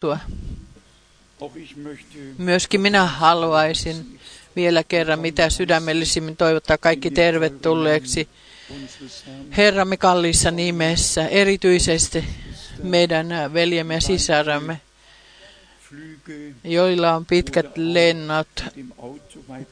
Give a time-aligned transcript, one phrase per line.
[0.00, 0.18] tuo.
[2.38, 4.20] Myöskin minä haluaisin
[4.56, 8.28] vielä kerran mitä sydämellisimmin toivottaa kaikki tervetulleeksi
[9.56, 12.24] Herramme kalliissa nimessä, erityisesti
[12.82, 14.80] meidän veljemme ja sisaramme,
[16.64, 18.64] joilla on pitkät lennot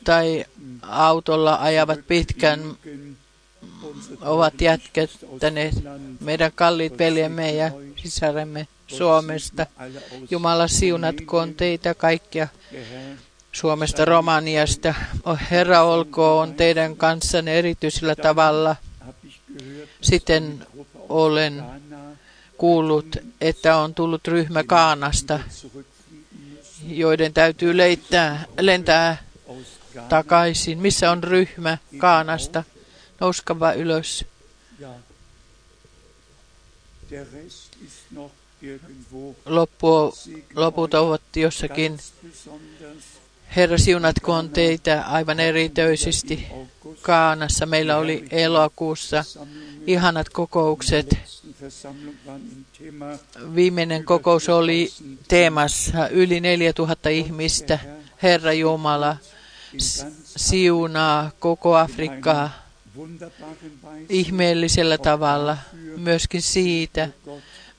[0.04, 0.45] tai
[0.82, 2.77] autolla ajavat pitkän,
[4.21, 5.75] ovat jätkettäneet
[6.21, 9.66] meidän kalliit veljemme ja sisaremme Suomesta.
[10.30, 12.49] Jumala siunatkoon teitä kaikkia
[13.53, 14.94] Suomesta, Romaniasta.
[15.50, 18.77] Herra olkoon teidän kanssanne erityisellä tavalla.
[20.00, 20.66] Sitten
[21.08, 21.63] olen
[22.58, 25.41] kuullut, että on tullut ryhmä Kaanasta,
[26.86, 29.16] joiden täytyy leittää, lentää
[30.08, 30.79] takaisin.
[30.79, 32.64] Missä on ryhmä Kaanasta?
[33.20, 34.25] Nouskava ylös.
[39.47, 40.14] Loppu,
[40.55, 41.98] loput ovat jossakin.
[43.56, 46.46] Herra, siunatkoon teitä aivan erityisesti.
[47.02, 49.24] Kaanassa meillä oli elokuussa
[49.86, 51.16] ihanat kokoukset.
[53.54, 54.92] Viimeinen kokous oli
[55.28, 57.78] teemassa yli 4000 ihmistä.
[58.22, 59.16] Herra Jumala
[60.36, 62.66] siunaa koko Afrikkaa
[64.08, 65.58] ihmeellisellä tavalla.
[65.97, 67.08] Myöskin siitä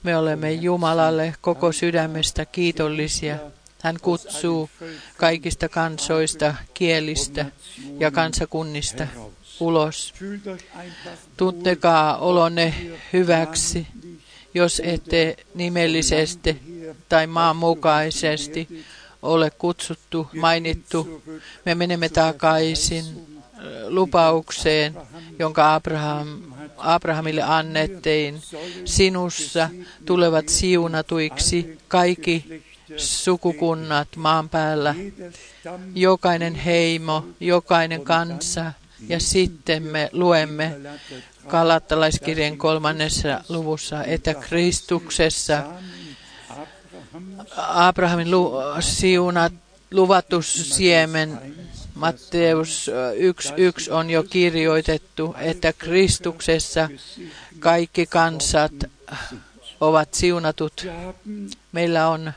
[0.03, 3.37] me olemme Jumalalle koko sydämestä kiitollisia.
[3.81, 4.69] Hän kutsuu
[5.17, 7.45] kaikista kansoista, kielistä
[7.99, 9.07] ja kansakunnista
[9.59, 10.13] ulos.
[11.37, 12.73] Tuntekaa olonne
[13.13, 13.87] hyväksi,
[14.53, 16.61] jos ette nimellisesti
[17.09, 18.85] tai maanmukaisesti
[19.21, 21.23] ole kutsuttu, mainittu.
[21.65, 23.05] Me menemme takaisin
[23.87, 24.97] lupaukseen,
[25.39, 26.41] jonka Abraham,
[26.77, 28.41] Abrahamille annettiin.
[28.85, 29.69] Sinussa
[30.05, 32.63] tulevat siunatuiksi kaikki
[32.97, 34.95] sukukunnat maan päällä,
[35.95, 38.73] jokainen heimo, jokainen kansa.
[39.09, 40.77] Ja sitten me luemme
[41.47, 45.63] Kalattalaiskirjan kolmannessa luvussa, että Kristuksessa
[47.57, 49.53] Abrahamin lu, siunat,
[49.91, 51.41] luvattu siemen
[51.97, 52.91] Matteus
[53.87, 56.89] 1.1 on jo kirjoitettu, että Kristuksessa
[57.59, 58.73] kaikki kansat
[59.81, 60.87] ovat siunatut.
[61.71, 62.33] Meillä on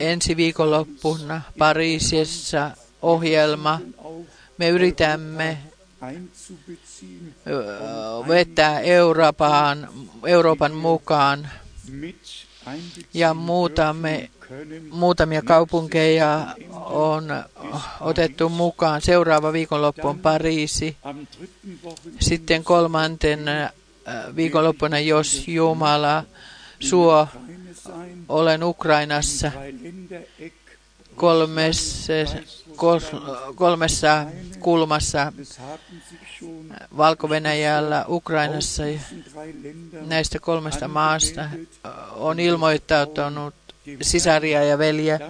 [0.00, 2.70] ensi viikonloppuna Pariisissa
[3.02, 3.80] ohjelma.
[4.58, 5.58] Me yritämme
[8.28, 9.88] vetää Euroopan,
[10.26, 11.48] Euroopan mukaan
[13.14, 14.30] ja muutamme,
[14.90, 16.46] muutamia kaupunkeja
[16.84, 17.24] on
[18.00, 19.00] otettu mukaan.
[19.00, 20.96] Seuraava viikonloppu on Pariisi.
[22.20, 23.40] Sitten kolmanten
[24.36, 26.24] viikonloppuna, jos Jumala
[26.80, 27.28] suo,
[28.28, 29.52] olen Ukrainassa
[31.16, 32.12] kolmessa,
[33.54, 34.26] kolmessa
[34.60, 35.32] kulmassa
[36.96, 37.28] valko
[38.08, 38.82] Ukrainassa
[40.06, 41.50] näistä kolmesta maasta
[42.16, 43.54] on ilmoittautunut
[44.02, 45.20] sisaria ja veljiä.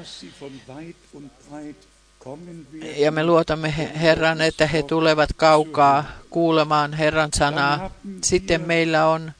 [2.96, 7.90] Ja me luotamme Herran, että he tulevat kaukaa kuulemaan Herran sanaa.
[8.22, 9.32] Sitten meillä on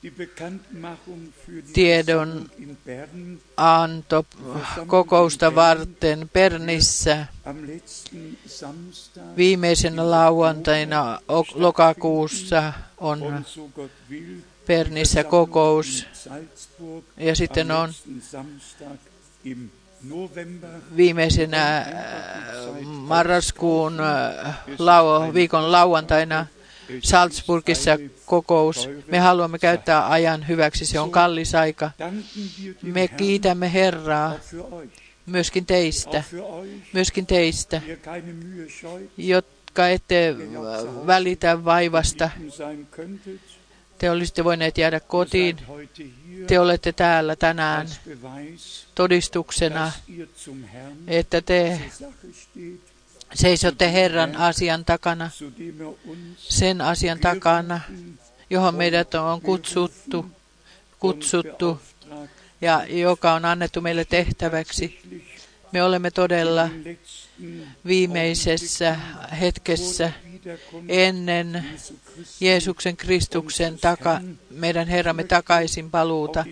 [1.72, 2.50] tiedon
[3.56, 4.26] anto
[4.86, 7.26] kokousta varten Pernissä
[9.36, 11.20] viimeisenä lauantaina
[11.54, 13.44] lokakuussa on
[14.66, 16.06] Pernissä kokous
[17.16, 17.92] ja sitten on
[20.96, 21.84] viimeisenä äh,
[22.84, 26.46] marraskuun äh, lau, viikon lauantaina
[27.02, 28.88] Salzburgissa kokous.
[29.06, 31.90] Me haluamme käyttää ajan hyväksi, se on kallis aika.
[32.82, 34.34] Me kiitämme Herraa
[35.26, 36.24] myöskin teistä,
[36.92, 37.82] myöskin teistä,
[39.16, 40.36] jotka ette
[41.06, 42.30] välitä vaivasta.
[43.98, 45.56] Te olisitte voineet jäädä kotiin.
[46.46, 47.88] Te olette täällä tänään
[48.94, 49.92] todistuksena,
[51.06, 51.80] että te
[53.34, 55.30] seisotte Herran asian takana,
[56.38, 57.80] sen asian takana,
[58.50, 60.26] johon meidät on kutsuttu,
[60.98, 61.80] kutsuttu
[62.60, 65.00] ja joka on annettu meille tehtäväksi.
[65.72, 66.68] Me olemme todella
[67.86, 68.96] viimeisessä
[69.40, 70.12] hetkessä
[70.88, 71.64] ennen
[72.40, 74.20] Jeesuksen Kristuksen taka,
[74.50, 76.44] meidän Herramme takaisin paluuta.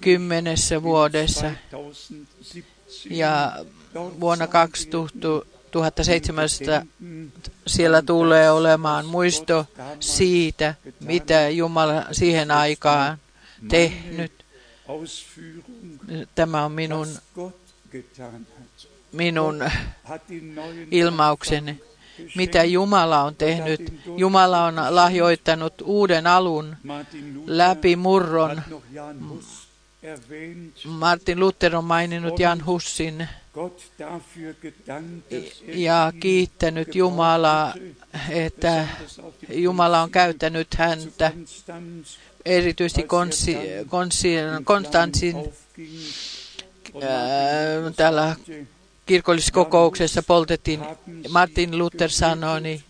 [0.00, 1.50] kymmenessä vuodessa.
[3.10, 3.52] Ja
[4.20, 6.86] vuonna 2017
[7.66, 9.66] siellä tulee olemaan muisto
[10.00, 13.18] siitä, mitä Jumala siihen aikaan
[13.68, 14.32] tehnyt.
[16.34, 17.08] Tämä on minun,
[19.12, 19.64] minun
[20.90, 21.80] ilmaukseni
[22.36, 23.92] mitä Jumala on tehnyt.
[24.16, 26.76] Jumala on lahjoittanut uuden alun
[27.46, 28.62] läpi murron.
[30.84, 33.28] Martin Luther on maininnut Jan Hussin
[35.66, 37.74] ja kiittänyt Jumalaa,
[38.30, 38.88] että
[39.48, 41.32] Jumala on käyttänyt häntä
[42.44, 43.06] erityisesti
[44.64, 45.36] Konstantsin
[47.02, 48.36] ää, tällä
[49.06, 50.80] kirkolliskokouksessa poltettiin,
[51.28, 52.80] Martin Luther sanoi,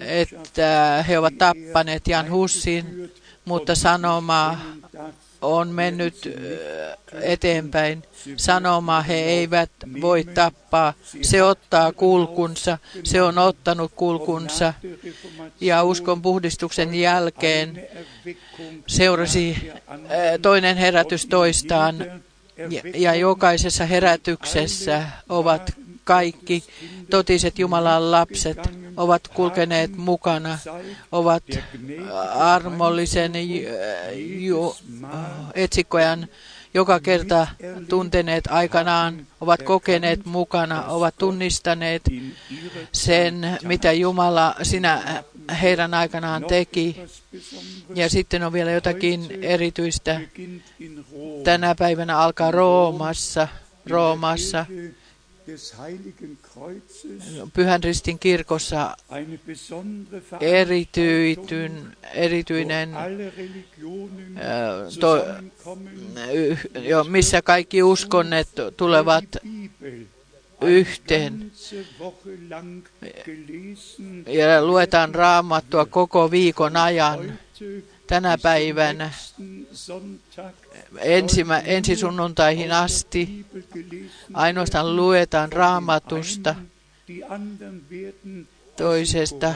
[0.00, 3.12] että he ovat tappaneet Jan Hussin,
[3.44, 4.58] mutta sanoma
[5.42, 6.34] on mennyt
[7.22, 8.02] eteenpäin.
[8.36, 9.70] Sanoma he eivät
[10.00, 10.94] voi tappaa.
[11.22, 12.78] Se ottaa kulkunsa.
[13.04, 14.74] Se on ottanut kulkunsa.
[15.60, 17.88] Ja uskon puhdistuksen jälkeen
[18.86, 19.72] seurasi
[20.42, 22.22] toinen herätys toistaan
[22.56, 25.70] ja, ja jokaisessa herätyksessä ovat
[26.04, 26.64] kaikki.
[27.10, 28.58] Totiset Jumalan lapset
[28.96, 30.58] ovat kulkeneet mukana,
[31.12, 31.44] ovat
[32.34, 33.32] armollisen
[35.54, 36.28] etsikkojan
[36.74, 37.46] joka kerta
[37.88, 42.02] tunteneet aikanaan, ovat kokeneet mukana, ovat tunnistaneet
[42.92, 45.22] sen, mitä Jumala sinä
[45.62, 47.02] heidän aikanaan teki.
[47.94, 50.20] Ja sitten on vielä jotakin erityistä.
[51.44, 53.48] Tänä päivänä alkaa Roomassa,
[53.90, 54.66] Roomassa
[57.54, 58.96] Pyhän Ristin kirkossa
[60.40, 62.90] erityityn, erityinen,
[65.00, 65.26] to,
[66.80, 69.24] jo, missä kaikki uskonnet tulevat
[70.60, 71.52] yhteen.
[74.26, 77.38] ja luetaan raamattua koko viikon ajan.
[78.06, 79.10] Tänä päivänä
[80.98, 83.46] ensimä, ensi sunnuntaihin asti
[84.34, 86.54] ainoastaan luetaan raamatusta
[88.76, 89.54] toisesta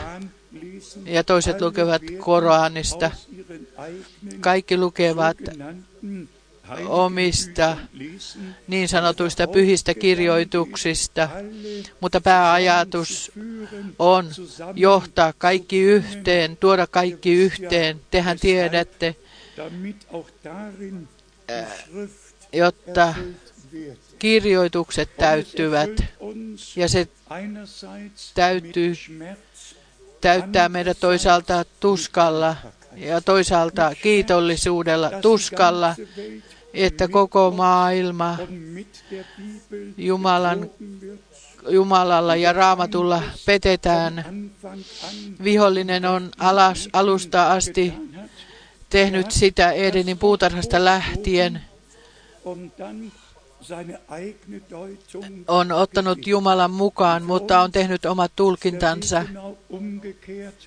[1.05, 3.11] ja toiset lukevat Koranista.
[4.41, 5.37] Kaikki lukevat
[6.87, 7.77] omista
[8.69, 11.29] niin sanotuista pyhistä kirjoituksista,
[12.01, 13.33] mutta pääajatus
[13.99, 14.31] on
[14.75, 18.01] johtaa kaikki yhteen, tuoda kaikki yhteen.
[18.11, 19.17] Tehän tiedätte,
[22.53, 23.15] jotta
[24.19, 25.91] kirjoitukset täyttyvät.
[26.77, 27.09] ja se
[28.35, 28.95] täytyy
[30.21, 32.57] täyttää meidät toisaalta tuskalla
[32.97, 35.97] ja toisaalta kiitollisuudella tuskalla,
[36.75, 38.39] että koko maailma
[39.97, 40.71] Jumalan,
[41.69, 44.25] Jumalalla ja raamatulla petetään.
[45.45, 47.95] Vihollinen on alas, alusta asti
[48.91, 51.61] tehnyt sitä Edenin puutarhasta lähtien.
[55.49, 59.25] On ottanut Jumalan mukaan, mutta on tehnyt omat tulkintansa.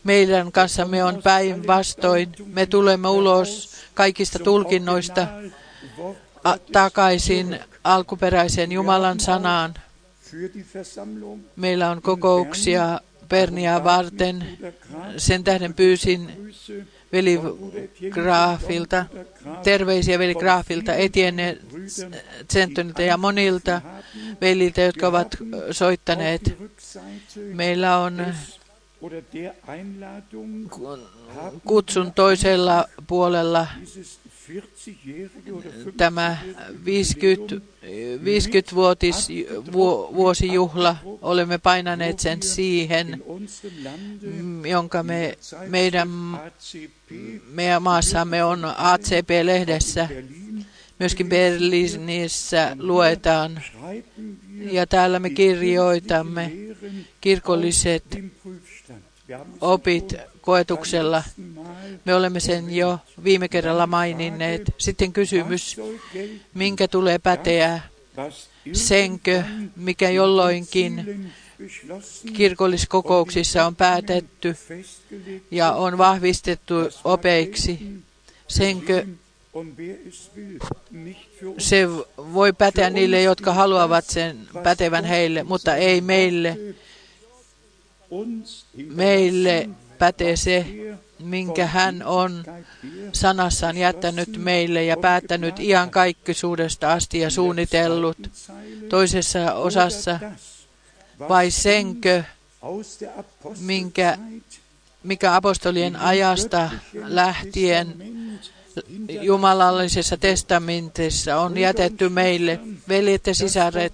[0.03, 2.29] Meidän kanssamme on päinvastoin.
[2.45, 5.27] Me tulemme ulos kaikista tulkinnoista
[6.71, 9.73] takaisin alkuperäiseen Jumalan sanaan.
[11.55, 12.99] Meillä on kokouksia
[13.29, 14.57] Pernia varten.
[15.17, 16.51] Sen tähden pyysin
[17.11, 17.39] veli
[18.09, 19.05] Graafilta,
[19.63, 21.57] terveisiä veli Graafilta, Etienne
[22.53, 23.81] Zentonilta ja monilta
[24.41, 25.37] veliltä, jotka ovat
[25.71, 26.57] soittaneet.
[27.53, 28.25] Meillä on
[31.65, 33.67] kutsun toisella puolella
[35.97, 36.37] tämä
[36.85, 39.27] 50, 50-vuotis
[40.13, 43.23] vuosijuhla, olemme painaneet sen siihen,
[44.69, 46.09] jonka me, meidän,
[47.51, 50.09] meidän maassamme on ACP-lehdessä.
[50.99, 53.61] Myöskin Berliinissä luetaan.
[54.71, 56.51] ja täällä me kirjoitamme
[57.21, 58.03] kirkolliset
[59.61, 61.23] opit koetuksella.
[62.05, 64.61] Me olemme sen jo viime kerralla maininneet.
[64.77, 65.77] Sitten kysymys,
[66.53, 67.81] minkä tulee päteä,
[68.73, 69.43] senkö,
[69.75, 71.25] mikä jolloinkin
[72.33, 74.55] kirkolliskokouksissa on päätetty
[75.51, 77.79] ja on vahvistettu opeiksi,
[78.47, 79.05] senkö
[81.57, 86.57] se voi päteä niille, jotka haluavat sen pätevän heille, mutta ei meille.
[88.87, 89.69] Meille
[90.01, 90.65] pätee se,
[91.19, 92.43] minkä hän on
[93.13, 95.55] sanassaan jättänyt meille ja päättänyt
[95.91, 98.17] kaikkisuudesta asti ja suunnitellut
[98.89, 100.19] toisessa osassa,
[101.29, 102.23] vai senkö,
[103.59, 104.17] minkä,
[105.03, 107.95] mikä apostolien ajasta lähtien
[109.21, 113.93] jumalallisessa testamentissa on jätetty meille, veljet ja sisaret,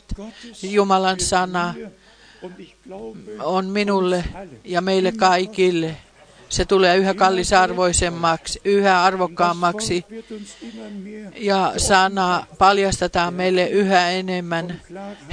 [0.64, 1.76] Jumalan sana
[3.40, 4.24] on minulle
[4.64, 5.98] ja meille kaikille.
[6.50, 10.06] Se tulee yhä kallisarvoisemmaksi, yhä arvokkaammaksi
[11.36, 14.82] ja sana paljastetaan meille yhä enemmän.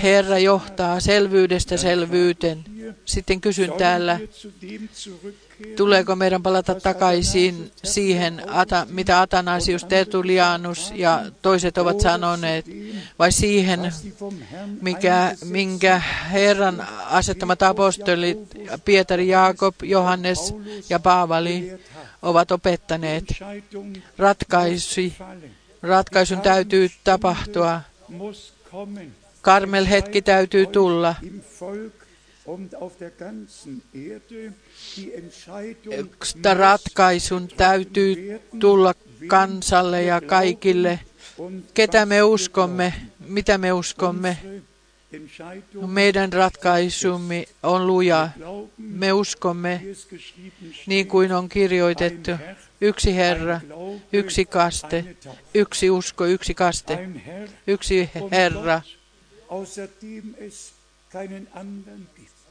[0.03, 2.65] Herra johtaa selvyydestä selvyyteen.
[3.05, 4.21] Sitten kysyn täällä,
[5.77, 8.43] Tuleeko meidän palata takaisin siihen,
[8.89, 12.67] mitä Atanasius Tertulianus ja toiset ovat sanoneet,
[13.19, 13.93] vai siihen,
[14.81, 18.39] mikä, minkä Herran asettamat apostolit
[18.85, 20.55] Pietari, Jaakob, Johannes
[20.89, 21.73] ja Paavali
[22.23, 23.25] ovat opettaneet?
[24.19, 25.01] Ratkaisu,
[25.83, 27.81] ratkaisun täytyy tapahtua.
[29.43, 31.15] Karmel hetki täytyy tulla
[36.55, 38.95] ratkaisun täytyy tulla
[39.27, 41.01] kansalle ja kaikille.
[41.75, 42.95] Ketä me uskomme,
[43.29, 44.39] mitä me uskomme.
[45.87, 48.29] Meidän ratkaisumme on luja.
[48.79, 49.81] Me uskomme,
[50.87, 52.31] niin kuin on kirjoitettu,
[52.81, 53.61] yksi Herra,
[54.13, 55.17] yksi kaste,
[55.55, 57.09] yksi usko, yksi kaste,
[57.67, 58.83] yksi Herra,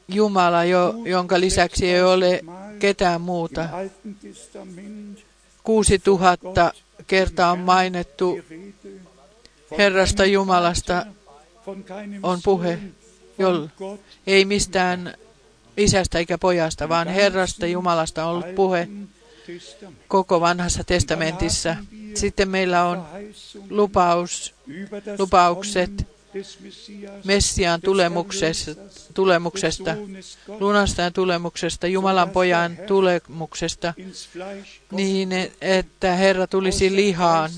[0.08, 2.40] Jumala, jo, jonka lisäksi ei ole
[2.78, 3.68] ketään muuta.
[5.62, 6.72] Kuusi tuhatta
[7.06, 8.38] kertaa on mainittu
[9.78, 11.06] Herrasta Jumalasta
[12.22, 12.78] on puhe,
[13.38, 13.70] jolla
[14.26, 15.14] ei mistään
[15.76, 18.88] isästä eikä pojasta, vaan Herrasta Jumalasta on ollut puhe
[20.08, 21.76] koko vanhassa testamentissa.
[22.14, 23.04] Sitten meillä on
[23.70, 24.54] lupaus,
[25.18, 26.13] lupaukset
[27.24, 28.70] Messiaan tulemuksesta,
[29.14, 29.96] tulemuksesta,
[30.60, 33.94] lunastajan tulemuksesta, Jumalan pojan tulemuksesta,
[34.90, 37.50] niin että Herra tulisi lihaan,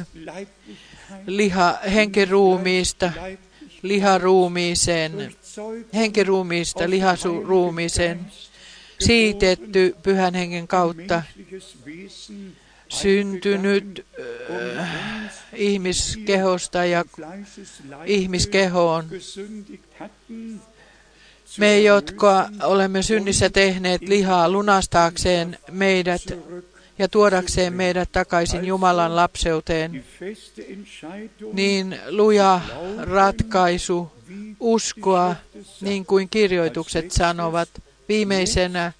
[1.26, 3.12] liha, henkiruumiista,
[3.82, 5.34] liharuumiiseen,
[5.94, 8.26] henkiruumiista liharuumiiseen,
[9.00, 11.22] siitetty pyhän hengen kautta,
[12.88, 14.06] syntynyt
[14.80, 14.88] äh,
[15.52, 17.04] ihmiskehosta ja
[18.04, 19.04] ihmiskehoon.
[21.58, 26.22] Me, jotka olemme synnissä tehneet lihaa lunastaakseen meidät
[26.98, 30.04] ja tuodakseen meidät takaisin Jumalan lapseuteen,
[31.52, 32.60] niin luja
[32.98, 34.12] ratkaisu
[34.60, 35.36] uskoa,
[35.80, 37.68] niin kuin kirjoitukset sanovat,
[38.08, 38.92] viimeisenä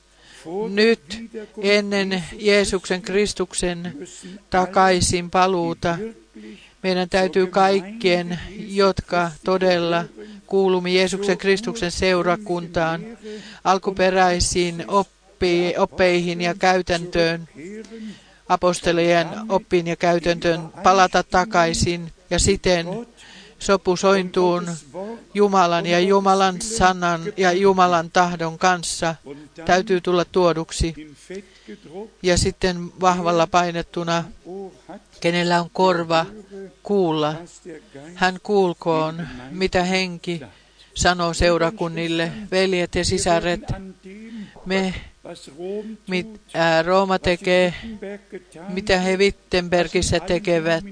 [0.68, 1.30] nyt
[1.62, 4.08] ennen Jeesuksen Kristuksen
[4.50, 5.98] takaisin paluuta.
[6.82, 8.38] Meidän täytyy kaikkien,
[8.68, 10.04] jotka todella
[10.46, 13.04] kuulumme Jeesuksen Kristuksen seurakuntaan,
[13.64, 17.48] alkuperäisiin oppi, oppeihin ja käytäntöön,
[18.48, 22.86] apostolien oppiin ja käytäntöön palata takaisin ja siten
[23.66, 24.66] sopusointuun
[25.34, 29.14] Jumalan ja Jumalan sanan ja Jumalan tahdon kanssa
[29.64, 30.94] täytyy tulla tuoduksi.
[32.22, 34.24] Ja sitten vahvalla painettuna,
[35.20, 36.26] kenellä on korva
[36.82, 37.34] kuulla,
[38.14, 40.40] hän kuulkoon, mitä henki
[40.94, 43.60] sanoo seurakunnille, veljet ja sisaret.
[44.66, 44.94] Me
[46.06, 47.74] mit, ää, Rooma tekee,
[48.68, 50.84] mitä he Wittenbergissä tekevät,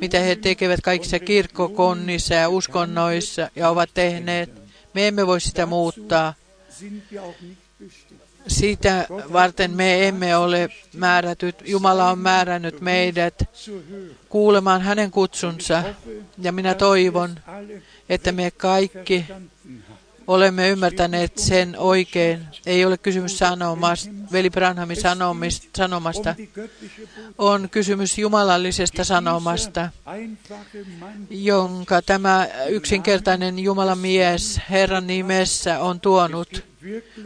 [0.00, 4.50] mitä he tekevät kaikissa kirkkokonnissa ja uskonnoissa ja ovat tehneet.
[4.94, 6.34] Me emme voi sitä muuttaa.
[8.48, 11.56] Sitä varten me emme ole määrätyt.
[11.64, 13.34] Jumala on määrännyt meidät
[14.28, 15.84] kuulemaan hänen kutsunsa.
[16.38, 17.38] Ja minä toivon,
[18.08, 19.26] että me kaikki
[20.26, 22.46] olemme ymmärtäneet sen oikein.
[22.66, 24.96] Ei ole kysymys sanomasta, veli Branhamin
[25.76, 26.34] sanomasta.
[27.38, 29.90] On kysymys jumalallisesta sanomasta,
[31.30, 36.64] jonka tämä yksinkertainen Jumalan mies Herran nimessä on tuonut.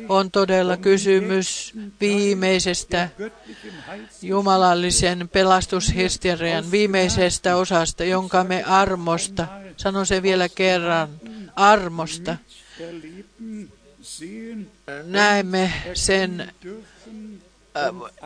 [0.09, 3.09] On todella kysymys viimeisestä
[4.23, 11.09] jumalallisen pelastushistorian viimeisestä osasta, jonka me armosta, sanon se vielä kerran,
[11.57, 12.37] armosta,
[15.05, 16.53] näemme sen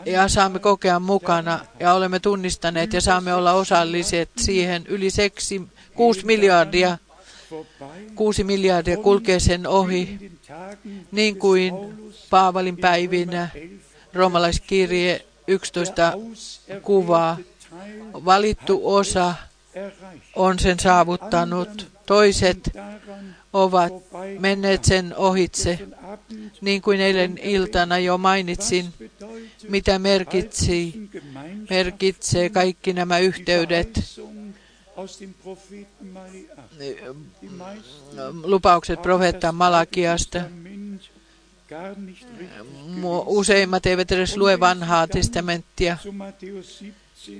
[0.06, 5.62] ja saamme kokea mukana ja olemme tunnistaneet ja saamme olla osalliset siihen yli seksi,
[5.94, 6.98] kuusi miljardia,
[8.14, 10.30] kuusi miljardia kulkee sen ohi,
[11.12, 11.74] niin kuin
[12.30, 13.48] Paavalin päivinä
[14.14, 16.12] roomalaiskirje 11
[16.82, 17.38] kuvaa.
[18.12, 19.34] Valittu osa
[20.36, 21.86] on sen saavuttanut.
[22.06, 22.70] Toiset
[23.54, 23.92] ovat
[24.38, 25.78] menneet sen ohitse.
[26.60, 28.94] Niin kuin eilen iltana jo mainitsin,
[29.68, 30.94] mitä merkitsi,
[31.70, 34.20] merkitsee kaikki nämä yhteydet,
[38.44, 40.40] lupaukset profeetta Malakiasta.
[43.26, 45.96] Useimmat eivät edes lue vanhaa testamenttia.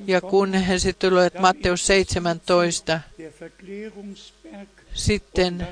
[0.06, 3.00] Ja kun he sitten tulevat Matteus 17,
[4.94, 5.66] sitten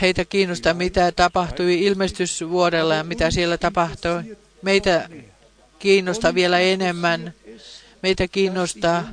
[0.00, 4.36] heitä kiinnostaa, mitä tapahtui ilmestysvuodella ja mitä siellä tapahtui.
[4.62, 5.08] Meitä
[5.78, 7.34] kiinnostaa vielä enemmän.
[8.02, 9.04] Meitä kiinnostaa,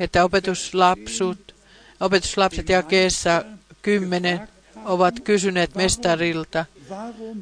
[0.00, 1.54] että opetuslapsut,
[2.00, 3.44] opetuslapset jakeessa
[3.82, 4.48] kymmenen
[4.84, 6.64] ovat kysyneet mestarilta,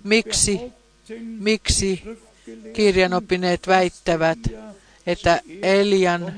[0.05, 0.61] miksi,
[1.39, 2.03] miksi
[2.73, 4.39] kirjanoppineet väittävät,
[5.07, 6.33] että Elian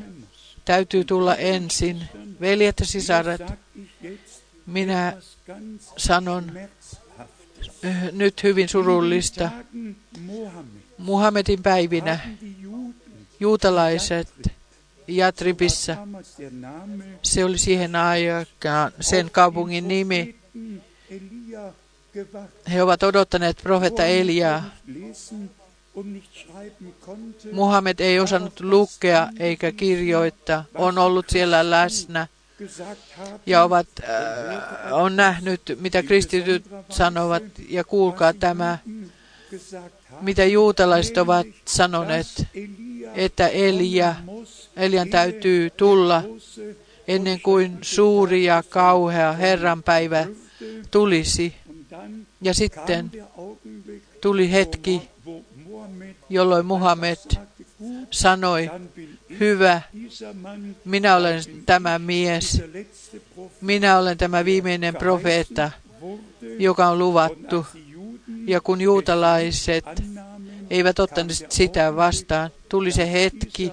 [0.65, 2.03] täytyy tulla ensin.
[2.45, 3.43] Veljet ja sisaret,
[4.67, 5.17] minä
[5.97, 6.53] sanon
[8.13, 9.51] nyt hyvin surullista.
[10.99, 12.21] Muhammedin päivinä
[13.41, 14.29] juutalaiset
[15.09, 15.97] Jatribissa,
[17.23, 20.37] se oli siihen aikaan sen kaupungin nimi,
[22.73, 24.65] he ovat odottaneet profetta Eliaa.
[27.53, 32.27] Muhammed ei osannut lukea eikä kirjoittaa, on ollut siellä läsnä
[33.47, 38.79] ja ovat, äh, on nähnyt, mitä kristityt sanovat, ja kuulkaa tämä,
[40.21, 42.27] mitä juutalaiset ovat sanoneet,
[43.15, 44.15] että Elia,
[44.77, 46.23] Elian täytyy tulla
[47.09, 50.27] ennen kuin suuri ja kauhea Herran päivä
[50.91, 51.55] tulisi.
[52.41, 53.11] Ja sitten
[54.21, 55.09] tuli hetki,
[56.29, 57.17] jolloin Muhammed
[58.11, 58.71] sanoi,
[59.41, 59.83] hyvä,
[60.85, 62.63] minä olen tämä mies,
[63.61, 65.71] minä olen tämä viimeinen profeetta,
[66.59, 67.67] joka on luvattu.
[68.47, 69.85] Ja kun juutalaiset
[70.71, 73.73] eivät ottaneet sitä vastaan, tuli se hetki,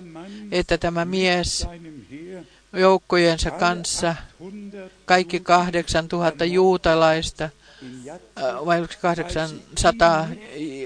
[0.52, 1.68] että tämä mies
[2.74, 4.16] joukkojensa kanssa,
[5.06, 7.52] kaikki 8000 juutalaista, äh,
[8.66, 10.28] vai 800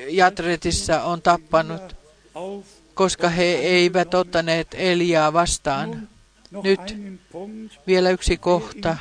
[0.09, 1.95] Jatretissa on tappanut
[2.95, 6.07] koska he eivät ottaneet Eliaa vastaan.
[6.63, 6.79] Nyt
[7.87, 8.97] vielä yksi kohta.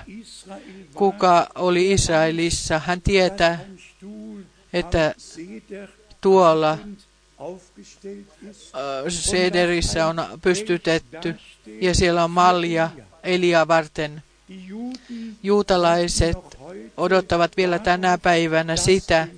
[0.95, 2.79] Kuka oli Israelissa?
[2.79, 3.61] Hän tietää,
[4.73, 5.15] että
[6.21, 6.79] tuolla äh,
[9.09, 11.35] Sederissä on pystytetty
[11.81, 12.91] ja siellä on malja
[13.23, 14.23] Elia varten.
[15.43, 16.39] Juutalaiset
[16.97, 19.29] odottavat vielä tänä päivänä sitä,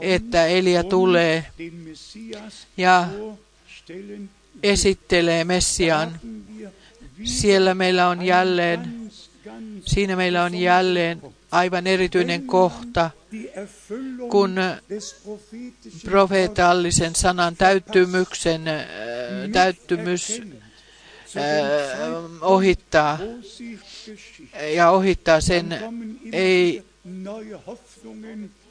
[0.00, 1.46] että Elia tulee
[2.76, 3.08] ja
[4.62, 6.20] esittelee Messian.
[7.24, 9.10] Siellä meillä on jälleen,
[9.86, 13.10] siinä meillä on jälleen aivan erityinen kohta,
[14.30, 14.56] kun
[16.04, 18.84] profeetallisen sanan täyttymyksen äh,
[19.52, 20.42] täyttymys
[21.36, 21.42] äh,
[22.40, 23.18] ohittaa.
[24.74, 25.78] ja ohittaa sen,
[26.32, 26.84] ei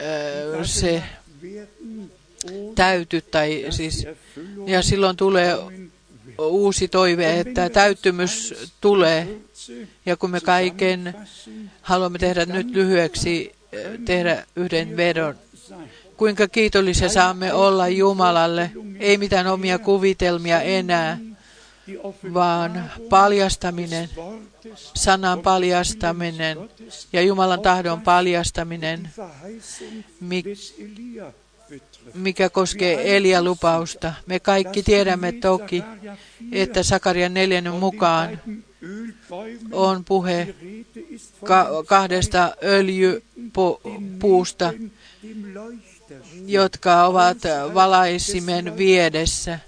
[0.01, 1.04] äh, se
[2.75, 4.08] täyty, tai siis,
[4.65, 5.58] ja silloin tulee
[6.39, 9.38] uusi toive, että täyttymys tulee.
[10.05, 11.15] Ja kun me kaiken
[11.81, 13.55] haluamme tehdä nyt lyhyeksi,
[14.05, 15.36] tehdä yhden vedon,
[16.17, 21.17] kuinka kiitollisia saamme olla Jumalalle, ei mitään omia kuvitelmia enää,
[22.34, 24.10] vaan paljastaminen,
[24.75, 26.69] sanan paljastaminen
[27.13, 29.10] ja Jumalan tahdon paljastaminen,
[32.13, 34.13] mikä koskee Elia-lupausta.
[34.25, 35.83] Me kaikki tiedämme toki,
[36.51, 38.41] että Sakarian neljännen mukaan
[39.71, 40.55] on puhe
[41.45, 44.73] ka- kahdesta öljypuusta,
[46.45, 47.37] jotka ovat
[47.73, 49.59] valaisimen viedessä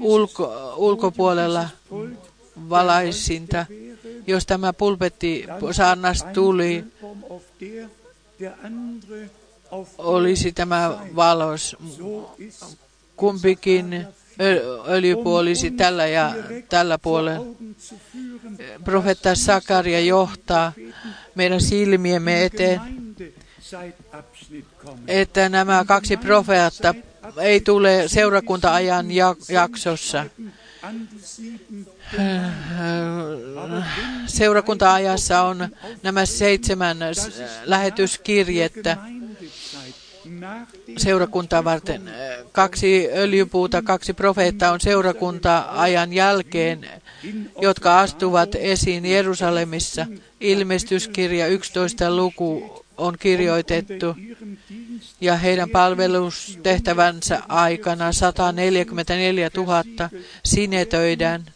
[0.00, 1.68] ulko- ulkopuolella
[2.70, 3.66] valaisinta.
[4.26, 6.84] Jos tämä pulpetti saarnas tuli,
[9.98, 11.76] olisi tämä valos.
[13.16, 14.06] Kumpikin
[14.88, 16.34] öljypuu olisi tällä ja
[16.68, 17.46] tällä puolella.
[18.84, 20.72] Profetta Sakaria johtaa
[21.34, 22.80] meidän silmiemme eteen,
[25.06, 26.94] että nämä kaksi profeetta
[27.40, 29.06] ei tule seurakunta-ajan
[29.48, 30.26] jaksossa.
[34.26, 35.68] Seurakunta-ajassa on
[36.02, 36.98] nämä seitsemän
[37.64, 38.96] lähetyskirjettä
[40.98, 42.10] seurakuntaa varten.
[42.52, 46.86] Kaksi öljypuuta, kaksi profeettaa on seurakunta-ajan jälkeen,
[47.60, 50.06] jotka astuvat esiin Jerusalemissa.
[50.40, 54.16] Ilmestyskirja 11 luku on kirjoitettu
[55.20, 59.84] ja heidän palvelustehtävänsä aikana 144 000
[60.44, 61.46] sinetöidään,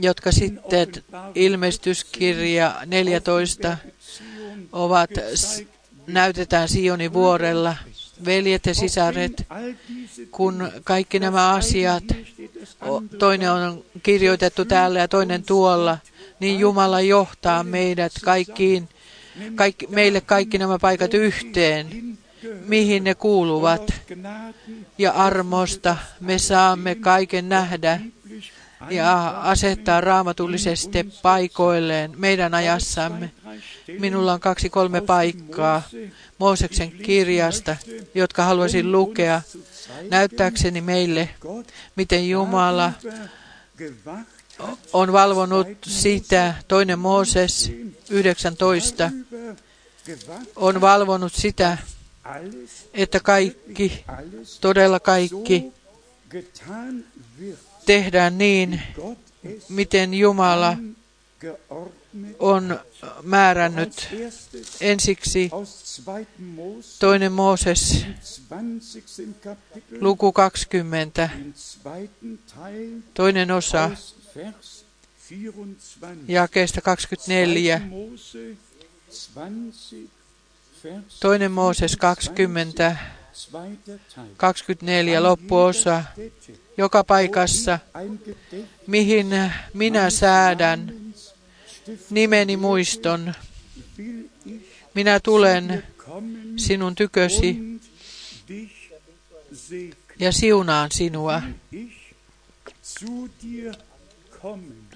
[0.00, 0.88] jotka sitten
[1.34, 3.76] ilmestyskirja 14
[4.72, 5.10] ovat
[6.08, 7.76] näytetään Sionin vuorella.
[8.24, 9.46] Veljet ja sisaret,
[10.30, 12.04] kun kaikki nämä asiat,
[13.18, 15.98] toinen on kirjoitettu täällä ja toinen tuolla,
[16.40, 18.88] niin Jumala johtaa meidät kaikkiin,
[19.54, 22.18] kaikki, meille kaikki nämä paikat yhteen,
[22.66, 23.92] mihin ne kuuluvat.
[24.98, 28.00] Ja armosta me saamme kaiken nähdä
[28.90, 33.30] ja asettaa raamatullisesti paikoilleen meidän ajassamme.
[33.98, 35.82] Minulla on kaksi kolme paikkaa
[36.38, 37.76] Mooseksen kirjasta,
[38.14, 39.42] jotka haluaisin lukea
[40.10, 41.28] näyttääkseni meille,
[41.96, 42.92] miten Jumala
[44.92, 47.72] on valvonut sitä, toinen Mooses
[48.10, 49.10] 19,
[50.56, 51.78] on valvonut sitä,
[52.94, 54.04] että kaikki,
[54.60, 55.72] todella kaikki,
[57.88, 58.82] tehdään niin,
[59.68, 60.76] miten Jumala
[62.38, 62.80] on
[63.22, 64.08] määrännyt
[64.80, 65.50] ensiksi
[66.98, 68.06] toinen Mooses,
[70.00, 71.30] luku 20,
[73.14, 73.90] toinen osa,
[76.28, 77.80] jakeesta 24,
[81.20, 82.96] toinen Mooses 20,
[84.36, 86.04] 24 loppuosa,
[86.78, 87.78] joka paikassa,
[88.86, 89.26] mihin
[89.74, 90.94] minä säädän
[92.10, 93.34] nimeni muiston.
[94.94, 95.84] Minä tulen
[96.56, 97.58] sinun tykösi
[100.18, 101.42] ja siunaan sinua.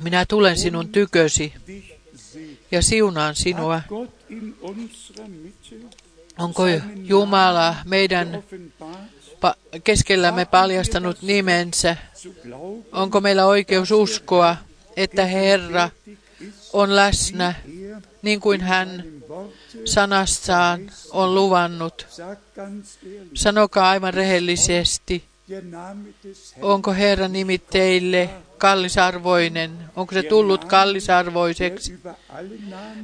[0.00, 1.52] Minä tulen sinun tykösi
[2.70, 3.80] ja siunaan sinua.
[6.38, 6.62] Onko
[6.96, 8.42] Jumala meidän
[9.84, 11.96] keskellämme paljastanut nimensä?
[12.92, 14.56] Onko meillä oikeus uskoa,
[14.96, 15.90] että Herra
[16.72, 17.54] on läsnä,
[18.22, 19.04] niin kuin hän
[19.84, 22.06] sanassaan on luvannut.
[23.34, 25.24] Sanokaa aivan rehellisesti,
[26.62, 29.78] onko Herran nimi teille kallisarvoinen?
[29.96, 31.98] Onko se tullut kallisarvoiseksi?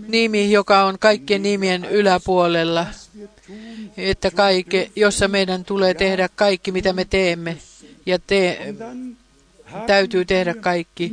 [0.08, 2.86] Nimi, joka on kaikkien nimien yläpuolella,
[3.96, 7.58] että kaikke, jossa meidän tulee tehdä kaikki, mitä me teemme,
[8.06, 8.74] ja te,
[9.86, 11.12] täytyy tehdä kaikki.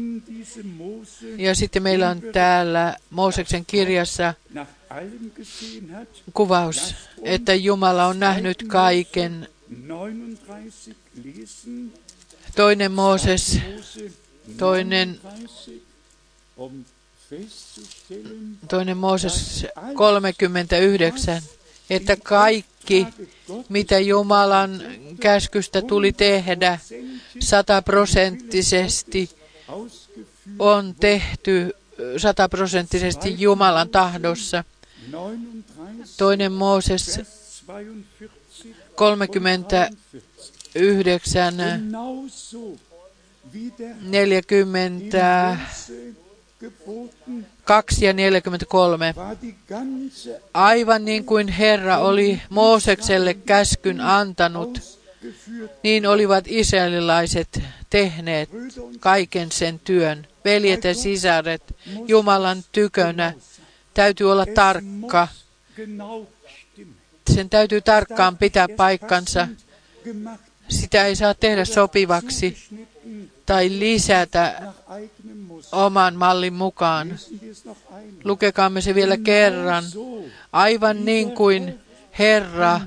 [1.38, 4.34] Ja sitten meillä on täällä Mooseksen kirjassa
[6.34, 9.48] kuvaus, että Jumala on nähnyt kaiken.
[12.56, 13.60] Toinen Mooses,
[14.58, 15.19] toinen,
[18.69, 21.41] toinen Mooses 39,
[21.89, 23.08] että kaikki,
[23.69, 24.82] mitä Jumalan
[25.19, 26.80] käskystä tuli tehdä
[27.39, 29.30] sataprosenttisesti,
[30.60, 31.74] on tehty
[32.17, 34.63] sataprosenttisesti Jumalan tahdossa.
[36.17, 37.19] Toinen Mooses
[38.95, 41.56] 39,
[44.02, 45.58] 40,
[47.63, 49.13] 2 ja 43.
[50.54, 54.99] Aivan niin kuin Herra oli Moosekselle käskyn antanut,
[55.84, 58.49] niin olivat israelilaiset tehneet
[58.99, 60.28] kaiken sen työn.
[60.45, 61.63] Veljet ja sisaret,
[62.08, 63.34] Jumalan tykönä
[63.93, 65.28] täytyy olla tarkka.
[67.34, 69.47] sen täytyy tarkkaan pitää paikkansa.
[70.69, 72.58] Sitä ei saa tehdä sopivaksi
[73.45, 74.73] tai lisätä
[75.72, 77.20] oman mallin mukaan.
[78.24, 79.84] Lukekaamme se vielä kerran.
[80.52, 81.80] Aivan niin kuin
[82.20, 82.82] Herra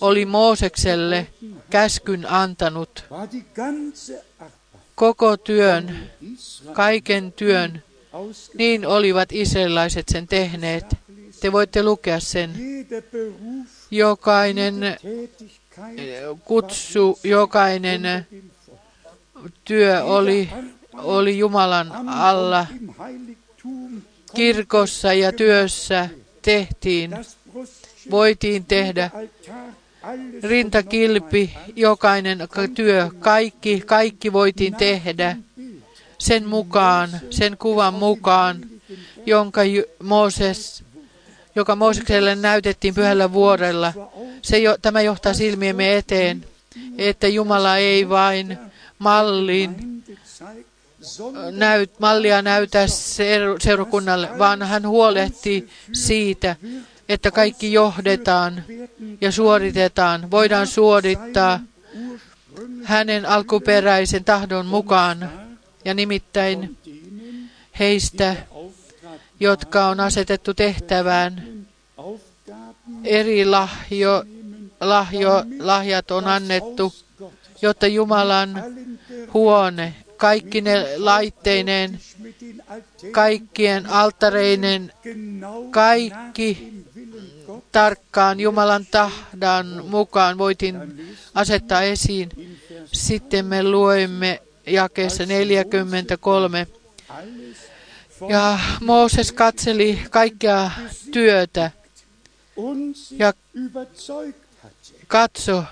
[0.00, 1.26] oli Moosekselle
[1.70, 3.04] käskyn antanut
[4.94, 6.10] koko työn,
[6.72, 7.82] kaiken työn,
[8.54, 10.84] niin olivat israelaiset sen tehneet.
[11.40, 12.50] Te voitte lukea sen.
[13.90, 14.74] Jokainen
[16.44, 18.26] kutsu, jokainen
[19.64, 20.50] työ oli,
[20.94, 22.66] oli Jumalan alla.
[24.34, 26.08] Kirkossa ja työssä
[26.42, 27.16] tehtiin,
[28.10, 29.10] voitiin tehdä
[30.42, 32.38] rintakilpi, jokainen
[32.74, 35.36] työ, kaikki, kaikki voitiin tehdä
[36.18, 38.60] sen mukaan, sen kuvan mukaan,
[39.26, 39.60] jonka
[40.02, 40.84] Mooses,
[41.54, 43.92] joka Moosekselle näytettiin pyhällä vuorella.
[44.42, 46.44] Se jo, tämä johtaa silmiemme eteen,
[46.98, 48.58] että Jumala ei vain
[48.98, 50.02] mallin
[51.50, 52.86] näyt, mallia näytä
[53.62, 56.56] seurakunnalle, vaan hän huolehtii siitä,
[57.08, 58.64] että kaikki johdetaan
[59.20, 61.60] ja suoritetaan, voidaan suorittaa
[62.84, 65.30] hänen alkuperäisen tahdon mukaan,
[65.84, 66.78] ja nimittäin
[67.78, 68.36] heistä,
[69.40, 71.48] jotka on asetettu tehtävään,
[73.04, 74.24] eri lahjo,
[74.80, 76.92] lahjo, lahjat on annettu,
[77.62, 78.62] jotta Jumalan
[79.34, 82.00] huone, kaikki ne laitteineen,
[83.12, 84.92] kaikkien alttareinen,
[85.70, 86.72] kaikki
[87.72, 90.76] tarkkaan Jumalan tahdan mukaan voitiin
[91.34, 92.28] asettaa esiin.
[92.92, 96.66] Sitten me luemme jakeessa 43.
[98.28, 100.70] Ja Mooses katseli kaikkea
[101.12, 101.70] työtä
[103.18, 103.32] ja
[105.06, 105.64] katso,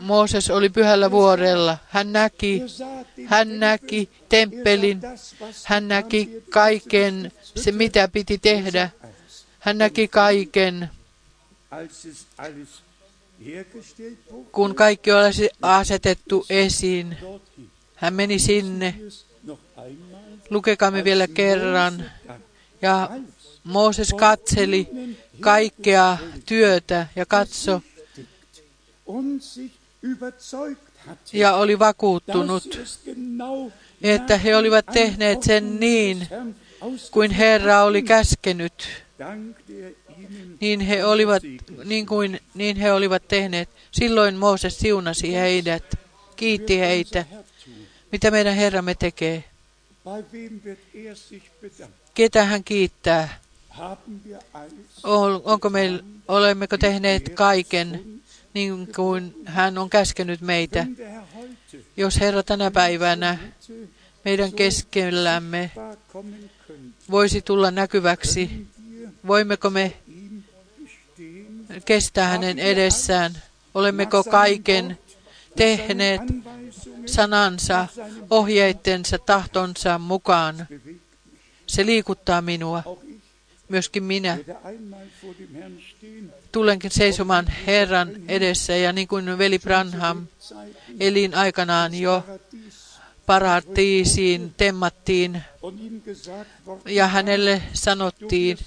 [0.00, 1.78] Mooses oli pyhällä vuorella.
[1.88, 2.62] Hän näki,
[3.26, 5.00] hän näki temppelin,
[5.64, 8.90] hän näki kaiken se, mitä piti tehdä.
[9.58, 10.90] Hän näki kaiken.
[14.52, 17.16] Kun kaikki olisi asetettu esiin,
[17.94, 18.94] hän meni sinne.
[20.50, 22.10] Lukekaamme vielä kerran.
[22.82, 23.10] Ja
[23.64, 24.88] Mooses katseli
[25.40, 27.82] kaikkea työtä ja katso,
[31.32, 32.80] ja oli vakuuttunut,
[34.02, 36.28] että he olivat tehneet sen niin,
[37.10, 38.88] kuin Herra oli käskenyt.
[40.60, 41.42] Niin he olivat,
[41.84, 43.68] niin kuin niin he olivat tehneet.
[43.90, 45.94] Silloin Mooses siunasi heidät,
[46.36, 47.24] kiitti heitä.
[48.12, 49.44] Mitä meidän Herramme tekee?
[52.14, 53.40] Ketä hän kiittää?
[55.44, 58.17] Onko meillä, olemmeko tehneet kaiken
[58.58, 60.86] niin kuin hän on käskenyt meitä.
[61.96, 63.38] Jos Herra tänä päivänä
[64.24, 65.70] meidän keskellämme
[67.10, 68.66] voisi tulla näkyväksi,
[69.26, 69.92] voimmeko me
[71.84, 73.42] kestää hänen edessään?
[73.74, 74.98] Olemmeko kaiken
[75.56, 76.22] tehneet
[77.06, 77.86] sanansa,
[78.30, 80.68] ohjeittensa, tahtonsa mukaan?
[81.66, 82.82] Se liikuttaa minua,
[83.68, 84.38] myöskin minä
[86.58, 90.26] tulenkin seisomaan Herran edessä ja niin kuin veli Branham
[91.00, 92.24] elin aikanaan jo
[93.26, 95.42] paratiisiin temmattiin
[96.86, 98.58] ja hänelle sanottiin,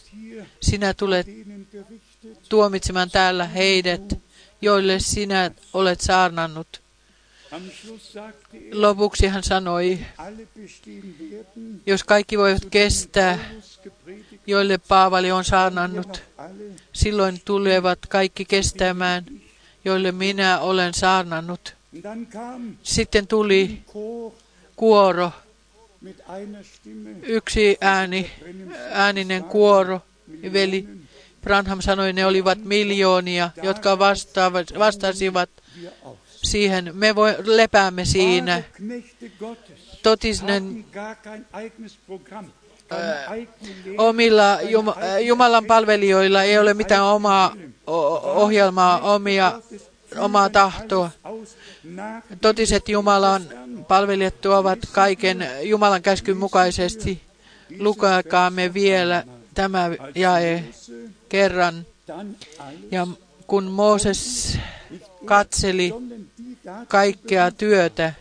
[0.62, 1.28] sinä tulet
[2.50, 4.20] tuomitsemaan täällä heidät,
[4.62, 6.82] joille sinä olet saarnannut.
[8.74, 10.00] Lopuksi hän sanoi,
[11.86, 13.40] jos kaikki voivat kestää,
[14.48, 16.24] joille Paavali on saarnannut,
[16.94, 19.26] silloin tulevat kaikki kestämään,
[19.86, 21.76] joille minä olen saarnannut.
[22.84, 23.82] Sitten tuli
[24.76, 25.32] kuoro,
[27.24, 28.32] yksi ääni,
[28.92, 30.02] ääninen kuoro,
[30.54, 30.88] veli
[31.42, 34.00] Branham sanoi, ne olivat miljoonia, jotka
[34.80, 35.50] vastasivat
[36.26, 36.92] siihen.
[36.94, 38.64] Me voi, lepäämme siinä.
[40.04, 40.86] Totisen
[43.98, 44.58] omilla
[45.26, 47.56] Jumalan palvelijoilla ei ole mitään omaa
[48.36, 49.62] ohjelmaa, omia,
[50.18, 51.12] omaa tahtoa.
[52.42, 53.42] Totiset Jumalan
[53.88, 57.22] palvelijat tuovat kaiken Jumalan käskyn mukaisesti.
[57.80, 59.24] Lukakaamme vielä
[59.54, 60.64] tämä jae
[61.30, 61.86] kerran.
[62.92, 63.08] Ja
[63.48, 64.58] kun Mooses
[65.26, 65.94] katseli
[66.88, 68.14] kaikkea työtä,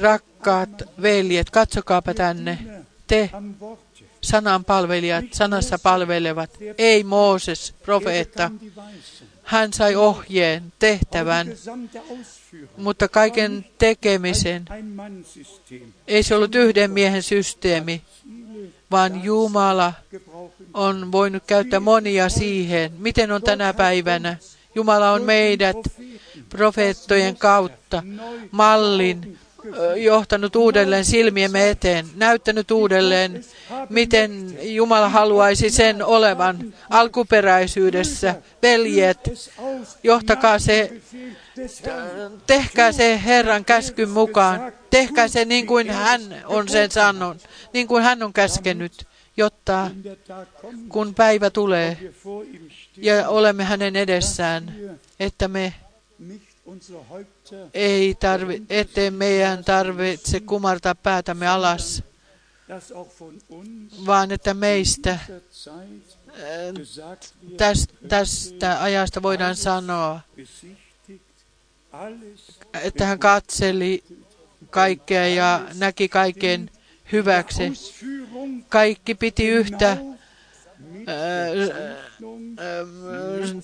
[0.00, 2.58] Rakkaat veljet, katsokaapa tänne.
[3.06, 3.30] te
[4.20, 8.50] sanan palvelijat, sanassa palvelevat, ei Mooses, profeetta.
[9.42, 11.46] Hän sai ohjeen, tehtävän,
[12.76, 14.64] mutta kaiken tekemisen
[16.06, 18.02] ei se ollut yhden miehen systeemi,
[18.90, 19.92] vaan Jumala
[20.74, 22.92] on voinut käyttää monia siihen.
[22.98, 24.36] Miten on tänä päivänä?
[24.74, 25.76] Jumala on meidät
[26.48, 28.02] profeettojen kautta
[28.50, 29.38] mallin
[29.96, 33.44] johtanut uudelleen silmiemme eteen, näyttänyt uudelleen,
[33.88, 38.34] miten Jumala haluaisi sen olevan alkuperäisyydessä.
[38.62, 39.50] Veljet,
[40.02, 40.92] johtakaa se,
[42.46, 44.72] tehkää se Herran käskyn mukaan.
[44.90, 49.06] Tehkää se niin kuin hän on sen sanonut, niin kuin hän on käskenyt,
[49.36, 49.90] jotta
[50.88, 51.98] kun päivä tulee
[52.96, 54.74] ja olemme hänen edessään,
[55.20, 55.74] että me
[57.74, 62.02] ei tarvi, ettei meidän tarvitse kumartaa päätämme alas,
[64.06, 65.18] vaan että meistä
[67.56, 70.20] tästä, tästä ajasta voidaan sanoa,
[72.82, 74.04] että hän katseli
[74.70, 76.70] kaikkea ja näki kaiken
[77.12, 77.72] hyväksi.
[78.68, 79.96] Kaikki piti yhtä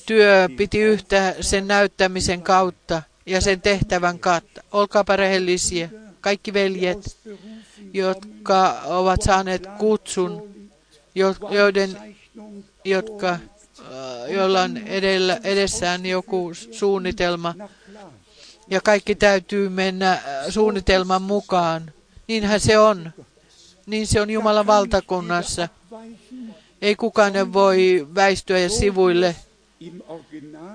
[0.07, 4.63] työ piti yhtä sen näyttämisen kautta ja sen tehtävän kautta.
[4.73, 7.19] Olkaapa rehellisiä, kaikki veljet,
[7.93, 10.55] jotka ovat saaneet kutsun,
[11.51, 12.17] joiden,
[12.85, 13.39] jotka,
[14.29, 17.55] joilla on edellä, edessään joku suunnitelma,
[18.69, 21.93] ja kaikki täytyy mennä suunnitelman mukaan.
[22.29, 23.13] Niinhän se on.
[23.87, 25.69] Niin se on Jumalan valtakunnassa.
[26.83, 29.37] Ei kukaan voi väistyä sivuille,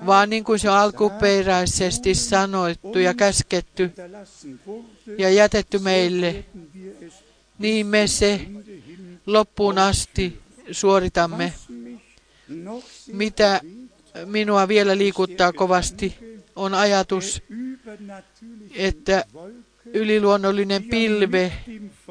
[0.06, 3.92] vaan niin kuin se on alkuperäisesti sanoittu ja käsketty
[5.18, 6.44] ja jätetty meille,
[7.58, 8.40] niin me se
[9.26, 10.40] loppuun asti
[10.70, 11.52] suoritamme.
[13.12, 13.60] Mitä
[14.24, 16.18] minua vielä liikuttaa kovasti,
[16.56, 17.42] on ajatus,
[18.74, 19.24] että
[19.84, 21.52] yliluonnollinen pilve,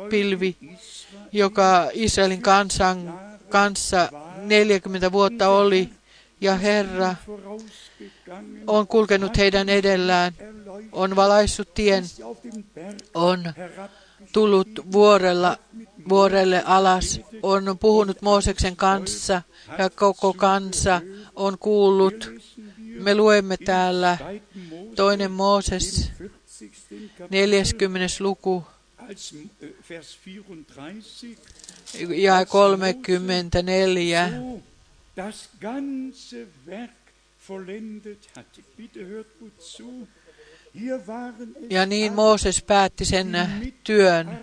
[0.09, 0.57] pilvi,
[1.31, 5.89] joka Israelin kansan kanssa 40 vuotta oli,
[6.41, 7.15] ja Herra
[8.67, 10.33] on kulkenut heidän edellään,
[10.91, 12.03] on valaissut tien,
[13.13, 13.53] on
[14.31, 15.57] tullut vuorella,
[16.09, 19.41] vuorelle alas, on puhunut Mooseksen kanssa,
[19.77, 21.01] ja koko kansa
[21.35, 22.31] on kuullut.
[22.77, 24.17] Me luemme täällä
[24.95, 26.11] toinen Mooses,
[27.29, 28.07] 40.
[28.19, 28.63] luku,
[32.15, 34.31] ja 34.
[35.15, 36.91] Das ganze Werk
[37.49, 38.61] vollendet hatte.
[38.77, 40.07] Bitte hört gut zu.
[41.69, 43.37] Ja niin Mooses päätti sen
[43.83, 44.39] työn.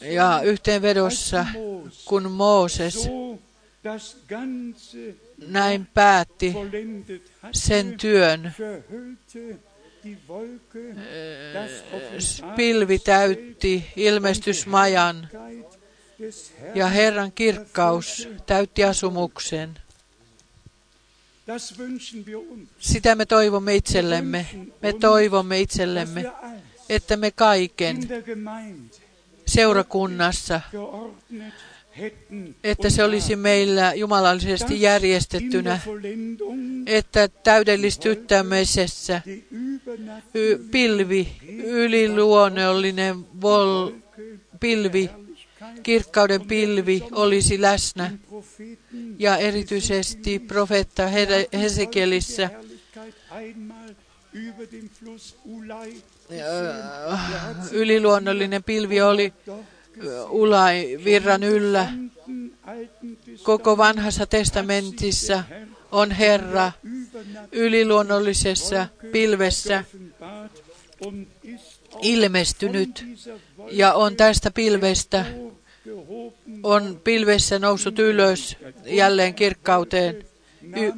[0.00, 1.46] Ja yhteenvedossa,
[2.04, 3.08] kun Mooses
[5.48, 6.54] näin päätti
[7.52, 8.52] sen työn,
[12.56, 15.28] pilvi täytti ilmestysmajan
[16.74, 19.78] ja Herran kirkkaus täytti asumuksen.
[22.78, 24.46] Sitä me toivomme itsellemme.
[24.82, 26.32] Me toivomme itsellemme,
[26.88, 27.98] että me kaiken
[29.46, 30.60] seurakunnassa
[32.64, 35.80] että se olisi meillä jumalallisesti järjestettynä,
[36.86, 39.22] että täydellistyttämisessä
[40.70, 41.28] pilvi,
[41.64, 43.90] yliluonnollinen vol,
[44.60, 45.10] pilvi,
[45.82, 48.10] kirkkauden pilvi olisi läsnä.
[49.18, 51.02] Ja erityisesti profeetta
[51.52, 52.50] Hesekielissä
[57.72, 59.32] yliluonnollinen pilvi oli
[60.28, 61.92] Ulai virran yllä.
[63.42, 65.44] Koko vanhassa testamentissa
[65.92, 66.72] on Herra
[67.52, 69.84] yliluonnollisessa pilvessä
[72.02, 73.04] ilmestynyt
[73.70, 75.26] ja on tästä pilvestä
[76.62, 78.56] on pilvessä noussut ylös
[78.86, 80.24] jälleen kirkkauteen.
[80.76, 80.92] Y-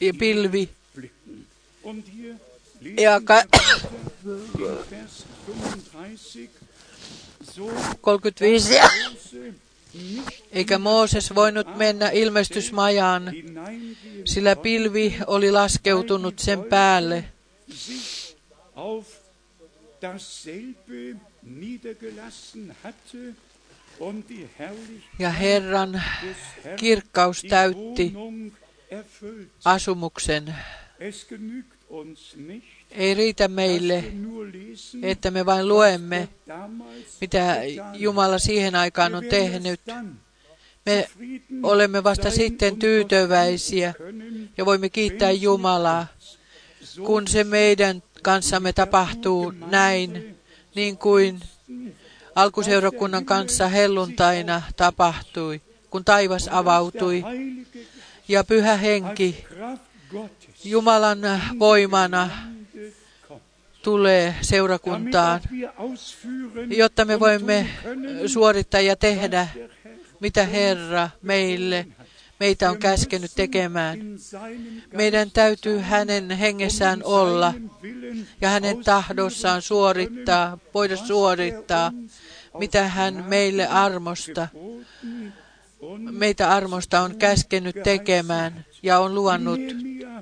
[0.00, 0.68] ja pilvi.
[3.00, 3.44] Ja ka-
[8.00, 8.74] 35.
[10.52, 13.32] Eikä Mooses voinut mennä ilmestysmajaan,
[14.24, 17.24] sillä pilvi oli laskeutunut sen päälle.
[25.18, 26.02] Ja Herran
[26.76, 28.12] kirkkaus täytti
[29.64, 30.54] asumuksen.
[32.90, 34.04] Ei riitä meille,
[35.02, 36.28] että me vain luemme,
[37.20, 37.56] mitä
[37.94, 39.80] Jumala siihen aikaan on tehnyt.
[40.86, 41.08] Me
[41.62, 43.94] olemme vasta sitten tyytyväisiä
[44.58, 46.06] ja voimme kiittää Jumalaa,
[47.04, 50.36] kun se meidän kanssamme tapahtuu näin,
[50.74, 51.40] niin kuin
[52.34, 55.60] alkuseurakunnan kanssa helluntaina tapahtui,
[55.90, 57.24] kun taivas avautui
[58.28, 59.44] ja pyhä henki
[60.64, 61.18] Jumalan
[61.58, 62.30] voimana
[63.82, 65.40] tulee seurakuntaan,
[66.68, 67.66] jotta me voimme
[68.26, 69.48] suorittaa ja tehdä,
[70.20, 71.86] mitä Herra meille
[72.40, 73.98] meitä on käskenyt tekemään.
[74.92, 77.54] Meidän täytyy hänen hengessään olla
[78.40, 81.92] ja hänen tahdossaan suorittaa, voida suorittaa,
[82.58, 84.48] mitä hän meille armosta,
[86.10, 89.60] meitä armosta on käskenyt tekemään ja on luvannut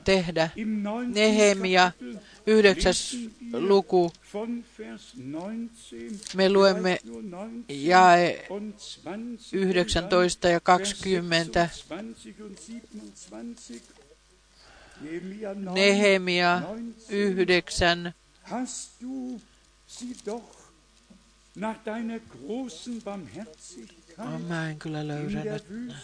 [0.04, 0.50] tehdä.
[1.14, 1.92] Nehemia,
[2.46, 3.16] yhdeksäs
[3.58, 4.12] luku.
[6.34, 6.98] Me luemme
[7.68, 8.48] jae
[9.52, 11.68] 19 ja 20.
[15.74, 16.62] Nehemia
[17.08, 18.12] 9.
[21.54, 25.94] nach deiner großen Barmherzigkeit Oh, mä en kyllä löydä nyt.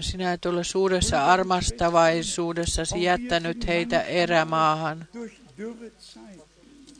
[0.00, 5.06] Sinä et ole suuressa armastavaisuudessasi jättänyt heitä erämaahan.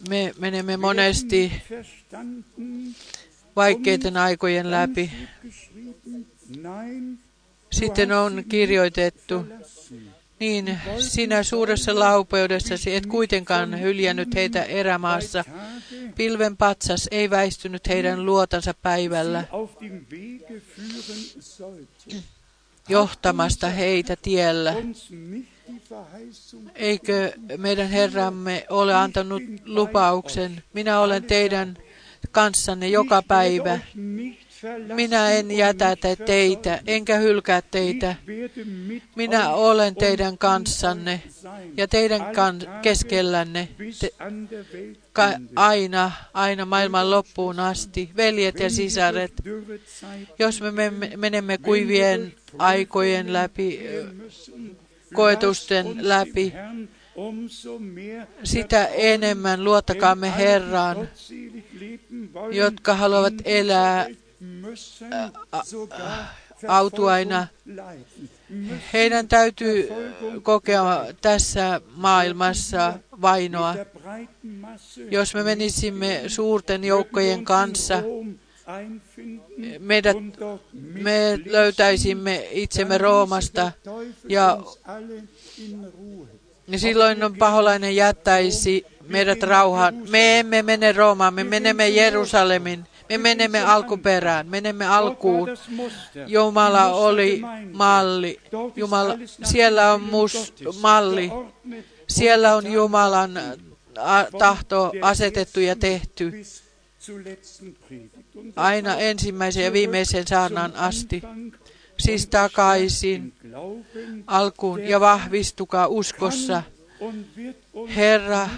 [0.08, 1.52] Me menemme monesti
[3.56, 5.10] vaikeiden aikojen läpi.
[7.72, 9.46] Sitten on kirjoitettu,
[10.40, 15.44] niin sinä suuressa laupeudessasi et kuitenkaan hyljännyt heitä erämaassa.
[16.16, 19.44] Pilven patsas ei väistynyt heidän luotansa päivällä
[22.88, 24.74] johtamasta heitä tiellä.
[26.74, 31.76] Eikö meidän Herramme ole antanut lupauksen, minä olen teidän
[32.30, 33.78] kanssanne joka päivä.
[34.94, 38.14] Minä en jätä te teitä, enkä hylkää teitä.
[39.16, 41.22] Minä olen teidän kanssanne
[41.76, 43.68] ja teidän kan- keskellänne
[44.00, 44.12] te-
[45.12, 49.32] ka- aina, aina maailman loppuun asti, veljet ja sisaret.
[50.38, 53.80] Jos me me- menemme kuivien aikojen läpi,
[55.14, 56.52] koetusten läpi,
[58.44, 61.08] sitä enemmän luottakaamme Herraan,
[62.52, 64.06] jotka haluavat elää
[66.68, 67.46] autuaina.
[67.46, 68.04] Verfolgung leiden,
[68.48, 69.88] müssen Heidän täytyy
[70.42, 73.74] kokea tässä maailmassa vainoa.
[75.10, 78.02] Jos me menisimme suurten joukkojen kanssa,
[79.78, 80.16] meidät,
[80.72, 83.72] me löytäisimme itsemme Roomasta
[84.28, 84.58] ja
[86.76, 89.94] silloin on paholainen jättäisi meidät rauhaan.
[90.10, 95.48] Me emme mene Roomaan, me menemme Jerusalemin, me menemme alkuperään, menemme alkuun.
[96.26, 97.42] Jumala oli
[97.72, 98.40] malli.
[98.76, 101.30] Jumala, siellä on mus, malli.
[102.08, 103.40] Siellä on Jumalan
[104.38, 106.32] tahto asetettu ja tehty
[108.56, 111.22] aina ensimmäisen ja viimeisen saarnaan asti.
[111.98, 113.32] Siis takaisin
[114.26, 116.62] alkuun ja vahvistukaa uskossa.
[117.96, 118.48] Herra.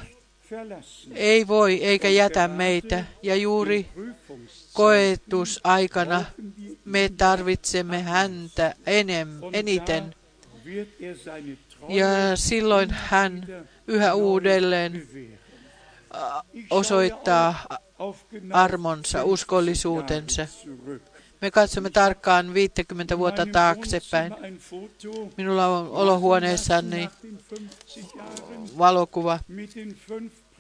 [1.15, 3.05] Ei voi eikä jätä meitä.
[3.23, 3.87] Ja juuri
[4.73, 6.25] koetusaikana
[6.85, 10.15] me tarvitsemme häntä enem, eniten.
[11.89, 13.47] Ja silloin hän
[13.87, 15.09] yhä uudelleen
[16.71, 17.67] osoittaa
[18.53, 20.47] armonsa, uskollisuutensa.
[21.41, 24.35] Me katsomme tarkkaan 50 vuotta taaksepäin.
[25.37, 27.77] Minulla on olohuoneessani nach den 50
[28.17, 29.39] Jahren valokuva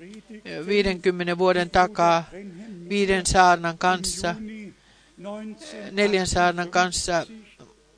[0.00, 2.24] mit den fünf Predigten 50 vuoden takaa
[2.88, 4.74] viiden saarnan kanssa, Juni
[5.18, 7.26] 19 neljän saarnan kanssa,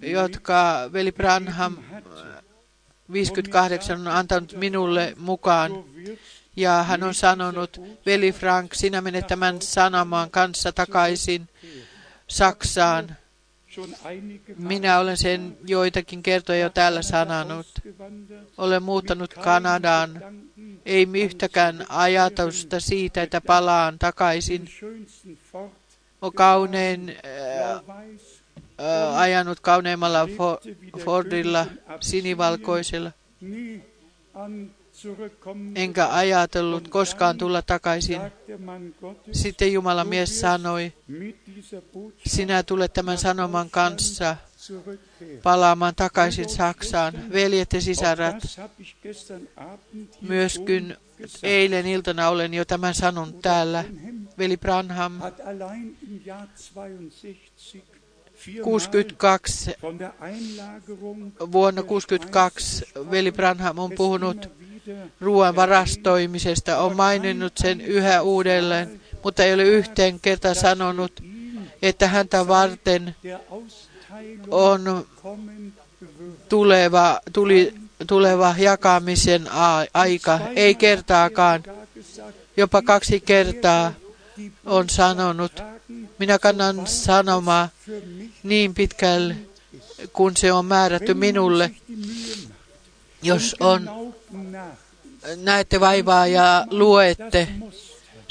[0.00, 1.76] jotka veli Branham
[3.12, 5.84] 58 on antanut minulle mukaan.
[6.56, 11.48] Ja hän on sanonut, veli Frank, sinä menet tämän sanomaan kanssa takaisin
[12.28, 13.16] Saksaan.
[14.56, 17.66] Minä olen sen joitakin kertoja jo täällä sanonut.
[18.58, 20.22] Olen muuttanut Kanadaan.
[20.86, 24.68] Ei yhtäkään ajatusta siitä, että palaan takaisin.
[26.22, 31.66] On kaunein äh, äh, ajanut kauneimmalla Fo- Fordilla
[32.00, 33.12] sinivalkoisella.
[35.74, 38.20] Enkä ajatellut koskaan tulla takaisin.
[39.32, 40.92] Sitten Jumalan mies sanoi,
[42.26, 44.36] sinä tulet tämän sanoman kanssa
[45.42, 47.12] palaamaan takaisin Saksaan.
[47.32, 48.60] Veljet ja sisarat,
[50.20, 50.96] myöskin
[51.42, 53.84] eilen iltana olen jo tämän sanonut täällä.
[54.38, 55.20] Veli Branham
[58.62, 59.74] 62,
[61.52, 64.48] vuonna 62 veli Branham on puhunut
[65.20, 71.22] ruoan varastoimisesta, on maininnut sen yhä uudelleen, mutta ei ole yhteen kerta sanonut,
[71.82, 73.14] että häntä varten
[74.50, 75.06] on
[76.48, 77.74] tuleva, tuli,
[78.06, 79.48] tuleva jakamisen
[79.94, 81.62] aika, ei kertaakaan,
[82.56, 83.92] jopa kaksi kertaa
[84.66, 85.62] on sanonut,
[86.18, 87.68] minä kannan sanomaa
[88.42, 89.36] niin pitkälle,
[90.12, 91.70] kun se on määrätty minulle.
[93.22, 93.90] Jos on,
[95.36, 97.48] näette vaivaa ja luette,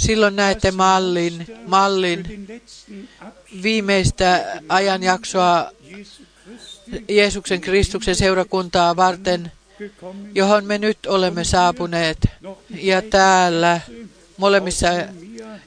[0.02, 2.48] silloin näette mallin, mallin
[3.64, 5.72] viimeistä ajanjaksoa
[7.10, 9.52] Jeesuksen Kristuksen seurakuntaa varten,
[10.36, 12.18] johon me nyt olemme saapuneet.
[12.70, 13.82] Ja täällä
[14.38, 14.88] molemmissa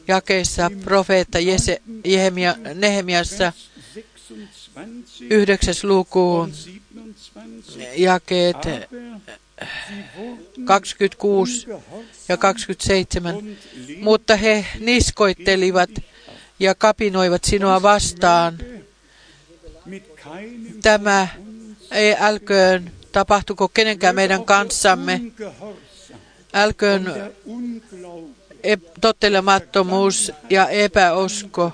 [0.09, 1.83] jakeissa profeetta Jese,
[2.75, 3.53] Nehemiassa
[5.31, 6.49] yhdeksäs luku
[7.97, 8.57] jakeet
[10.65, 11.67] 26
[12.29, 13.57] ja 27.
[14.01, 15.91] Mutta he niskoittelivat
[16.59, 18.59] ja kapinoivat sinua vastaan.
[20.83, 21.29] Tämä
[21.91, 25.21] ei älköön tapahtuko kenenkään meidän kanssamme.
[26.53, 27.33] Älköön
[29.01, 31.73] tottelemattomuus ja epäusko.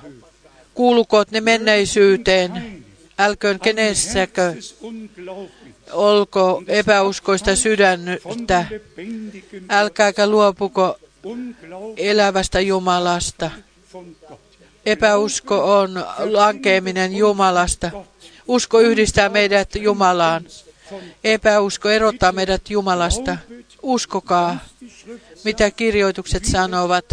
[0.75, 2.85] Kuulukoot ne menneisyyteen,
[3.19, 4.55] älköön kenessäkö
[5.93, 8.67] olko epäuskoista sydäntä,
[9.69, 10.99] älkääkä luopuko
[11.97, 13.51] elävästä Jumalasta.
[14.87, 17.91] Epäusko on lankeeminen Jumalasta.
[18.49, 20.45] Usko yhdistää meidät Jumalaan.
[21.25, 23.37] Epäusko erottaa meidät Jumalasta.
[23.83, 24.59] Uskokaa,
[25.45, 27.05] mitä kirjoitukset sanovat,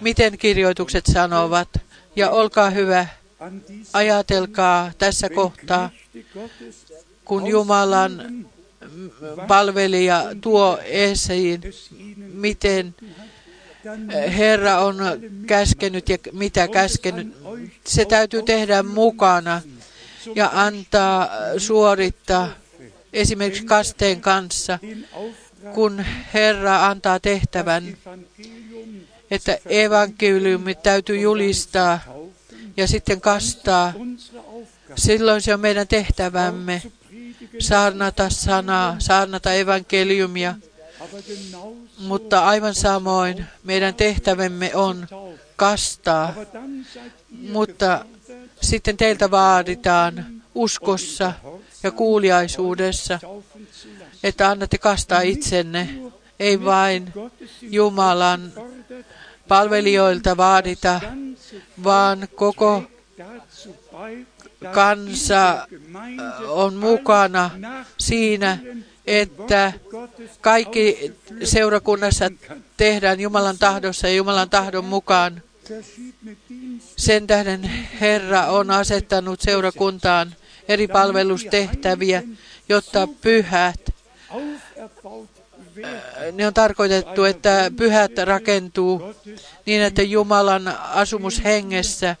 [0.00, 1.68] miten kirjoitukset sanovat.
[2.16, 3.06] Ja olkaa hyvä,
[3.92, 5.90] ajatelkaa tässä kohtaa,
[7.26, 8.46] kun Jumalan
[9.48, 11.60] palvelija tuo esiin,
[12.18, 12.94] miten
[14.36, 14.96] Herra on
[15.46, 17.36] käskenyt ja mitä käskenyt.
[17.84, 19.62] Se täytyy tehdä mukana
[20.34, 22.48] ja antaa suorittaa
[23.12, 24.78] esimerkiksi kasteen kanssa,
[25.74, 26.04] kun
[26.34, 27.96] Herra antaa tehtävän,
[29.30, 32.00] että evankeliumi täytyy julistaa
[32.76, 33.92] ja sitten kastaa.
[34.96, 36.82] Silloin se on meidän tehtävämme
[37.58, 40.54] saarnata sanaa, saarnata evankeliumia,
[41.98, 45.08] mutta aivan samoin meidän tehtävämme on
[45.56, 46.34] kastaa,
[47.30, 48.04] mutta
[48.62, 51.32] sitten teiltä vaaditaan uskossa
[51.82, 53.18] ja kuuliaisuudessa,
[54.22, 55.88] että annatte kastaa itsenne,
[56.40, 57.12] ei vain
[57.62, 58.52] Jumalan
[59.48, 61.00] palvelijoilta vaadita,
[61.84, 62.82] vaan koko
[64.72, 65.68] kansa
[66.48, 67.50] on mukana
[67.98, 68.58] siinä,
[69.06, 69.72] että
[70.40, 71.12] kaikki
[71.44, 72.30] seurakunnassa
[72.76, 75.42] tehdään Jumalan tahdossa ja Jumalan tahdon mukaan.
[76.96, 77.62] Sen tähden
[78.00, 80.34] Herra on asettanut seurakuntaan
[80.68, 82.22] eri palvelustehtäviä,
[82.68, 83.94] jotta pyhät,
[86.32, 89.14] ne on tarkoitettu, että pyhät rakentuu
[89.66, 92.16] niin, että Jumalan asumus hengessä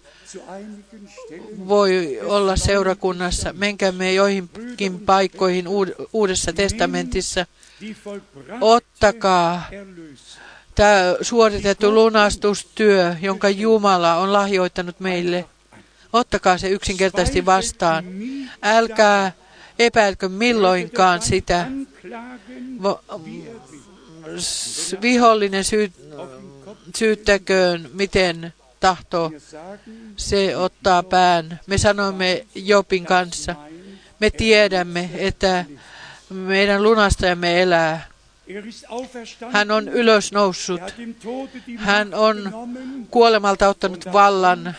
[1.68, 3.52] voi olla seurakunnassa.
[3.52, 5.64] Menkäämme joihinkin paikkoihin
[6.12, 7.46] Uudessa testamentissa.
[8.60, 9.68] Ottakaa
[10.74, 15.44] tämä suoritettu lunastustyö, jonka Jumala on lahjoittanut meille.
[16.12, 18.04] Ottakaa se yksinkertaisesti vastaan.
[18.62, 19.32] Älkää
[19.78, 21.66] epäilkö milloinkaan sitä.
[25.02, 25.92] Vihollinen syy,
[26.96, 28.52] syyttäköön, miten
[28.86, 29.32] tahtoo.
[30.16, 31.60] Se ottaa pään.
[31.66, 33.54] Me sanoimme Jopin kanssa.
[34.20, 35.64] Me tiedämme, että
[36.30, 38.06] meidän lunastajamme elää.
[39.52, 40.80] Hän on ylösnoussut.
[41.76, 42.52] Hän on
[43.10, 44.76] kuolemalta ottanut vallan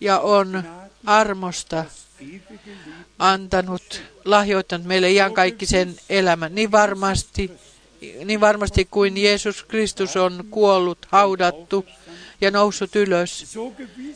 [0.00, 0.62] ja on
[1.06, 1.84] armosta
[3.18, 6.54] antanut, lahjoittanut meille iankaikkisen elämän.
[6.54, 7.50] Niin varmasti,
[8.24, 11.86] niin varmasti kuin Jeesus Kristus on kuollut, haudattu
[12.44, 13.58] ja noussut ylös,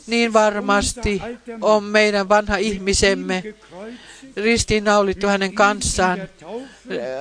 [0.07, 1.21] niin varmasti
[1.61, 3.43] on meidän vanha ihmisemme
[4.37, 6.19] ristiinnaulittu hänen kanssaan,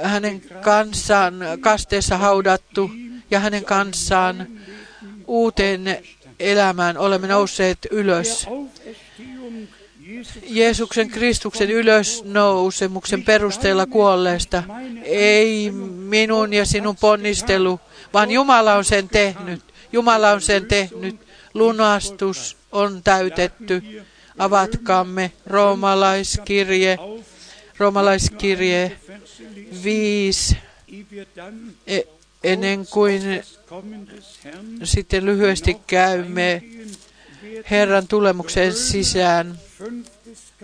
[0.02, 2.90] hänen kanssaan kasteessa haudattu
[3.30, 4.46] ja hänen kanssaan
[5.26, 5.98] uuteen
[6.40, 8.46] elämään olemme nousseet ylös.
[10.42, 14.62] Jeesuksen Kristuksen ylösnousemuksen perusteella kuolleesta.
[15.04, 17.80] Ei minun ja sinun ponnistelu,
[18.14, 19.62] vaan Jumala on sen tehnyt.
[19.92, 21.16] Jumala on sen tehnyt.
[21.54, 24.02] Lunastus on täytetty.
[24.38, 26.98] Avatkaamme roomalaiskirje,
[27.78, 28.96] roomalaiskirje
[29.84, 30.56] 5,
[31.86, 32.00] e,
[32.44, 33.22] ennen kuin
[34.84, 36.62] sitten lyhyesti käymme
[37.70, 39.58] Herran tulemuksen sisään.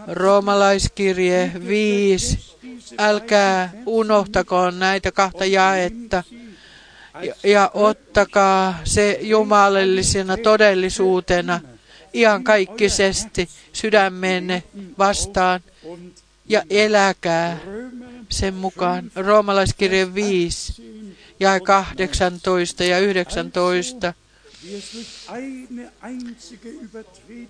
[0.06, 2.56] Roomalaiskirje 5.
[2.98, 6.24] Älkää unohtako näitä kahta jaetta
[7.44, 11.60] ja, ottakaa se jumalallisena todellisuutena
[12.14, 14.62] iankaikkisesti sydämenne
[14.98, 15.60] vastaan
[16.48, 17.58] ja eläkää
[18.28, 19.10] sen mukaan.
[19.16, 20.82] Roomalaiskirje 5
[21.40, 24.14] ja 18 ja 19.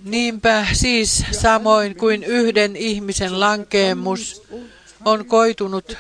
[0.05, 4.43] Niinpä siis samoin kuin yhden ihmisen lankeemus
[5.05, 5.97] on koitunut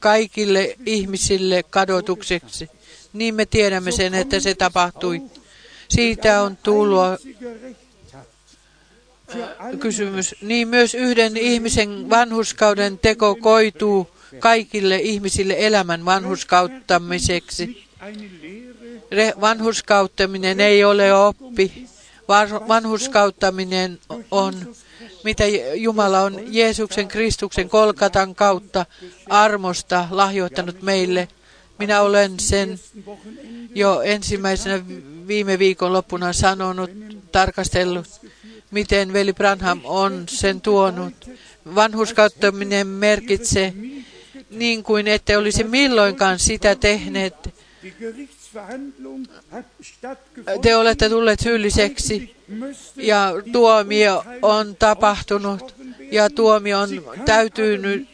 [0.00, 2.70] kaikille ihmisille kadotukseksi,
[3.14, 5.22] niin me tiedämme sen, että se tapahtui.
[5.88, 7.20] Siitä on tullut
[9.80, 10.34] kysymys.
[10.42, 17.84] Niin myös yhden ihmisen vanhuskauden teko koituu kaikille ihmisille elämän vanhuskauttamiseksi.
[19.40, 21.86] Vanhuskauttaminen ei ole oppi.
[22.68, 23.98] Vanhuskauttaminen
[24.30, 24.74] on,
[25.24, 25.44] mitä
[25.74, 28.86] Jumala on Jeesuksen Kristuksen kolkatan kautta
[29.28, 31.28] armosta lahjoittanut meille.
[31.78, 32.80] Minä olen sen
[33.74, 34.80] jo ensimmäisenä
[35.26, 36.90] viime viikon loppuna sanonut,
[37.32, 38.06] tarkastellut,
[38.70, 41.30] miten veli Branham on sen tuonut.
[41.74, 43.74] Vanhuskauttaminen merkitsee
[44.50, 47.34] niin kuin ette olisi milloinkaan sitä tehneet.
[50.62, 52.36] Te olette tulleet syylliseksi
[52.96, 55.74] ja tuomio on tapahtunut
[56.10, 56.88] ja tuomio on
[57.24, 58.08] täytynyt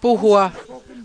[0.00, 0.50] puhua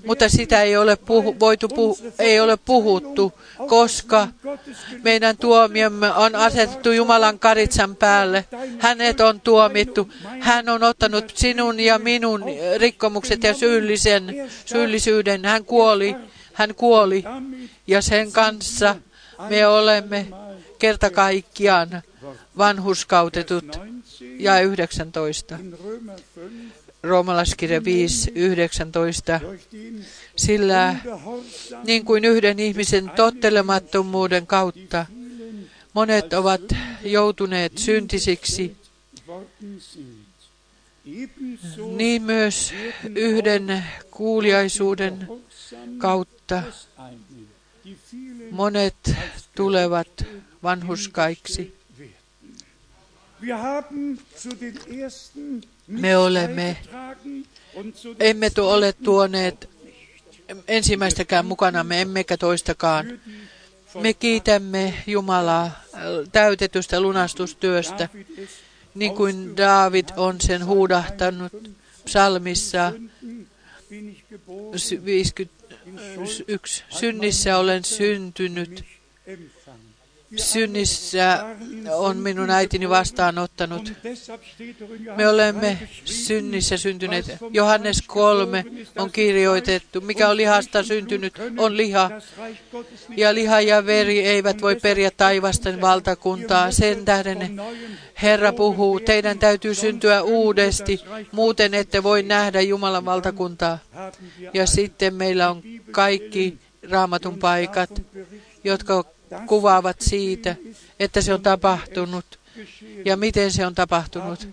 [0.06, 3.34] mutta sitä ei ole, puhu, voitu puhu, ei ole puhuttu,
[3.68, 4.28] koska
[5.04, 8.45] meidän tuomiomme on asetettu Jumalan karitsan päälle.
[8.80, 10.10] Hänet on tuomittu.
[10.39, 12.43] Hän on ottanut sinun ja minun
[12.78, 15.45] rikkomukset ja syyllisen, syyllisyyden.
[15.45, 16.16] Hän kuoli,
[16.54, 17.24] hän kuoli
[17.88, 18.95] ja sen kanssa
[19.49, 20.28] me olemme
[20.80, 22.02] kerta kaikkiaan
[22.58, 23.80] vanhuskautetut
[24.39, 25.58] ja 19
[27.04, 29.39] roomalaiskirja 5, 19,
[30.36, 30.95] sillä
[31.84, 35.06] niin kuin yhden ihmisen tottelemattomuuden kautta
[35.93, 36.62] monet ovat
[37.04, 38.78] joutuneet syntisiksi,
[41.97, 42.74] niin myös
[43.16, 45.28] yhden kuuliaisuuden
[45.97, 46.64] kautta
[48.52, 48.95] monet
[49.56, 50.26] tulevat
[50.64, 51.76] vanhuskaiksi.
[55.92, 56.78] Me olemme,
[58.20, 59.70] emme ole tuoneet
[60.68, 63.20] ensimmäistäkään mukanamme, emmekä toistakaan.
[64.02, 65.84] Me kiitämme Jumalaa
[66.32, 68.10] täytetystä lunastustyöstä,
[68.96, 71.54] niin kuin David on sen huudahtanut
[72.06, 72.94] psalmissa
[75.06, 76.84] 51.
[76.89, 78.86] Synnissä olen syntynyt
[80.36, 81.46] synnissä
[81.92, 83.94] on minun äitini vastaanottanut.
[85.16, 87.26] Me olemme synnissä syntyneet.
[87.54, 88.66] Johannes 3
[88.98, 90.02] on kirjoitettu.
[90.02, 92.12] Mikä on lihasta syntynyt, on liha.
[93.18, 96.72] Ja liha ja veri eivät voi periä taivasten valtakuntaa.
[96.72, 97.62] Sen tähden
[98.22, 101.00] Herra puhuu, teidän täytyy syntyä uudesti,
[101.32, 103.80] muuten ette voi nähdä Jumalan valtakuntaa.
[104.54, 106.58] Ja sitten meillä on kaikki
[106.90, 108.02] raamatun paikat,
[108.64, 109.06] jotka
[109.48, 110.56] kuvaavat siitä,
[111.00, 112.40] että se on tapahtunut
[113.06, 114.48] ja miten se on tapahtunut.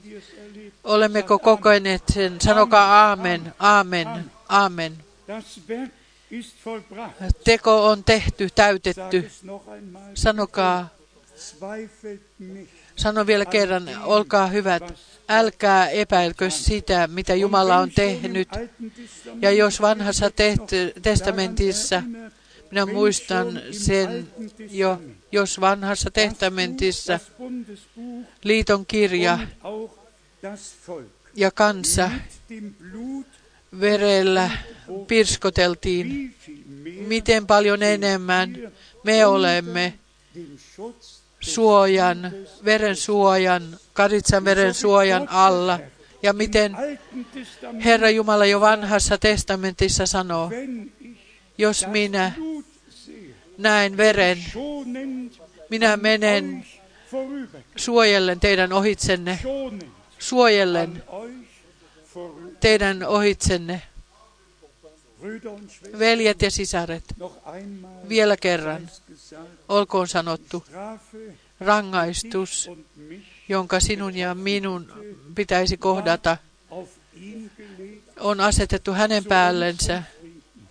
[0.84, 2.40] Olemmeko kokeneet sen?
[2.40, 4.08] Sanokaa aamen, aamen,
[4.48, 4.92] aamen.
[7.44, 9.30] Teko on tehty, täytetty.
[10.14, 10.88] Sanokaa,
[12.96, 14.82] sano vielä kerran, olkaa hyvät,
[15.28, 18.48] älkää epäilkö sitä, mitä Jumala on tehnyt.
[19.42, 20.30] Ja jos vanhassa
[21.02, 22.02] testamentissa
[22.70, 24.32] minä muistan sen
[24.70, 25.02] jo,
[25.32, 27.20] jos vanhassa testamentissa
[28.44, 29.38] liiton kirja
[31.34, 32.10] ja kansa
[33.80, 34.50] verellä
[35.06, 36.34] pirskoteltiin,
[37.06, 38.72] miten paljon enemmän
[39.04, 39.98] me olemme
[41.40, 42.32] suojan,
[42.64, 45.80] veren suojan, karitsan veren suojan alla.
[46.22, 46.76] Ja miten
[47.84, 50.50] Herra Jumala jo vanhassa testamentissa sanoo,
[51.58, 52.32] jos minä
[53.58, 54.44] näen veren,
[55.70, 56.66] minä menen
[57.76, 59.38] suojellen teidän ohitsenne.
[60.18, 61.02] suojellen
[62.60, 63.82] teidän ohitsenne.
[65.98, 67.04] Veljet ja sisaret,
[68.08, 68.90] vielä kerran
[69.68, 70.64] olkoon sanottu
[71.60, 72.70] rangaistus,
[73.48, 74.92] jonka sinun ja minun
[75.34, 76.36] pitäisi kohdata,
[78.20, 80.02] on asetettu hänen päällensä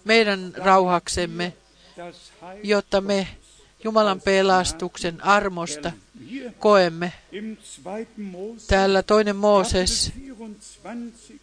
[0.07, 1.53] meidän rauhaksemme,
[2.63, 3.27] jotta me
[3.83, 5.91] Jumalan pelastuksen armosta
[6.59, 7.13] koemme.
[8.67, 10.53] Täällä toinen Mooses, Kapitel
[10.83, 11.39] 24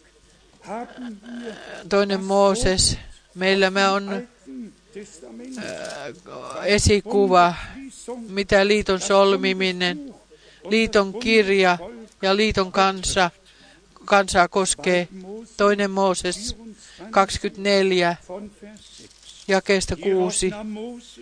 [0.61, 1.55] haben wir
[1.89, 2.99] toinen Mooses,
[3.35, 4.29] meillä me on
[4.95, 5.55] Testament
[6.65, 7.55] esikuva,
[8.29, 10.15] mitä liiton solmiminen,
[10.69, 11.79] liiton kirja
[12.23, 13.31] ja liiton kansa,
[14.05, 15.09] kansaa koskee.
[15.57, 16.57] Toinen Mooses
[17.11, 19.09] 24, von Vers 6.
[19.49, 20.49] jakeesta Hierauf 6.
[20.49, 21.20] nahm Mose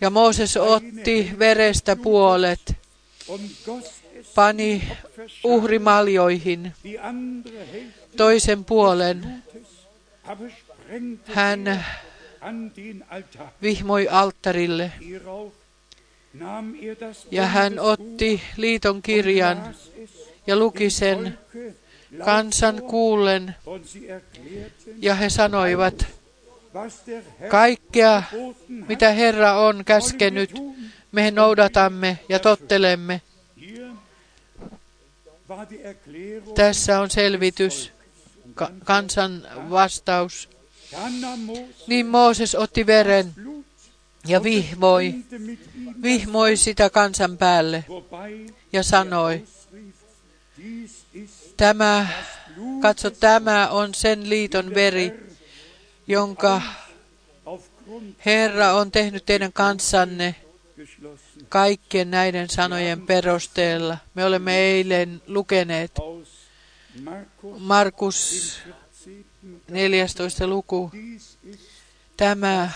[0.00, 2.76] Ja Mooses otti verestä puolet,
[4.34, 4.88] pani
[5.44, 6.72] uhrimaljoihin
[8.16, 9.44] toisen puolen.
[11.24, 11.84] Hän
[13.62, 14.92] vihmoi alttarille
[17.30, 19.74] ja hän otti liiton kirjan
[20.46, 21.38] ja luki sen
[22.24, 23.54] kansan kuullen
[24.96, 26.06] ja he sanoivat,
[27.48, 28.22] kaikkea
[28.88, 30.54] mitä Herra on käskenyt,
[31.12, 33.22] me noudatamme ja tottelemme.
[36.54, 37.92] Tässä on selvitys,
[38.54, 40.48] ka- kansan vastaus.
[41.86, 43.34] Niin Mooses otti veren
[44.26, 45.14] ja vihmoi,
[46.02, 47.84] vihmoi sitä kansan päälle
[48.72, 49.44] ja sanoi,
[51.58, 52.06] tämä,
[52.82, 55.12] katso, tämä on sen liiton veri,
[56.06, 56.62] jonka
[58.26, 60.34] Herra on tehnyt teidän kanssanne
[61.48, 63.98] kaikkien näiden sanojen perusteella.
[64.14, 65.92] Me olemme eilen lukeneet
[67.00, 68.58] Markus Markus
[69.68, 69.72] 14.
[69.72, 70.46] 14.
[70.46, 70.90] luku.
[72.16, 72.70] Tämä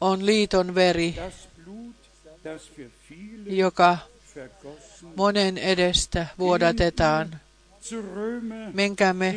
[0.00, 1.14] on liiton veri,
[3.46, 3.98] joka
[5.16, 7.40] monen edestä vuodatetaan.
[8.72, 9.34] Menkäämme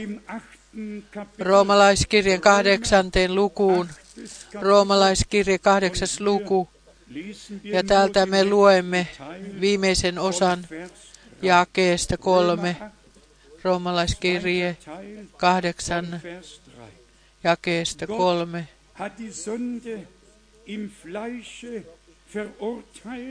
[1.40, 3.90] roomalaiskirjan kahdeksanteen lukuun.
[4.62, 6.70] Roomalaiskirja kahdeksas luku.
[7.64, 9.08] Ja täältä me luemme
[9.62, 10.68] viimeisen osan
[11.42, 12.76] jakeesta kolme.
[13.64, 14.78] Roomalaiskirje
[15.38, 16.92] kahdeksan Vers 3.
[17.44, 18.68] jakeesta kolme.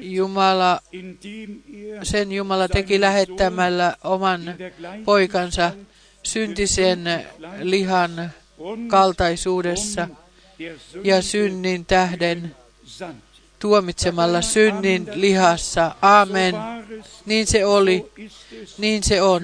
[0.01, 0.81] Jumala,
[2.03, 4.55] sen Jumala teki lähettämällä oman
[5.05, 5.73] poikansa
[6.23, 7.05] syntisen
[7.63, 8.31] lihan
[8.89, 10.09] kaltaisuudessa
[11.05, 12.57] ja synnin tähden
[13.59, 15.95] tuomitsemalla synnin lihassa.
[16.03, 16.55] Amen.
[17.27, 18.13] Niin se oli,
[18.79, 19.43] niin se on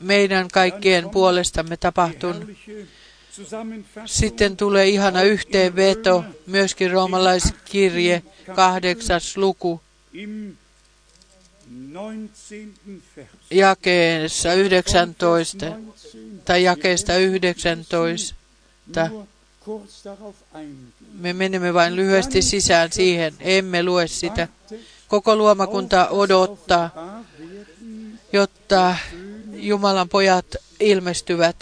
[0.00, 2.50] meidän kaikkien puolestamme tapahtunut.
[4.06, 8.22] Sitten tulee ihana yhteenveto, myöskin roomalaiskirje,
[8.54, 9.80] kahdeksas luku,
[10.12, 10.56] im
[11.96, 12.80] 19.
[13.16, 13.28] Vers.
[13.50, 15.66] jakeessa 19, 19
[16.44, 18.34] tai jakeesta 19.
[19.08, 19.26] nur
[19.66, 20.92] kurz darauf eingehen.
[21.18, 24.48] Me menemme vain lyhyesti sisään siihen, emme lue sitä.
[25.08, 27.22] Koko luomakunta odottaa,
[28.32, 28.96] jotta
[29.52, 30.46] Jumalan pojat
[30.80, 31.56] ilmestyvät.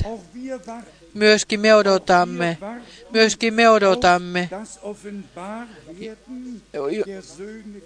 [1.15, 2.59] Myöskin me odotamme,
[3.11, 4.51] myöskin me odotamme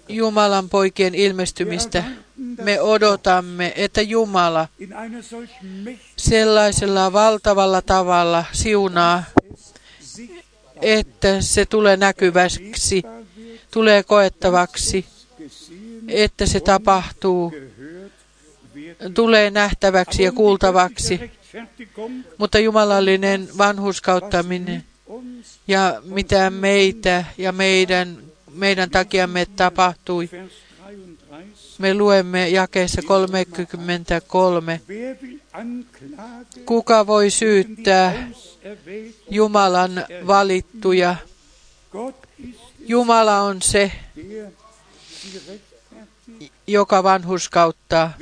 [0.09, 2.03] Jumalan poikien ilmestymistä.
[2.63, 4.67] Me odotamme, että Jumala
[6.17, 9.23] sellaisella valtavalla tavalla siunaa,
[10.81, 13.03] että se tulee näkyväksi,
[13.71, 15.05] tulee koettavaksi,
[16.07, 17.53] että se tapahtuu,
[19.13, 21.38] tulee nähtäväksi ja kuultavaksi.
[22.37, 24.83] Mutta jumalallinen vanhuskauttaminen
[25.67, 28.17] ja mitä meitä ja meidän,
[28.53, 31.45] meidän takiamme tapahtui, Vers 33,
[31.77, 34.81] me luemme jakeessa 33.
[34.89, 38.29] wer will anklagen Kuka voi syyttää?
[39.29, 41.15] Jumalan valittuja?
[42.79, 43.91] Jumala on se,
[46.67, 48.13] joka vanhuskauttaa.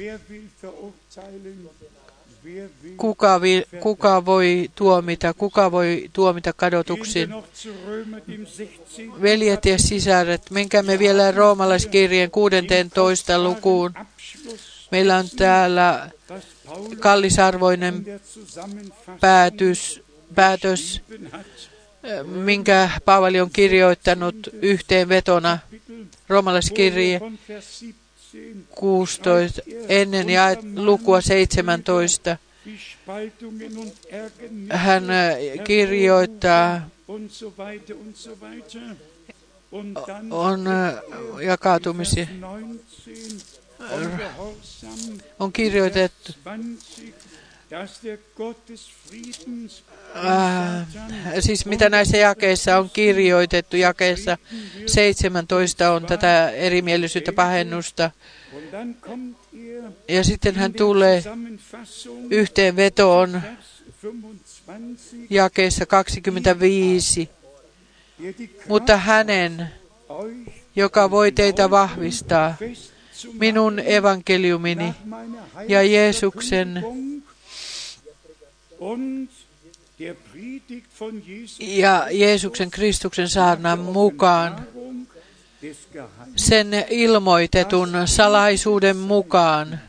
[2.97, 7.29] Kuka, vi, kuka voi tuomita, kuka voi tuomita kadotuksin?
[7.29, 9.21] noch zu Römer, dem 16.
[9.21, 13.93] Veljet ja sisaret, menkäämme vielä roomalaiskirjeen 16 lukuun.
[14.91, 16.09] Meillä on täällä
[16.99, 18.05] kallisarvoinen
[19.19, 20.01] päätös,
[21.31, 21.45] hat.
[22.25, 25.59] minkä Paavali on kirjoittanut yhteenvetona
[26.27, 28.07] roomalaiskirje von Vers 17
[28.69, 30.43] 16, ennen ja
[30.75, 32.37] lukua 17.
[34.69, 35.03] Hän
[35.63, 36.89] kirjoittaa,
[40.31, 40.65] on
[41.41, 42.27] jakautumisia.
[45.39, 46.33] On kirjoitettu,
[50.15, 50.87] äh,
[51.39, 54.37] siis mitä näissä jakeissa on kirjoitettu, jakeessa
[54.85, 58.11] 17 on tätä erimielisyyttä pahennusta.
[60.07, 61.23] Ja sitten hän tulee
[62.29, 63.41] yhteenvetoon
[65.29, 67.29] jakeessa 25.
[68.67, 69.67] Mutta hänen,
[70.75, 72.55] joka voi teitä vahvistaa
[73.33, 74.93] minun evankeliumini
[75.67, 76.83] ja Jeesuksen
[81.59, 84.67] ja Jeesuksen Kristuksen saarnan mukaan,
[86.35, 89.79] sen ilmoitetun salaisuuden mukaan,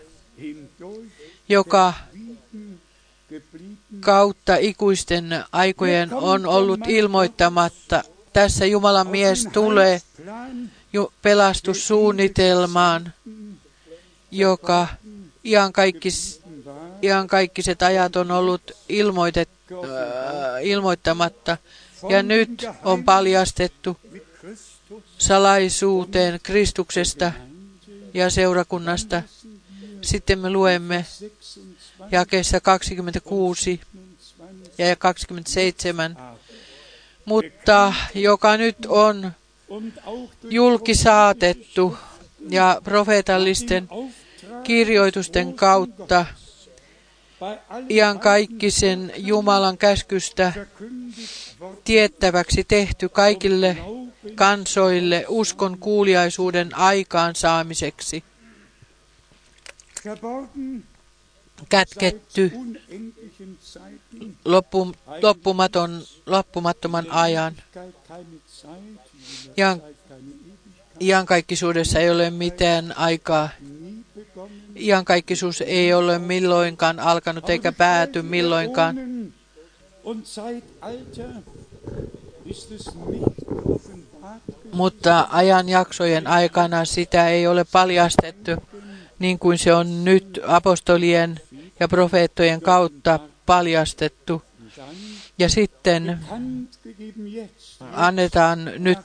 [1.48, 1.94] joka
[4.00, 8.02] kautta ikuisten aikojen on ollut ilmoittamatta.
[8.32, 10.02] Tässä Jumalan mies tulee
[11.22, 13.12] pelastussuunnitelmaan,
[14.30, 14.86] joka
[15.44, 16.42] iankaikkis,
[17.02, 19.78] iankaikkiset ajat on ollut ilmoitet, äh,
[20.62, 21.56] ilmoittamatta
[22.08, 23.96] ja nyt on paljastettu
[25.18, 27.32] salaisuuteen Kristuksesta
[28.14, 29.22] ja seurakunnasta.
[30.02, 31.04] Sitten me luemme
[32.10, 33.80] jakeessa 26
[34.78, 36.16] ja 27,
[37.24, 39.32] mutta joka nyt on
[40.50, 41.96] julkisaatettu
[42.50, 43.88] ja profeetallisten
[44.64, 46.26] kirjoitusten kautta
[47.90, 50.52] iankaikkisen Jumalan käskystä
[51.84, 53.76] tiettäväksi tehty kaikille
[54.34, 58.24] kansoille uskon kuuliaisuuden aikaansaamiseksi.
[61.68, 62.52] Kätketty
[64.44, 64.92] loppu,
[65.22, 67.54] loppumaton, loppumattoman ajan.
[69.58, 69.82] Ian,
[71.00, 73.48] iankaikkisuudessa ei ole mitään aikaa.
[74.76, 78.96] Iankaikkisuus ei ole milloinkaan alkanut eikä pääty milloinkaan.
[84.72, 88.50] Mutta ajanjaksojen aikana sitä ei ole paljastettu
[89.18, 91.40] niin kuin se on nyt apostolien
[91.80, 94.42] ja profeettojen kautta paljastettu.
[95.38, 96.18] Ja sitten
[97.92, 98.98] annetaan nyt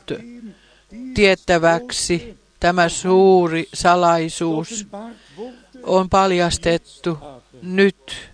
[1.13, 4.87] tiettäväksi tämä suuri salaisuus
[5.83, 7.17] on paljastettu
[7.61, 8.29] nyt,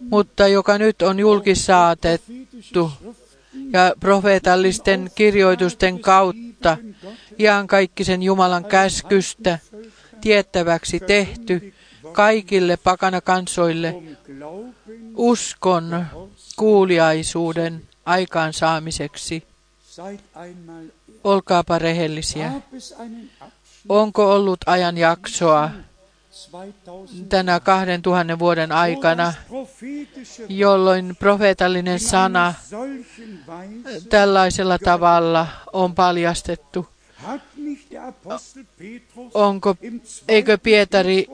[0.00, 2.90] mutta joka nyt on julkisaatettu
[3.72, 6.76] ja profeetallisten kirjoitusten kautta
[7.38, 9.58] iankaikkisen Jumalan käskystä
[10.20, 11.74] tiettäväksi tehty
[12.12, 14.02] kaikille pakanakansoille
[15.16, 16.06] uskon
[16.56, 19.42] kuuliaisuuden aikaansaamiseksi.
[21.24, 22.52] Olkaapa rehellisiä.
[23.88, 25.70] Onko ollut ajanjaksoa
[27.28, 29.32] tänä kahden tuhannen vuoden aikana,
[30.48, 32.54] jolloin profeetallinen sana
[34.08, 36.86] tällaisella tavalla on paljastettu?
[39.34, 39.76] Onko,
[40.28, 41.26] eikö Pietari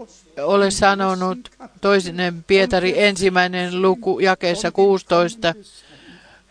[0.43, 1.51] ole sanonut,
[1.81, 5.55] toinen Pietari ensimmäinen luku jakeessa 16,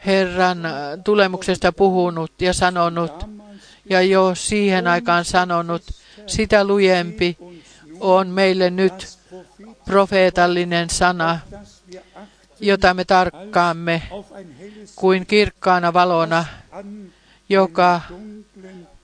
[0.06, 0.64] Herran
[1.04, 3.26] tulemuksesta puhunut ja sanonut,
[3.90, 5.84] ja jo siihen aikaan sanonut,
[6.28, 7.38] sitä lujempi
[8.02, 9.18] on meille nyt
[9.86, 11.40] profeetallinen sana,
[12.60, 14.02] jota me tarkkaamme
[14.96, 16.46] kuin kirkkaana valona,
[17.50, 18.02] joka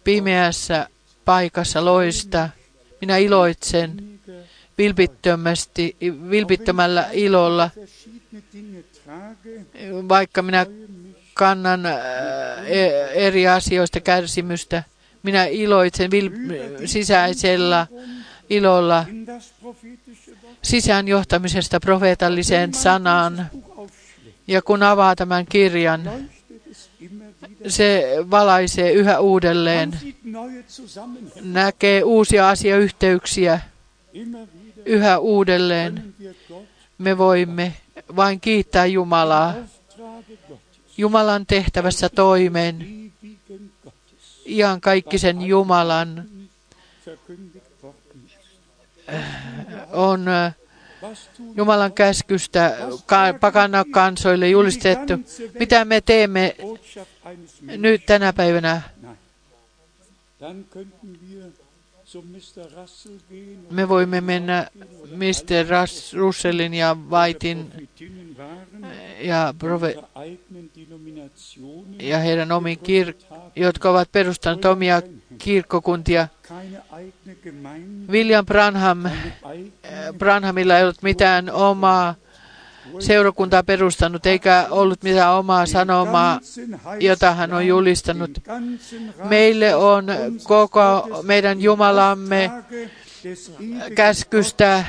[0.03, 0.87] pimeässä
[1.25, 2.49] paikassa loista.
[3.01, 4.19] Minä iloitsen
[4.77, 5.97] vilpittömästi,
[6.29, 7.69] vilpittömällä ilolla,
[10.09, 10.65] vaikka minä
[11.33, 11.95] kannan äh,
[12.65, 14.83] e- eri asioista kärsimystä.
[15.23, 16.11] Minä iloitsen
[16.85, 17.87] sisäisellä
[18.49, 19.05] ilolla
[20.61, 23.49] sisäänjohtamisesta profeetalliseen sanaan.
[24.47, 26.29] Ja kun avaa tämän kirjan,
[27.67, 29.99] se valaisee yhä uudelleen,
[31.41, 33.59] näkee uusia asiayhteyksiä
[34.85, 36.13] yhä uudelleen.
[36.97, 37.73] Me voimme
[38.15, 39.53] vain kiittää Jumalaa
[40.97, 42.87] Jumalan tehtävässä toimeen,
[44.81, 46.25] kaikkisen Jumalan
[49.91, 50.55] on äh,
[51.55, 52.77] Jumalan käskystä
[53.39, 55.13] pakana kansoille julistettu.
[55.59, 56.55] Mitä me teemme
[57.61, 58.81] nyt tänä päivänä?
[63.71, 64.67] Me voimme mennä
[65.11, 65.87] Mr.
[66.13, 67.89] Russellin ja Whitein
[69.21, 69.53] ja,
[71.99, 75.01] ja heidän omiin kir- jotka ovat perustaneet omia
[75.37, 76.27] kirkkokuntia.
[78.09, 79.03] William Branham,
[80.17, 82.15] Branhamilla ei ollut mitään omaa
[82.99, 86.39] seurakuntaa perustanut, eikä ollut mitään omaa sanomaa,
[86.99, 88.31] jota hän on julistanut.
[89.29, 90.05] Meille on
[90.43, 92.51] koko meidän Jumalamme
[93.95, 94.85] käskystä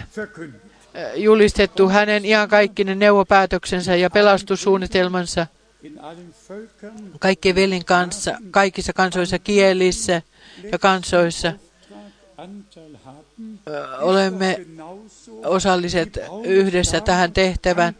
[1.16, 5.46] julistettu hänen iankaikkinen neuvopäätöksensä ja pelastussuunnitelmansa
[7.18, 10.22] kaikkien velin kanssa, kaikissa kansoissa, kielissä
[10.72, 11.52] ja kansoissa.
[14.00, 14.66] Olemme
[15.44, 17.96] osalliset yhdessä tähän tehtävään.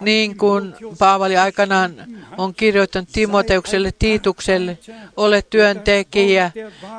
[0.00, 1.94] Niin kuin Paavali aikanaan
[2.38, 4.78] on kirjoittanut Timoteukselle Tiitukselle,
[5.16, 6.50] ole työntekijä,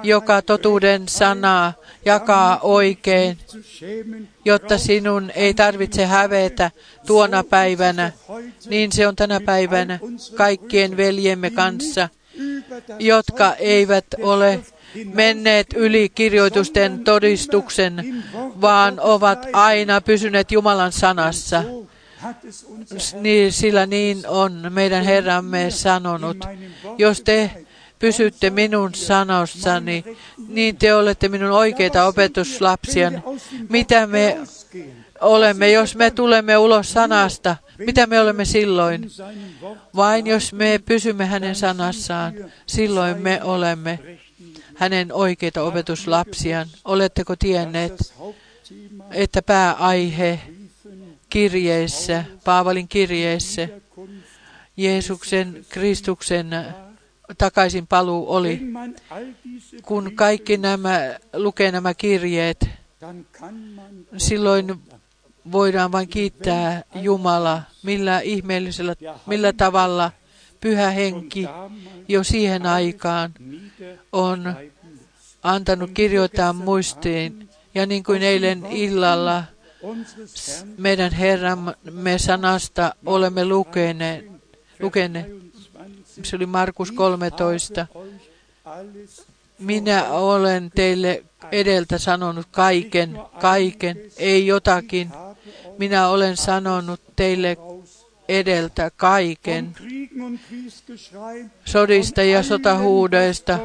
[0.04, 1.74] joka totuuden sanaa
[2.06, 3.38] jakaa oikein,
[4.46, 6.72] jotta sinun ei tarvitse hävetä
[7.08, 8.12] tuona päivänä.
[8.66, 10.00] Niin se on tänä päivänä
[10.36, 12.10] kaikkien veljemme kanssa,
[13.00, 14.64] jotka eivät ole
[15.14, 18.24] menneet yli kirjoitusten todistuksen,
[18.62, 21.64] vaan ovat aina pysyneet Jumalan sanassa.
[23.22, 26.38] Niin, sillä niin on meidän Herramme sanonut.
[26.98, 27.52] Jos te
[28.00, 30.04] pysytte minun sanossani,
[30.48, 33.12] niin te olette minun oikeita opetuslapsia.
[33.70, 34.38] Mitä me
[35.22, 37.56] olemme, jos me tulemme ulos sanasta?
[37.78, 39.10] Mitä me olemme silloin?
[39.96, 42.34] Vain jos me pysymme hänen sanassaan,
[42.66, 44.00] silloin me olemme
[44.76, 46.68] hänen oikeita opetuslapsiaan.
[46.86, 48.14] Oletteko tienneet,
[49.12, 50.40] että pääaihe
[51.30, 53.70] kirjeessä, Paavalin kirjeessä,
[54.78, 56.48] Jeesuksen, Kristuksen
[57.38, 58.62] takaisin paluu oli,
[59.82, 61.00] kun kaikki nämä,
[61.34, 62.70] lukee nämä kirjeet,
[64.18, 64.82] silloin
[65.52, 68.96] voidaan vain kiittää Jumala, millä ihmeellisellä,
[69.26, 70.12] millä tavalla
[70.64, 71.48] pyhä henki
[72.08, 73.34] jo siihen aikaan
[74.12, 74.56] on
[75.44, 77.50] antanut kirjoittaa muistiin.
[77.76, 79.44] Ja niin kuin eilen illalla
[80.78, 84.26] meidän Herramme sanasta olemme lukeneet,
[84.80, 85.28] lukeneet.
[86.24, 87.88] Se oli Markus 13.
[89.60, 95.10] Minä olen teille edeltä sanonut kaiken, kaiken, ei jotakin.
[95.78, 97.58] Minä olen sanonut teille
[98.28, 99.76] edeltä kaiken,
[101.66, 103.60] sodista ja sotahuudeista,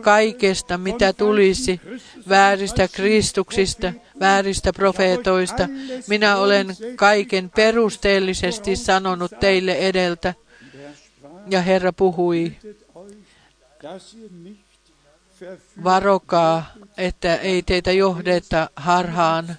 [0.00, 1.80] kaikesta, mitä tulisi,
[2.28, 5.68] vääristä Kristuksista, vääristä profeetoista.
[6.08, 10.34] Minä olen kaiken perusteellisesti sanonut teille edeltä.
[11.50, 12.56] Ja Herra puhui,
[15.84, 19.56] varokaa, että ei teitä johdeta harhaan.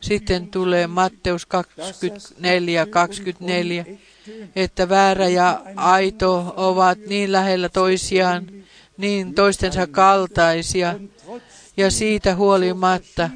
[0.00, 3.84] Sitten tulee Matteus 24, 24,
[4.56, 8.46] että väärä ja aito ovat niin lähellä toisiaan,
[8.96, 10.94] niin toistensa kaltaisia,
[11.76, 13.30] ja siitä huolimatta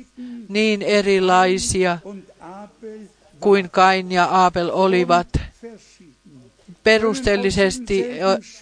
[0.48, 1.98] niin erilaisia
[3.40, 5.28] kuin Kain ja Aabel olivat
[6.84, 8.06] perusteellisesti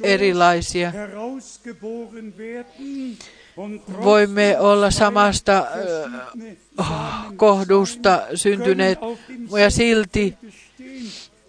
[0.03, 0.93] erilaisia.
[4.05, 5.67] Voimme olla samasta
[7.37, 8.99] kohdusta syntyneet
[9.61, 10.35] ja silti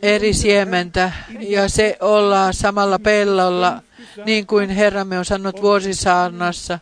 [0.01, 1.11] eri siementä.
[1.39, 3.81] Ja se ollaan samalla pellolla,
[4.25, 6.79] niin kuin Herramme on sanonut vuosisaarnassa,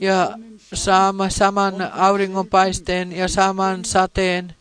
[0.00, 0.38] ja
[0.74, 4.54] saama saman auringonpaisteen ja saman sateen,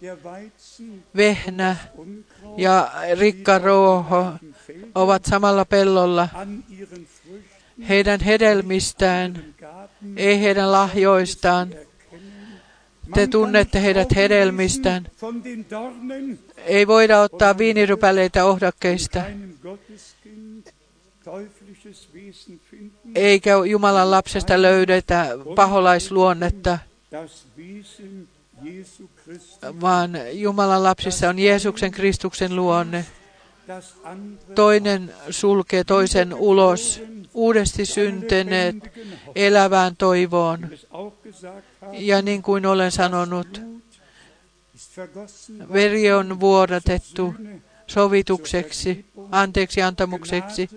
[1.15, 1.75] vehnä
[2.59, 4.31] ja rikkaruoho
[4.95, 6.29] ovat samalla pellolla
[7.89, 9.45] heidän hedelmistään,
[10.15, 11.69] ei heidän lahjoistaan.
[13.13, 15.07] Te tunnette heidät hedelmistään.
[16.57, 19.23] Ei voida ottaa viinirypäleitä ohdakkeista.
[23.15, 26.79] Eikä Jumalan lapsesta löydetä paholaisluonnetta,
[29.81, 33.05] vaan Jumalan lapsissa on Jeesuksen Kristuksen luonne.
[34.55, 37.01] Toinen sulkee toisen ulos,
[37.33, 38.75] uudesti syntyneet
[39.35, 40.69] elävään toivoon.
[41.91, 43.61] Ja niin kuin olen sanonut,
[45.73, 47.35] veri on vuodatettu
[47.87, 50.69] sovitukseksi, anteeksi antamukseksi,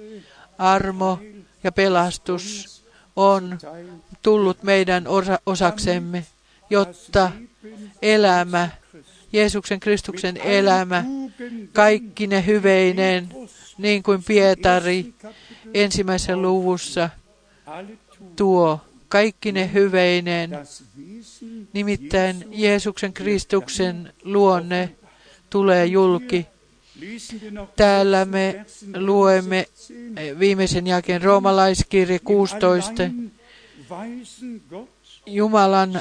[0.59, 1.19] armo
[1.65, 2.83] ja pelastus
[3.17, 3.59] on
[4.23, 5.05] tullut meidän
[5.47, 6.27] osaksemme,
[6.71, 7.33] jotta
[8.03, 8.69] elämä,
[9.33, 11.05] Jeesuksen Kristuksen elämä,
[11.73, 13.29] kaikki ne hyveinen,
[13.79, 15.15] niin kuin Pietari
[15.75, 17.11] ensimmäisessä luvussa
[18.37, 20.51] tuo kaikki ne hyveineen,
[21.73, 24.97] nimittäin Jeesuksen Kristuksen luonne
[25.51, 26.47] tulee julki.
[27.77, 29.67] Täällä me luemme
[30.39, 33.03] viimeisen jälkeen roomalaiskirje 16.
[35.27, 36.01] Jumalan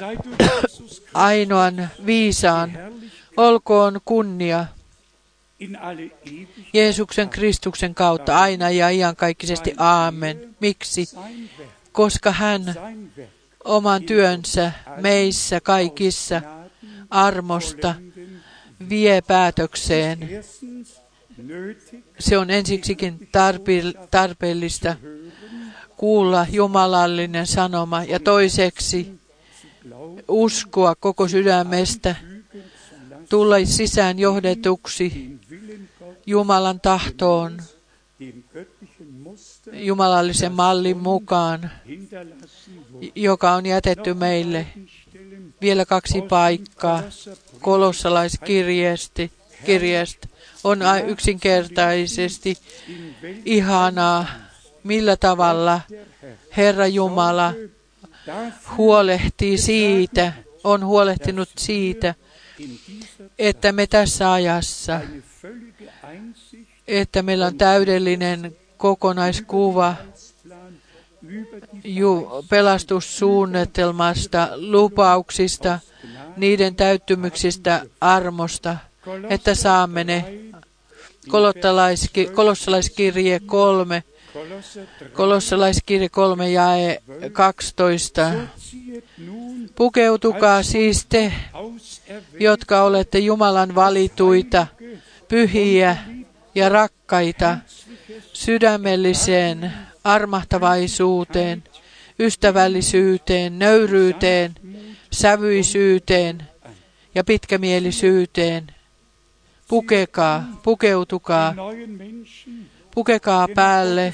[1.13, 2.71] ainoan viisaan
[3.37, 4.65] olkoon kunnia
[6.73, 9.73] Jeesuksen Kristuksen kautta aina ja iankaikkisesti.
[9.77, 10.55] Aamen.
[10.59, 11.05] Miksi?
[11.91, 12.75] Koska hän
[13.63, 16.41] oman työnsä meissä kaikissa
[17.09, 17.95] armosta
[18.89, 20.29] vie päätökseen.
[22.19, 23.29] Se on ensiksikin
[24.11, 24.95] tarpeellista
[26.01, 29.19] kuulla jumalallinen sanoma ja toiseksi
[30.27, 32.15] uskoa koko sydämestä,
[33.29, 35.39] tulla sisään johdetuksi
[36.25, 37.61] Jumalan tahtoon,
[39.73, 41.71] jumalallisen mallin mukaan,
[43.15, 44.67] joka on jätetty meille.
[45.61, 47.03] Vielä kaksi paikkaa
[47.61, 49.27] kolossalaiskirjeestä
[49.65, 50.27] kirjeestä
[50.63, 52.57] on yksinkertaisesti
[53.45, 54.25] ihanaa,
[54.83, 55.81] millä tavalla
[56.57, 57.53] Herra Jumala
[58.77, 62.15] huolehtii siitä, on huolehtinut siitä,
[63.39, 65.01] että me tässä ajassa,
[66.87, 69.95] että meillä on täydellinen kokonaiskuva
[71.83, 75.79] ju, pelastussuunnitelmasta, lupauksista,
[76.37, 78.77] niiden täyttymyksistä, armosta,
[79.29, 80.33] että saamme ne.
[82.33, 84.03] Kolossalaiskirje 3,
[85.13, 87.01] Kolossalaiskirje 3 jae
[87.31, 88.31] 12.
[89.75, 91.33] Pukeutukaa siis te,
[92.39, 94.67] jotka olette Jumalan valituita,
[95.27, 95.97] pyhiä
[96.55, 97.57] ja rakkaita,
[98.33, 99.71] sydämelliseen
[100.03, 101.63] armahtavaisuuteen,
[102.19, 104.55] ystävällisyyteen, nöyryyteen,
[105.11, 106.43] sävyisyyteen
[107.15, 108.67] ja pitkämielisyyteen.
[109.67, 111.55] Pukekaa, pukeutukaa,
[112.95, 114.13] pukekaa päälle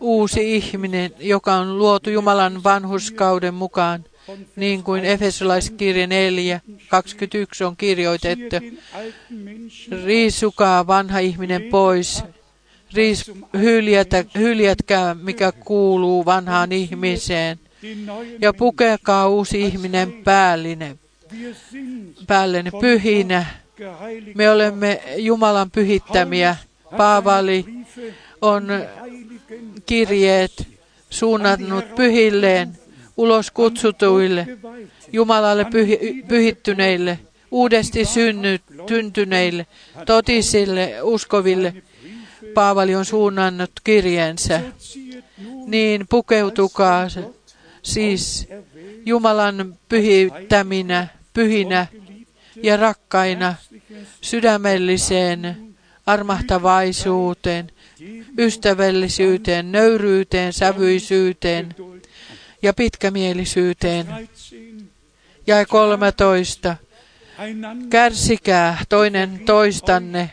[0.00, 4.04] uusi ihminen, joka on luotu Jumalan vanhuskauden mukaan,
[4.56, 8.56] niin kuin Efesolaiskirje 4, 21 on kirjoitettu.
[10.04, 12.24] Riisukaa vanha ihminen pois,
[12.94, 17.58] Riis, hyljätä, hyljätkää, mikä kuuluu vanhaan ihmiseen,
[18.40, 20.98] ja pukekaa uusi ihminen päällinen,
[22.26, 23.46] päällinen pyhinä.
[24.34, 26.56] Me olemme Jumalan pyhittämiä.
[26.96, 27.64] Paavali
[28.42, 28.68] on
[29.86, 30.68] kirjeet
[31.10, 32.78] suunnannut pyhilleen,
[33.16, 34.46] ulos kutsutuille,
[35.12, 37.18] Jumalalle pyhi, pyhittyneille,
[37.50, 39.66] uudesti synnyt, syntyneille,
[40.06, 41.74] totisille, uskoville.
[42.54, 44.60] Paavali on suunnannut kirjeensä.
[45.66, 47.08] Niin pukeutukaa
[47.82, 48.48] siis
[49.06, 51.86] Jumalan pyhittäminä, pyhinä
[52.62, 53.54] ja rakkaina
[54.20, 55.65] sydämelliseen
[56.06, 57.70] armahtavaisuuteen,
[58.38, 61.74] ystävällisyyteen, nöyryyteen, sävyisyyteen
[62.62, 64.06] ja pitkämielisyyteen.
[65.46, 66.76] Ja 13.
[67.90, 70.30] Kärsikää toinen toistanne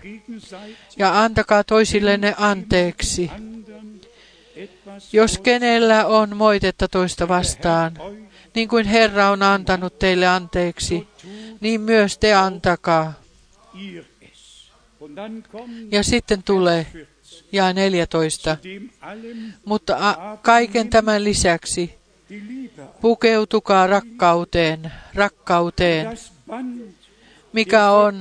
[0.98, 3.32] ja antakaa toisillenne anteeksi.
[5.14, 7.94] Jos kenellä on moitetta toista vastaan,
[8.56, 11.08] niin kuin Herra on antanut teille anteeksi,
[11.60, 13.14] niin myös te antakaa.
[15.92, 16.88] Ja sitten tulee
[17.52, 18.58] ja 14.
[19.66, 19.98] Mutta
[20.42, 21.94] kaiken tämän lisäksi
[23.02, 26.18] pukeutukaa rakkauteen, rakkauteen,
[27.54, 28.20] mikä on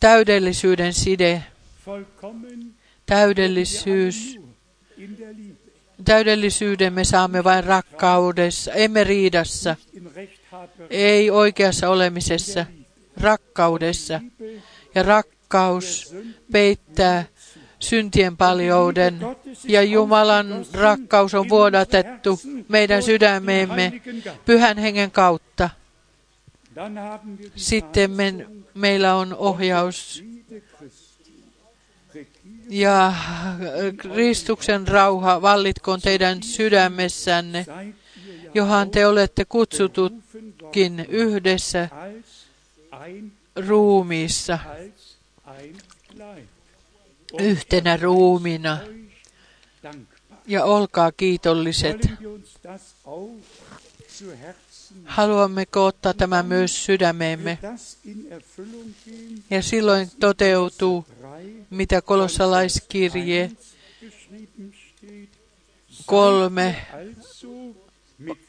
[0.00, 1.42] täydellisyyden side,
[3.06, 4.38] täydellisyys.
[6.04, 9.76] Täydellisyyden me saamme vain rakkaudessa, emme riidassa,
[10.90, 12.66] ei oikeassa olemisessa,
[13.20, 14.20] rakkaudessa.
[14.94, 15.02] Ja
[15.52, 16.14] rakkaus
[16.52, 17.24] peittää
[17.78, 19.20] syntien paljouden.
[19.64, 24.02] Ja Jumalan rakkaus on vuodatettu meidän sydämeemme
[24.44, 25.70] pyhän hengen kautta.
[27.56, 30.24] Sitten me, meillä on ohjaus.
[32.68, 33.12] Ja
[33.96, 37.66] Kristuksen rauha vallitkoon teidän sydämessänne,
[38.54, 41.88] johon te olette kutsututkin yhdessä
[43.56, 44.58] ruumiissa
[47.40, 48.78] yhtenä ruumina.
[50.46, 52.08] Ja olkaa kiitolliset.
[55.04, 57.58] Haluammeko ottaa tämän myös sydämeemme?
[59.50, 61.06] Ja silloin toteutuu,
[61.70, 63.50] mitä kolossalaiskirje
[66.06, 66.86] kolme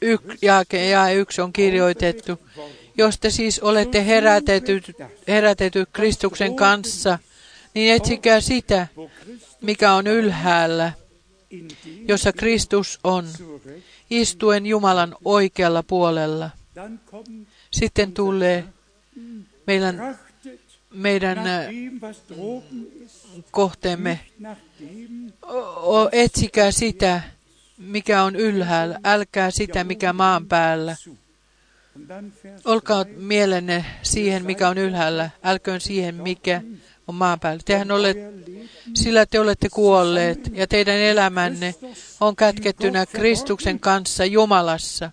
[0.02, 2.40] yk, jaake ja yksi on kirjoitettu.
[2.98, 4.92] Jos te siis olette herätetyt,
[5.28, 7.20] herätetyt Kristuksen kanssa,
[7.74, 8.88] niin etsikää sitä,
[9.62, 10.92] mikä on ylhäällä,
[12.08, 13.26] jossa Kristus on,
[14.10, 16.50] istuen Jumalan oikealla puolella.
[17.72, 18.64] Sitten tulee
[19.68, 20.20] meidän,
[20.92, 21.40] meidän
[23.52, 24.20] kohteemme.
[25.76, 27.22] O, etsikää sitä,
[27.78, 30.96] mikä on ylhäällä, älkää sitä, mikä maan päällä.
[32.66, 36.62] Olkaa mielenne siihen, mikä on ylhäällä, älköön siihen, mikä
[37.08, 37.62] on maan päällä.
[37.66, 38.18] Tehän olet,
[38.94, 41.76] sillä te olette kuolleet ja teidän elämänne
[42.22, 45.12] on kätkettynä Kristuksen kanssa Jumalassa.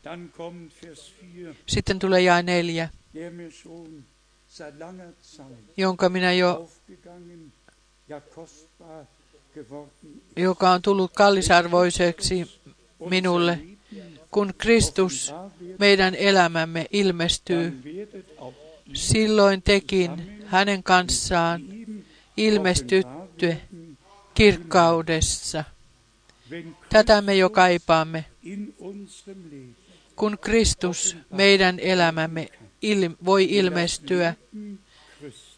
[1.66, 2.88] Sitten tulee jae neljä,
[5.76, 6.68] jonka minä jo
[10.36, 12.60] joka on tullut kallisarvoiseksi
[13.10, 13.58] minulle,
[14.30, 15.34] kun Kristus,
[15.78, 17.80] meidän elämämme, ilmestyy.
[18.94, 20.10] Silloin tekin
[20.46, 21.62] hänen kanssaan
[22.36, 23.60] ilmestytte
[24.34, 25.64] kirkkaudessa.
[26.88, 28.24] Tätä me jo kaipaamme.
[30.16, 32.48] Kun Kristus, meidän elämämme,
[32.82, 34.34] il, voi ilmestyä,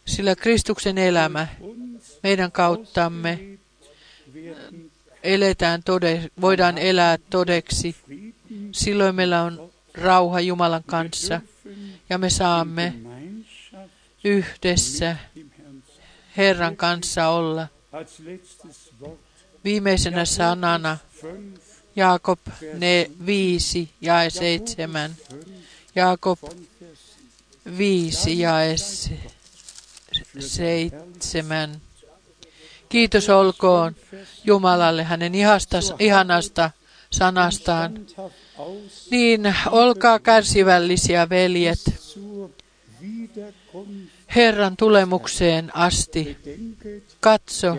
[0.07, 1.49] sillä Kristuksen elämä
[2.23, 3.59] meidän kauttamme
[5.23, 7.97] eletään tode, voidaan elää todeksi.
[8.73, 11.41] Silloin meillä on rauha Jumalan kanssa
[12.11, 12.95] ja me saamme
[14.25, 15.17] yhdessä
[16.37, 17.69] Herran kanssa olla.
[19.65, 20.99] Viimeisenä sanana
[21.97, 22.39] Jaakob
[22.75, 25.17] ne viisi ja seitsemän.
[25.95, 26.39] Jaakob
[27.79, 28.55] viisi ja
[30.39, 31.81] seitsemän.
[32.89, 33.97] Kiitos olkoon
[34.45, 36.71] Jumalalle hänen ihasta, ihanasta
[37.11, 38.07] sanastaan.
[39.11, 41.81] Niin, olkaa kärsivällisiä, veljet,
[44.37, 46.39] Herran tulemukseen asti.
[47.21, 47.77] Katso,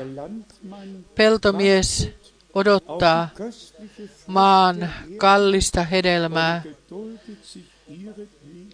[1.15, 2.09] peltomies
[2.53, 3.29] odottaa
[4.27, 6.63] maan kallista hedelmää,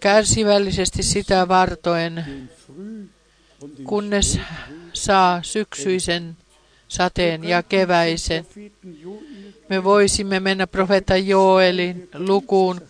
[0.00, 2.24] kärsivällisesti sitä vartoen,
[3.84, 4.38] kunnes
[4.92, 6.36] saa syksyisen
[6.88, 8.46] sateen ja keväisen.
[9.68, 12.80] Me voisimme mennä profeetta Joelin lukuun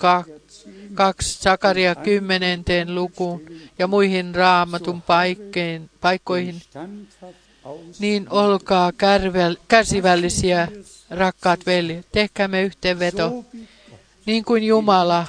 [0.94, 3.42] 2, Sakaria kymmenenteen lukuun
[3.78, 6.62] ja muihin raamatun paikkeen, paikkoihin.
[7.98, 8.92] Niin olkaa
[9.68, 10.68] kärsivällisiä,
[11.10, 12.06] rakkaat veljet.
[12.12, 13.44] Tehkäämme yhteenveto.
[14.26, 15.26] Niin kuin Jumala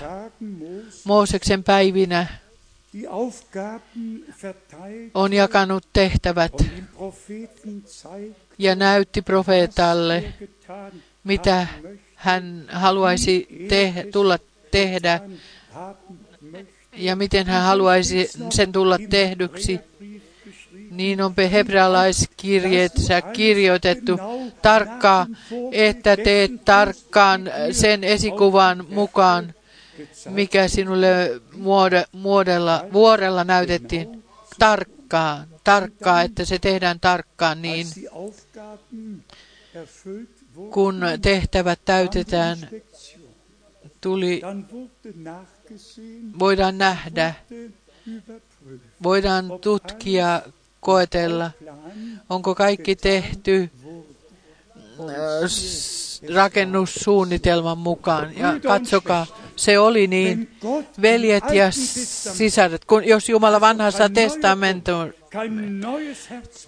[1.04, 2.28] Mooseksen päivinä
[5.14, 6.54] on jakanut tehtävät
[8.58, 10.34] ja näytti profeetalle,
[11.24, 11.68] mitä
[12.16, 14.38] hän haluaisi te- tulla
[14.72, 15.20] tehdä.
[16.98, 19.80] Ja miten hän haluaisi sen tulla tehdyksi.
[20.92, 24.20] Niin on hebrealaiskirjeessä kirjoitettu.
[24.62, 25.38] Tarkkaan,
[25.72, 29.54] että teet tarkkaan sen esikuvan mukaan,
[30.30, 34.24] mikä sinulle muode, muodella, vuorella näytettiin.
[34.60, 37.88] Tarkkaan, tarkkaan, että se tehdään tarkkaan niin,
[40.74, 42.58] kun tehtävät täytetään,
[44.02, 44.42] tuli,
[46.40, 47.34] voidaan nähdä,
[49.04, 50.42] voidaan tutkia,
[50.80, 51.52] koetella,
[52.30, 53.70] onko kaikki tehty
[56.34, 58.38] rakennussuunnitelman mukaan.
[58.38, 59.26] Ja katsokaa,
[59.56, 60.52] se oli niin.
[61.02, 61.72] Veljet ja
[62.34, 64.10] sisaret, kun, jos Jumala vanhassa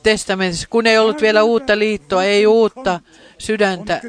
[0.04, 3.00] testamentissa, kun ei ollut vielä uutta liittoa, ei uutta
[3.38, 4.02] sydäntä,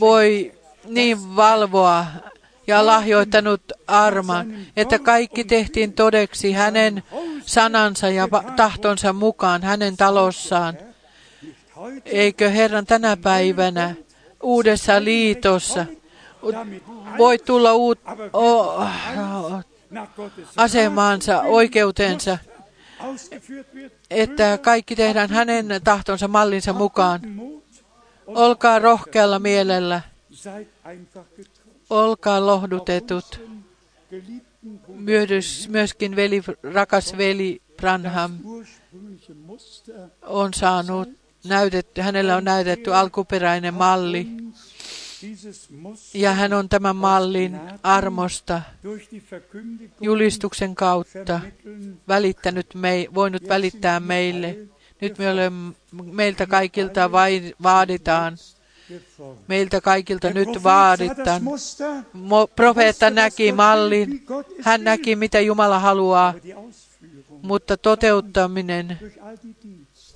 [0.00, 0.52] voi
[0.88, 2.06] niin valvoa
[2.66, 7.02] ja lahjoittanut arman, että kaikki tehtiin todeksi hänen
[7.46, 10.78] sanansa ja tahtonsa mukaan hänen talossaan.
[12.04, 13.94] Eikö Herran tänä päivänä
[14.42, 15.86] uudessa liitossa
[17.18, 17.98] voi tulla uut,
[18.32, 18.74] o,
[20.56, 22.38] asemaansa, oikeutensa,
[24.10, 27.20] että kaikki tehdään hänen tahtonsa mallinsa mukaan.
[28.26, 30.00] Olkaa rohkealla mielellä.
[31.94, 33.40] Olkaa lohdutetut.
[35.68, 38.32] Myöskin veli, rakas veli Branham
[40.22, 41.08] on saanut
[41.44, 44.26] näytetty, hänellä on näytetty alkuperäinen malli.
[46.14, 48.62] Ja hän on tämän mallin armosta
[50.00, 51.40] julistuksen kautta
[52.08, 54.56] välittänyt mei, voinut välittää meille.
[55.00, 57.12] Nyt me olemme, meiltä kaikilta
[57.62, 58.36] vaaditaan
[59.48, 61.42] Meiltä kaikilta nyt vaaditaan.
[62.56, 64.26] Profeetta näki mallin.
[64.62, 66.34] Hän näki, mitä Jumala haluaa,
[67.42, 68.98] mutta toteuttaminen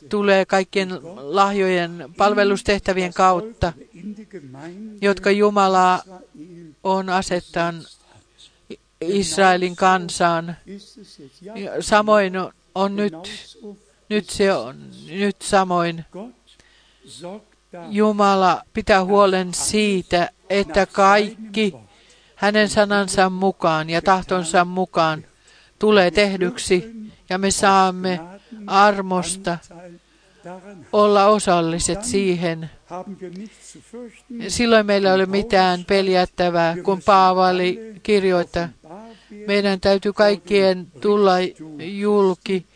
[0.09, 3.73] tulee kaikkien lahjojen palvelustehtävien kautta,
[5.01, 6.03] jotka Jumala
[6.85, 7.99] on asettanut
[9.01, 10.57] Israelin kansaan.
[11.81, 12.33] Samoin
[12.75, 13.15] on nyt,
[14.09, 14.77] nyt se on
[15.11, 16.05] nyt samoin.
[17.91, 21.75] Jumala pitää huolen siitä, että kaikki
[22.35, 25.25] hänen sanansa mukaan ja tahtonsa mukaan
[25.79, 26.93] tulee tehdyksi
[27.29, 28.21] ja me saamme
[28.67, 29.59] armosta
[30.93, 32.71] olla osalliset siihen.
[34.49, 38.69] Silloin meillä ei ole mitään peljättävää, kun Paavali kirjoittaa.
[39.47, 41.35] Meidän täytyy kaikkien tulla
[41.79, 42.67] julki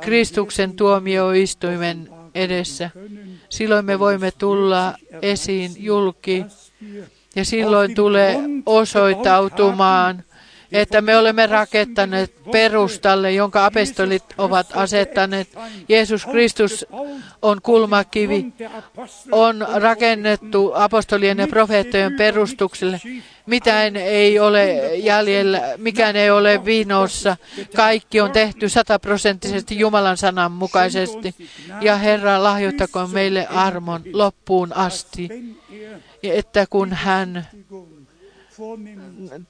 [0.00, 2.90] Kristuksen tuomioistuimen edessä.
[3.52, 6.44] Silloin me voimme tulla esiin julki
[7.36, 10.24] ja silloin tulee osoittautumaan,
[10.72, 15.48] että me olemme rakentaneet perustalle, jonka apostolit ovat asettaneet.
[15.88, 16.86] Jeesus Kristus
[17.42, 18.52] on kulmakivi,
[19.32, 23.00] on rakennettu apostolien ja profeettojen perustukselle.
[23.46, 27.36] Mitään ei ole jäljellä, mikään ei ole vinossa.
[27.76, 31.34] Kaikki on tehty sataprosenttisesti Jumalan sanan mukaisesti.
[31.80, 35.28] Ja Herra lahjoittakoon meille armon loppuun asti,
[36.22, 37.48] että kun hän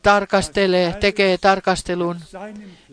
[0.02, 2.16] tarkastelee, tekee tarkastelun,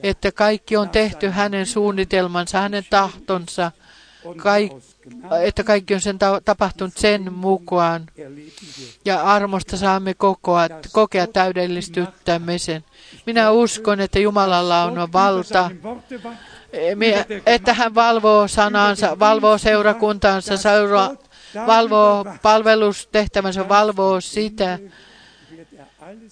[0.03, 3.71] että kaikki on tehty hänen suunnitelmansa, hänen tahtonsa,
[4.37, 4.71] kaik,
[5.43, 8.05] että kaikki on sen ta- tapahtunut sen mukaan.
[9.05, 12.83] Ja armosta saamme kokoa, kokea täydellistyttämisen.
[13.25, 15.71] Minä uskon, että Jumalalla on valta,
[17.45, 21.11] että hän valvoo sanansa, valvoo seurakuntaansa, seuraa,
[21.67, 24.79] valvoo palvelustehtävänsä, valvoo sitä,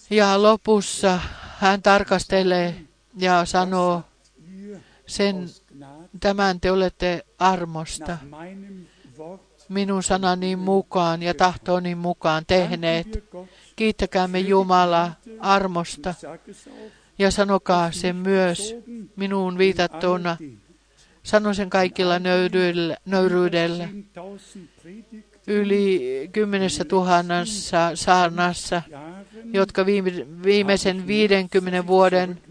[0.09, 1.19] ja lopussa
[1.57, 2.75] hän tarkastelee
[3.17, 4.03] ja sanoo,
[5.07, 5.45] sen,
[6.19, 8.17] tämän te olette armosta
[9.69, 13.23] minun sanani mukaan ja tahtoni mukaan tehneet.
[13.75, 16.13] Kiittäkäämme Jumala armosta
[17.19, 18.75] ja sanokaa se myös
[19.15, 20.37] minuun viitattuna.
[21.23, 22.19] Sano sen kaikilla
[23.05, 23.89] nöyryydellä.
[25.47, 28.81] Yli kymmenessä tuhannessa saarnassa
[29.53, 30.11] jotka viime,
[30.43, 32.41] viimeisen 50 vuoden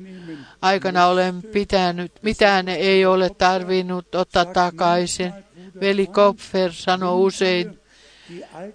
[0.62, 2.12] aikana olen pitänyt.
[2.23, 5.32] Mitään ei ole tarvinnut ottaa takaisin.
[5.81, 7.78] Veli Kopfer sanoi usein,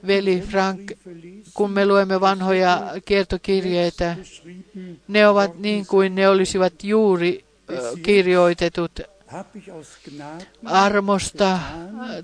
[0.07, 0.91] veli Frank,
[1.53, 4.15] kun me luemme vanhoja kiertokirjeitä,
[5.07, 7.45] ne ovat niin kuin ne olisivat juuri
[8.03, 8.99] kirjoitetut
[10.65, 11.59] armosta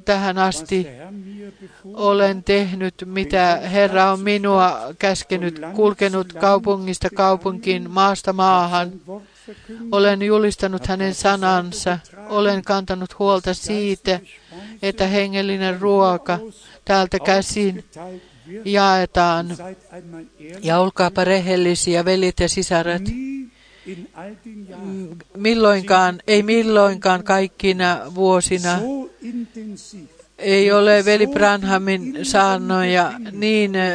[0.05, 0.88] tähän asti
[1.93, 8.91] olen tehnyt, mitä Herra on minua käskenyt, kulkenut kaupungista kaupunkiin, maasta maahan.
[9.91, 11.99] Olen julistanut hänen sanansa.
[12.29, 14.19] Olen kantanut huolta siitä,
[14.81, 16.39] että hengellinen ruoka
[16.85, 17.85] täältä käsin
[18.65, 19.47] jaetaan.
[20.61, 23.03] Ja olkaapa rehellisiä, velit ja sisaret
[25.38, 28.80] milloinkaan, ei milloinkaan kaikkina vuosina.
[30.38, 33.88] Ei ole veli Branhamin saarnoja niin äh,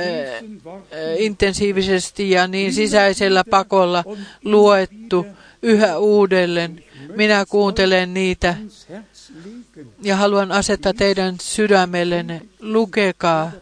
[1.19, 4.05] intensiivisesti ja niin sisäisellä pakolla
[4.45, 5.27] luettu
[5.63, 6.85] yhä uudelleen.
[7.17, 8.57] Minä kuuntelen niitä
[10.03, 12.43] ja haluan asettaa teidän sydämellenne.
[12.61, 13.53] Lukekaa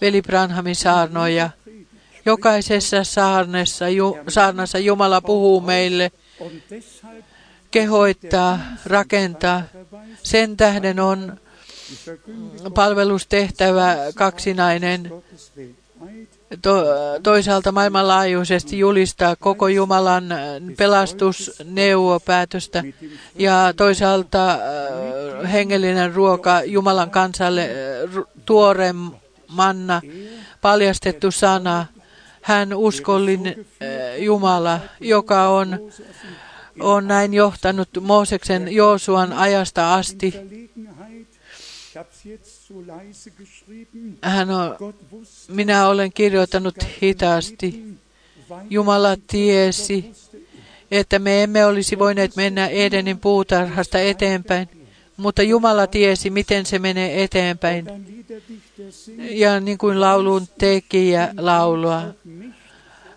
[0.00, 1.50] veli Branhamin saarnoja.
[2.26, 6.12] Jokaisessa saarnessa, ju, saarnassa Jumala puhuu meille,
[7.70, 9.62] kehoittaa, rakentaa.
[10.22, 11.38] Sen tähden on
[12.74, 15.12] palvelustehtävä kaksinainen.
[16.62, 16.84] To,
[17.22, 20.24] toisaalta maailmanlaajuisesti julistaa koko Jumalan
[20.76, 22.84] pelastusneuvopäätöstä
[23.38, 24.58] ja toisaalta äh,
[25.52, 27.68] hengellinen ruoka Jumalan kansalle, äh,
[28.44, 28.94] tuore
[29.48, 30.00] manna,
[30.60, 31.86] paljastettu sana,
[32.44, 35.78] hän uskollinen äh, Jumala, joka on,
[36.80, 40.34] on näin johtanut Mooseksen Joosuan ajasta asti.
[44.22, 44.76] Hän on,
[45.48, 47.84] minä olen kirjoittanut hitaasti.
[48.70, 50.12] Jumala tiesi,
[50.90, 54.68] että me emme olisi voineet mennä Edenin puutarhasta eteenpäin,
[55.16, 57.86] mutta Jumala tiesi, miten se menee eteenpäin.
[59.18, 62.02] Ja niin kuin laulun tekijä laulua,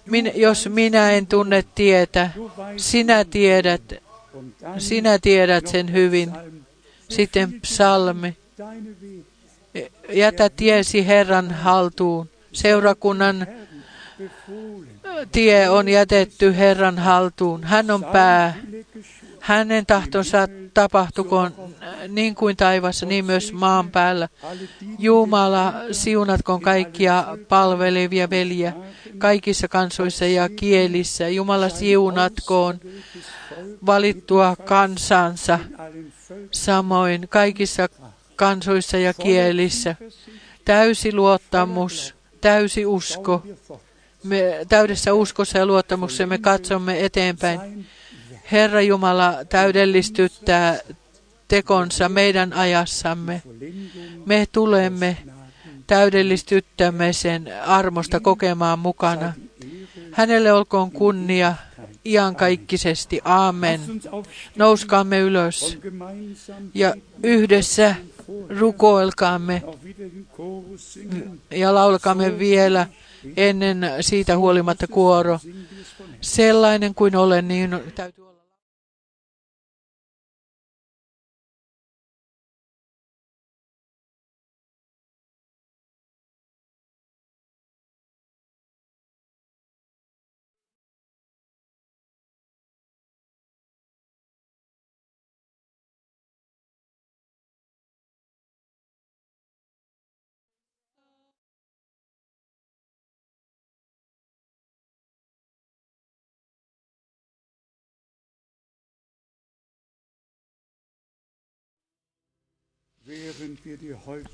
[0.08, 2.30] Min, jos minä en tunne tietä,
[2.78, 3.94] sinä tiedät,
[4.78, 6.32] sinä tiedät sen hyvin.
[7.10, 8.38] Sitten psalmi
[10.14, 12.30] Jätä tiesi Herran haltuun.
[12.54, 13.48] Seurakunnan
[15.32, 17.64] tie on jätetty Herran haltuun.
[17.64, 18.58] Hän on pää.
[19.48, 21.52] Hänen tahtonsa tapahtukoon
[22.08, 24.30] niin kuin taivassa, niin myös maan päällä.
[25.00, 28.74] Jumala, siunatkoon kaikkia palvelevia veljiä
[29.18, 31.28] kaikissa kansoissa ja kielissä.
[31.28, 32.80] Jumala, siunatkoon
[33.86, 35.60] valittua kansansa
[36.52, 37.88] samoin kaikissa
[38.36, 39.96] kansoissa ja kielissä.
[40.66, 43.44] Täysi luottamus, täysi usko.
[44.24, 47.88] Me täydessä uskossa ja luottamuksessa me katsomme eteenpäin.
[48.52, 50.80] Herra Jumala täydellistyttää
[51.48, 53.42] tekonsa meidän ajassamme.
[54.26, 55.18] Me tulemme
[55.88, 59.34] täydellistyttämme sen armosta kokemaan mukana.
[60.12, 61.56] Hänelle olkoon kunnia
[62.06, 63.22] iankaikkisesti.
[63.26, 63.82] Aamen.
[64.56, 65.78] Nouskaamme ylös
[66.74, 66.94] ja
[67.24, 67.96] yhdessä
[68.60, 69.64] rukoilkaamme
[71.52, 72.88] ja laulkaamme vielä
[73.38, 75.40] ennen siitä huolimatta kuoro.
[76.22, 78.27] Sellainen kuin olen, niin täytyy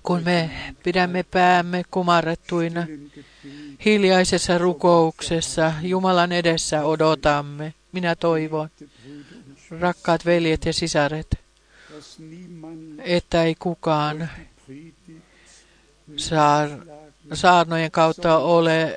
[0.04, 0.50] kun me
[0.84, 2.88] pidämme päämme kumarrettuina
[3.86, 7.74] hiljaisessa rukouksessa, Jumalan edessä odotamme.
[7.92, 8.70] Minä toivon,
[9.80, 11.40] rakkaat veljet ja sisaret,
[13.00, 14.30] että ei kukaan
[16.18, 16.70] saar,
[17.34, 18.92] saarnojen kautta ole eh,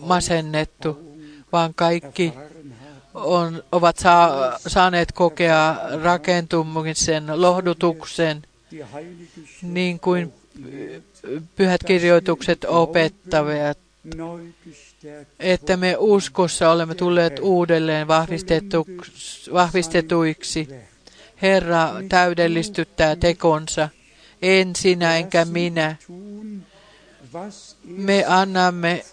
[0.00, 1.16] masennettu,
[1.52, 2.32] vaan kaikki
[3.14, 8.42] on, ovat saa, saaneet kokea rakentumisen, lohdutuksen,
[9.62, 10.32] niin kuin
[11.56, 13.78] pyhät kirjoitukset opettavat,
[15.38, 18.86] että me uskossa olemme tulleet uudelleen vahvistetu,
[19.52, 20.68] vahvistetuiksi.
[21.42, 23.88] Herra täydellistyttää tekonsa,
[24.42, 25.96] en sinä enkä minä.
[27.84, 29.04] Me annamme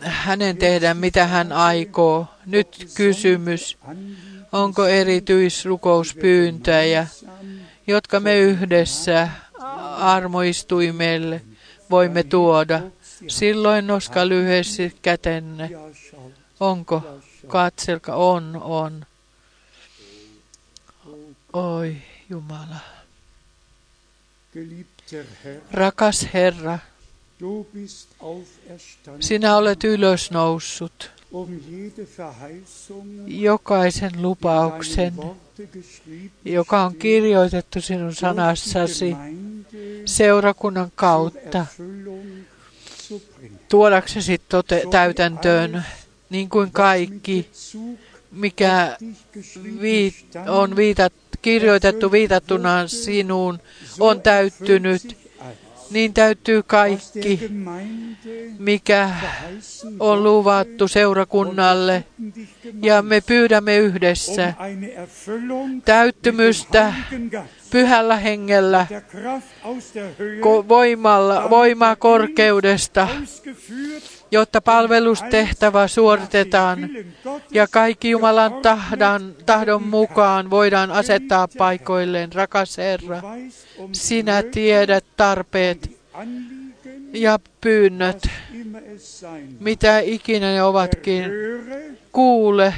[0.00, 2.26] hänen tehdä, mitä hän aikoo.
[2.46, 3.78] Nyt kysymys,
[4.52, 7.06] onko erityisrukouspyyntöjä,
[7.86, 9.28] jotka me yhdessä
[9.96, 11.42] armoistuimelle
[11.90, 12.82] voimme tuoda.
[13.28, 15.70] Silloin noska lyhyesti kätenne.
[16.60, 17.02] Onko?
[17.46, 19.06] Katselka on, on.
[21.52, 21.96] Oi
[22.30, 22.76] Jumala.
[25.72, 26.78] Rakas Herra,
[29.20, 31.15] sinä olet ylösnoussut
[33.26, 35.14] jokaisen lupauksen,
[36.44, 39.16] joka on kirjoitettu sinun sanassasi
[40.04, 41.66] seurakunnan kautta,
[43.68, 45.84] tuodaksesi tote- täytäntöön?
[46.30, 47.50] niin kuin kaikki,
[48.32, 48.96] mikä
[49.80, 53.58] viit- on viitat, kirjoitettu viitattuna sinuun,
[54.00, 55.25] on täyttynyt
[55.90, 57.50] niin täytyy kaikki,
[58.58, 59.10] mikä
[60.00, 62.04] on luvattu seurakunnalle,
[62.82, 64.54] ja me pyydämme yhdessä
[65.84, 66.94] täyttymystä
[67.70, 68.86] pyhällä hengellä,
[70.68, 73.08] voimalla, voimaa korkeudesta,
[74.30, 76.90] jotta palvelustehtävä suoritetaan
[77.50, 82.32] ja kaikki Jumalan tahdon, tahdon mukaan voidaan asettaa paikoilleen.
[82.32, 83.22] Rakas Herra,
[83.92, 85.90] sinä tiedät tarpeet
[87.12, 88.28] ja pyynnöt,
[89.60, 91.24] mitä ikinä ne ovatkin.
[92.12, 92.74] Kuule,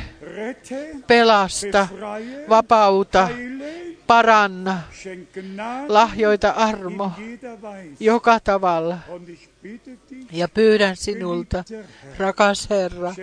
[1.07, 1.89] pelasta,
[2.49, 3.29] vapauta,
[4.07, 4.81] paranna,
[5.89, 7.13] lahjoita armo
[8.01, 8.99] joka tavalla.
[10.33, 11.65] Ja pyydän sinulta,
[12.19, 13.15] rakas Herra,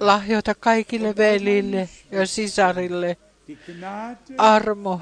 [0.00, 3.16] lahjoita kaikille velille ja sisarille
[4.38, 5.00] armo,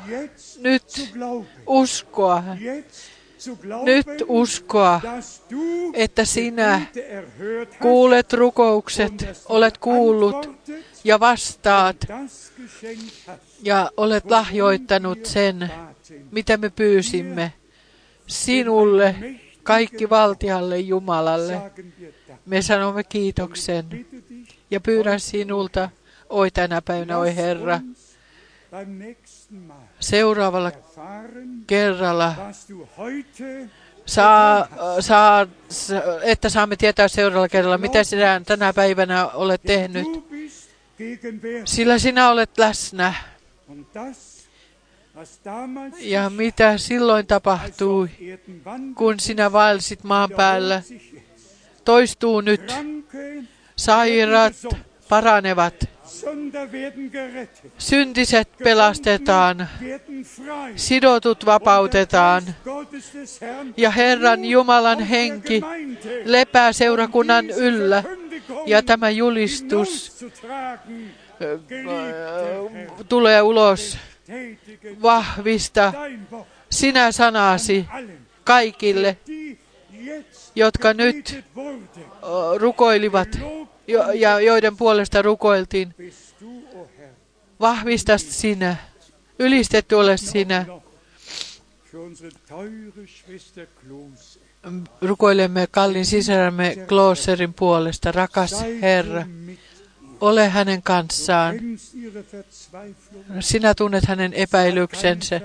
[0.59, 1.13] nyt
[1.67, 2.45] uskoa,
[3.85, 5.01] nyt uskoa,
[5.95, 6.83] että sinä
[7.81, 9.13] kuulet rukoukset,
[9.49, 10.51] olet kuullut
[11.05, 11.97] ja vastaat
[13.63, 15.71] ja olet lahjoittanut sen,
[16.31, 17.53] mitä me pyysimme
[18.27, 19.15] sinulle,
[19.63, 21.73] kaikki valtialle Jumalalle.
[22.47, 24.07] Me sanomme kiitoksen
[24.71, 25.89] ja pyydän sinulta,
[26.29, 27.81] oi tänä päivänä, oi Herra,
[30.01, 30.73] seuraavalla
[31.67, 32.35] kerralla
[34.07, 34.69] saa,
[35.01, 35.47] saa,
[36.23, 40.07] että saamme tietää seuraavalla kerralla, mitä sinä tänä päivänä olet tehnyt,
[41.65, 43.15] sillä sinä olet läsnä.
[45.99, 48.09] Ja mitä silloin tapahtui,
[48.95, 50.83] kun sinä vaelsit maan päällä,
[51.85, 52.75] toistuu nyt.
[53.77, 54.55] Sairaat
[55.09, 55.75] paranevat.
[57.79, 59.69] Syntiset pelastetaan,
[60.77, 62.43] sidotut vapautetaan
[63.77, 65.63] ja Herran Jumalan henki
[66.25, 68.05] lepää seurakunnan yllä
[68.67, 70.25] ja tämä julistus
[73.09, 73.99] tulee ulos.
[75.03, 75.93] Vahvista
[76.71, 77.87] sinä sanasi
[78.45, 79.17] kaikille,
[80.55, 81.45] jotka nyt
[82.57, 83.29] rukoilivat
[84.15, 85.95] ja joiden puolesta rukoiltiin.
[87.61, 88.77] Vahvista sinä,
[89.39, 90.67] ylistetty ole sinä.
[95.01, 99.27] Rukoilemme kallin sisärämme Klooserin puolesta, rakas Herra.
[100.23, 101.55] Ole hänen kanssaan.
[103.41, 105.41] Sinä tunnet hänen epäilyksensä.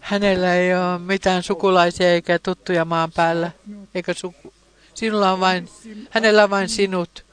[0.00, 3.50] Hänellä ei ole mitään sukulaisia eikä tuttuja maan päällä,
[3.94, 4.52] eikä suku,
[4.98, 5.68] Sinulla on vain,
[6.10, 7.24] hänellä on vain sinut.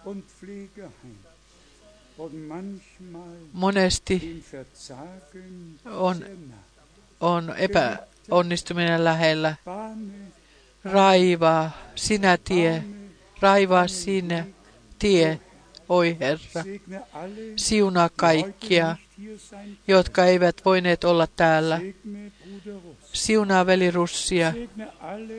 [3.53, 4.45] Monesti
[5.85, 6.25] on,
[7.19, 9.55] on epäonnistuminen lähellä.
[10.83, 12.83] Raivaa sinä tie,
[13.41, 14.45] raivaa sinä
[14.99, 15.39] tie,
[15.89, 16.63] oi Herra.
[17.55, 18.95] Siunaa kaikkia,
[19.87, 21.81] jotka eivät voineet olla täällä.
[23.13, 24.53] Siunaa veli Russia,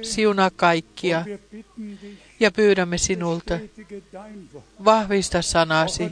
[0.02, 1.24] siunaa kaikkia.
[2.40, 3.59] ja pyydämme sinulta,
[4.85, 6.10] vahvista sanasi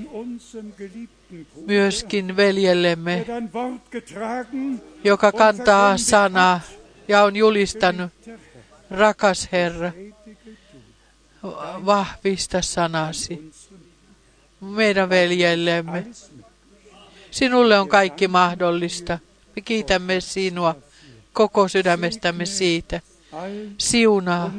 [1.66, 3.26] myöskin veljellemme,
[5.04, 6.60] joka kantaa sanaa
[7.08, 8.12] ja on julistanut,
[8.90, 9.92] rakas Herra,
[11.86, 13.50] vahvista sanasi
[14.64, 16.06] meidän veljellemme.
[17.30, 19.18] Sinulle on kaikki mahdollista.
[19.56, 20.76] Me kiitämme sinua
[21.32, 23.00] koko sydämestämme siitä.
[23.78, 24.52] Siunaa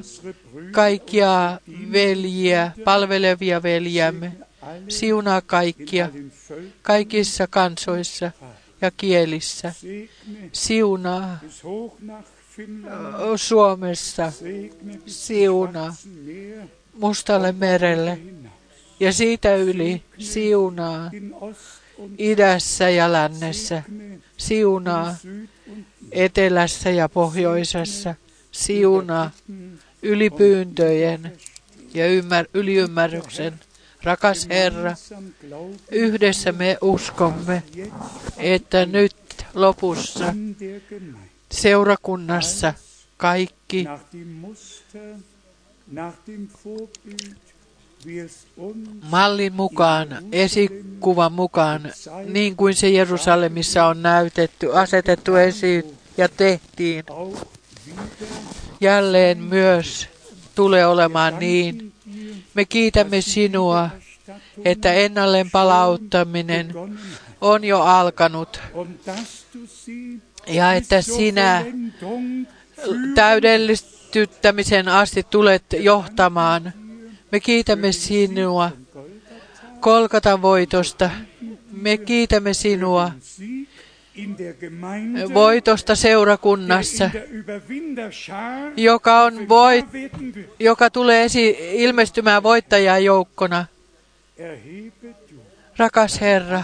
[0.72, 1.60] kaikkia
[1.92, 4.32] veljiä, palvelevia veljämme.
[4.90, 6.10] Siunaa kaikkia,
[6.82, 8.32] kaikissa kansoissa
[8.82, 9.74] ja kielissä.
[10.52, 11.40] Siunaa
[13.36, 14.32] Suomessa.
[15.06, 15.96] Siunaa
[17.00, 18.20] Mustalle merelle
[19.00, 21.12] ja siitä yli siunaa
[22.18, 23.84] idässä ja lännessä,
[24.38, 25.16] siunaa
[26.12, 28.16] etelässä ja pohjoisessa,
[28.52, 29.32] siunaa
[30.02, 31.38] ylipyyntöjen
[31.94, 33.60] ja ymmär, yliymmärryksen.
[34.04, 34.96] Rakas Herra,
[35.92, 37.64] yhdessä me uskomme,
[38.38, 39.16] että nyt
[39.54, 40.34] lopussa
[41.52, 42.74] seurakunnassa
[43.18, 43.86] kaikki
[49.12, 51.92] mallin mukaan, esikuvan mukaan,
[52.26, 55.84] niin kuin se Jerusalemissa on näytetty, asetettu esiin
[56.18, 57.04] ja tehtiin.
[58.82, 60.08] Jälleen myös
[60.56, 61.94] tulee olemaan niin.
[62.54, 63.90] Me kiitämme sinua,
[64.66, 66.74] että ennalleen palauttaminen
[67.42, 68.60] on jo alkanut
[70.48, 71.66] ja että sinä
[73.16, 76.74] täydellistyttämisen asti tulet johtamaan
[77.36, 78.72] me kiitämme sinua
[79.80, 81.10] Kolkatan voitosta.
[81.72, 83.12] Me kiitämme sinua
[85.34, 87.10] voitosta seurakunnassa,
[88.78, 89.86] joka, on voit,
[90.60, 93.66] joka tulee esi- ilmestymään voittajajoukkona.
[95.78, 96.64] Rakas Herra,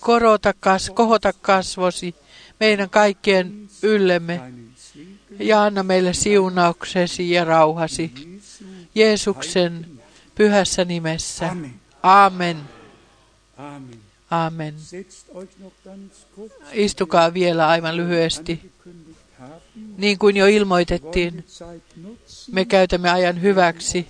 [0.00, 2.14] korota kas, kohota kasvosi
[2.60, 4.40] meidän kaikkien yllemme
[5.38, 8.12] ja anna meille siunauksesi ja rauhasi.
[8.94, 9.95] Jeesuksen
[10.36, 11.56] pyhässä nimessä.
[12.02, 12.60] Amen.
[14.30, 14.74] Amen.
[16.72, 18.72] Istukaa vielä aivan lyhyesti.
[19.96, 21.44] Niin kuin jo ilmoitettiin,
[22.52, 24.06] me käytämme ajan hyväksi.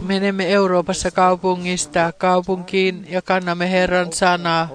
[0.00, 4.70] Menemme Euroopassa kaupungista kaupunkiin ja kannamme Herran sanaa.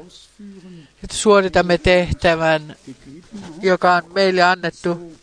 [1.11, 2.75] Suoritamme tehtävän,
[3.61, 5.13] joka on meille annettu.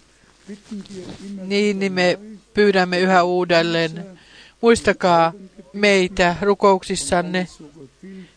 [1.47, 2.19] Niin, niin me
[2.57, 4.19] pyydämme yhä uudelleen.
[4.61, 5.33] Muistakaa
[5.73, 7.49] meitä rukouksissanne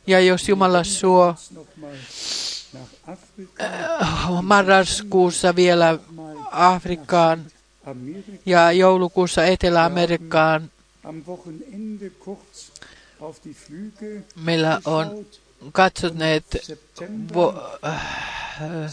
[0.08, 1.36] ja jos Jumala suo
[3.62, 6.00] äh, marraskuussa vielä
[6.52, 7.46] Afrikkaan
[8.46, 10.72] ja joulukuussa Etelä-Amerikkaan.
[14.36, 15.26] Meillä on
[15.72, 16.46] katsoneet
[17.34, 17.54] vu-
[17.86, 18.06] äh,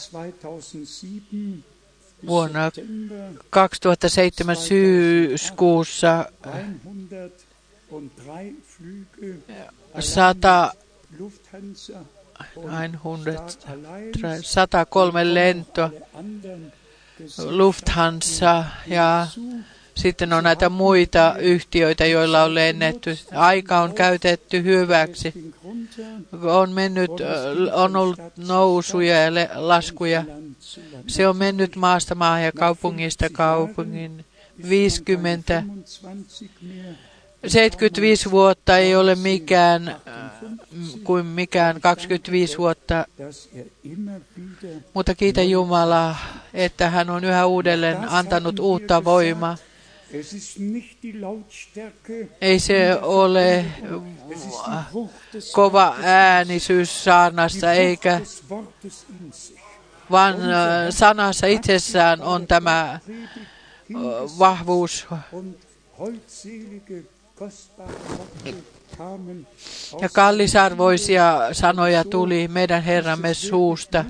[0.09, 1.76] 2007 bis
[2.22, 9.38] vuonna September 2007 syyskuussa 103 Flüge
[9.94, 10.72] 100,
[11.18, 12.05] Lufthansa
[12.55, 16.72] und 100, Star Alliance 103 lentoa alle anderen
[17.38, 19.32] Lufthansa ja
[19.97, 23.18] sitten on näitä muita yhtiöitä, joilla on lennetty.
[23.35, 25.55] Aika on käytetty hyväksi.
[26.43, 30.24] On mennyt, äh, on ollut nousuja ja laskuja.
[31.06, 34.24] Se on mennyt maasta maahan ja kaupungista kaupungin.
[34.68, 35.62] 50,
[36.02, 36.94] 25 mehr
[37.48, 39.97] 75 vuotta ei ole mikään äh,
[41.05, 43.06] kuin mikään 25 vuotta,
[44.94, 46.16] mutta kiitä Jumalaa,
[46.55, 49.56] että hän on yhä uudelleen antanut uutta voimaa.
[52.41, 53.65] Ei se ole
[55.53, 58.20] kova äänisyys saarnasta, die eikä
[60.11, 63.01] vaan äh, sanassa itsessään on tämä äh,
[64.39, 65.07] vahvuus.
[70.01, 74.05] Ja kallisarvoisia sanoja tuli meidän Herramme suusta.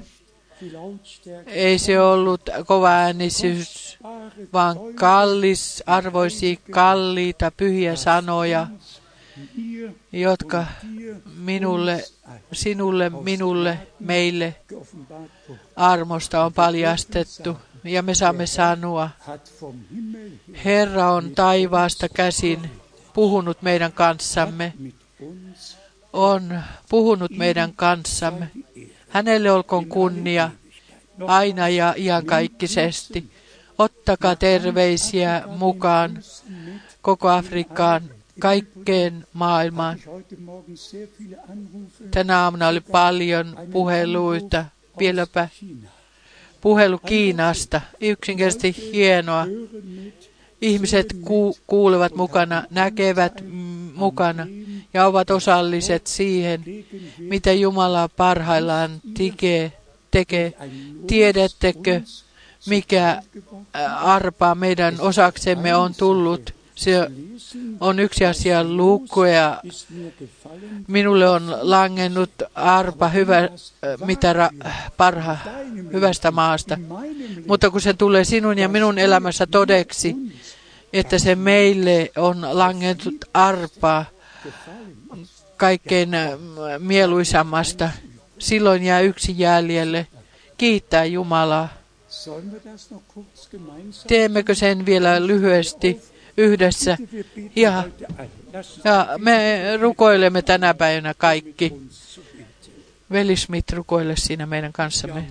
[1.47, 3.86] Ei se ollut kova äänisyys,
[4.53, 8.67] vaan kallisarvoisia, kalliita, pyhiä sanoja,
[10.13, 10.67] jotka
[11.37, 12.05] minulle,
[12.53, 14.55] sinulle, minulle, meille
[15.77, 17.57] armosta on paljastettu.
[17.85, 19.11] Ja me saamme sanoa,
[20.65, 22.71] Herra on taivaasta käsin
[23.15, 24.73] puhunut meidän kanssamme,
[26.13, 28.51] on puhunut meidän kanssamme.
[29.09, 30.51] Hänelle olkoon kunnia
[31.27, 33.31] aina ja iankaikkisesti.
[33.79, 36.23] Ottakaa terveisiä mukaan
[37.03, 38.03] koko Afrikkaan,
[38.39, 39.99] kaikkeen maailmaan.
[42.11, 44.65] Tänä aamuna oli paljon puheluita,
[44.99, 45.49] vieläpä
[46.61, 47.81] puhelu Kiinasta.
[48.01, 49.47] Yksinkertaisesti hienoa.
[50.61, 53.45] Ihmiset ku- kuulevat mukana, näkevät
[53.95, 54.47] mukana
[54.95, 56.65] ja ovat osalliset siihen,
[57.19, 59.73] mitä Jumala parhaillaan tekee.
[60.11, 60.53] tekee.
[61.07, 62.01] Tiedättekö,
[62.67, 63.23] mikä
[63.77, 66.55] ä, arpa meidän osaksemme on tullut?
[66.75, 67.11] Se
[67.81, 69.61] on yksi asia lukea.
[70.89, 73.49] Minulle on langennut arpa hyvä, ä,
[74.07, 74.51] mitä ra,
[74.97, 75.37] parha,
[75.93, 76.79] hyvästä maasta.
[77.47, 80.17] Mutta kun se tulee sinun ja minun elämässä todeksi,
[80.93, 84.05] että se meille on langennut arpa
[85.57, 86.29] kaikkein ä,
[86.79, 87.91] mieluisammasta,
[88.39, 90.07] silloin jää yksi jäljelle.
[90.59, 91.69] Kiittää Jumalaa.
[94.07, 96.01] Teemmekö sen vielä lyhyesti
[96.37, 96.99] yhdessä?
[97.57, 97.85] Ja,
[98.85, 101.73] ja me rukoilemme tänä päivänä kaikki.
[103.11, 105.27] Veli Smith, rukoile siinä meidän kanssamme.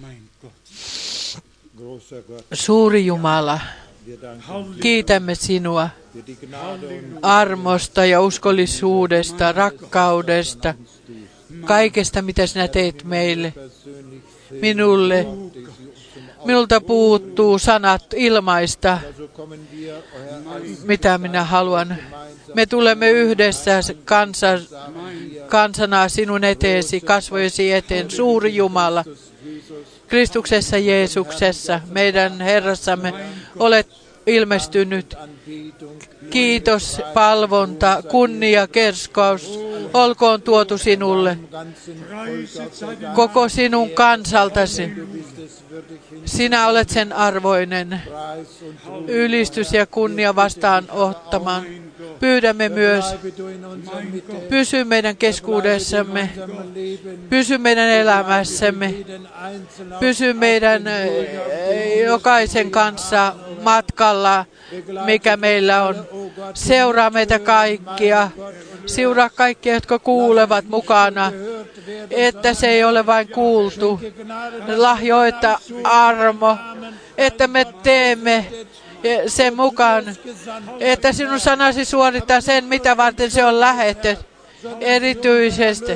[2.54, 3.60] Suuri Jumala,
[4.82, 5.90] kiitämme sinua
[7.22, 10.74] armosta ja uskollisuudesta, rakkaudesta,
[11.66, 13.54] kaikesta mitä sinä teet meille.
[14.52, 15.26] Minulle,
[16.46, 19.00] minulta puuttuu sanat ilmaista,
[20.84, 21.96] mitä minä haluan.
[22.54, 24.48] Me tulemme yhdessä kansa,
[25.48, 29.04] kansana sinun eteesi, kasvojesi eteen, suuri Jumala.
[30.08, 33.14] Kristuksessa Jeesuksessa, meidän Herrassamme,
[33.60, 33.88] olet
[34.28, 35.16] ilmestynyt.
[36.30, 39.60] Kiitos, palvonta, kunnia, kerskaus,
[39.94, 41.38] olkoon tuotu sinulle,
[43.16, 44.92] koko sinun kansaltasi.
[46.26, 48.02] Sinä olet sen arvoinen.
[49.08, 51.66] Ylistys ja kunnia vastaan ottamaan.
[52.20, 53.06] Pyydämme myös,
[54.50, 56.30] pysy meidän keskuudessamme,
[57.30, 58.94] pysy meidän elämässämme,
[60.00, 64.46] pysy meidän eh, jokaisen kanssa matkalla,
[65.06, 65.96] mikä meillä on.
[66.54, 68.30] Seuraa meitä kaikkia,
[68.86, 71.32] seuraa kaikkia, jotka kuulevat mukana,
[72.10, 74.00] että se ei ole vain kuultu.
[74.76, 76.58] Lahjoita armo,
[77.18, 78.46] että me teemme
[79.28, 80.04] sen mukaan,
[80.80, 84.26] että sinun sanasi suorittaa sen, mitä varten se on lähetetty.
[84.80, 85.92] Erityisesti,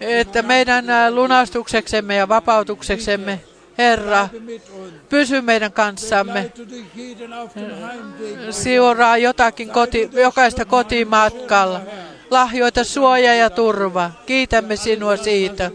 [0.00, 3.40] että meidän lunastukseksemme ja vapautukseksemme,
[3.78, 4.28] Herra,
[5.08, 6.52] pysy meidän kanssamme.
[8.50, 11.80] Seuraa jotakin koti, jokaista kotimatkalla.
[12.30, 14.10] Lahjoita suoja ja turva.
[14.26, 15.70] Kiitämme sinua siitä.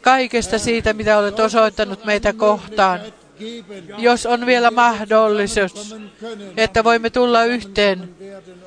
[0.00, 3.00] Kaikesta siitä, mitä olet osoittanut meitä kohtaan.
[3.98, 5.96] Jos on vielä mahdollisuus,
[6.56, 8.14] että voimme tulla yhteen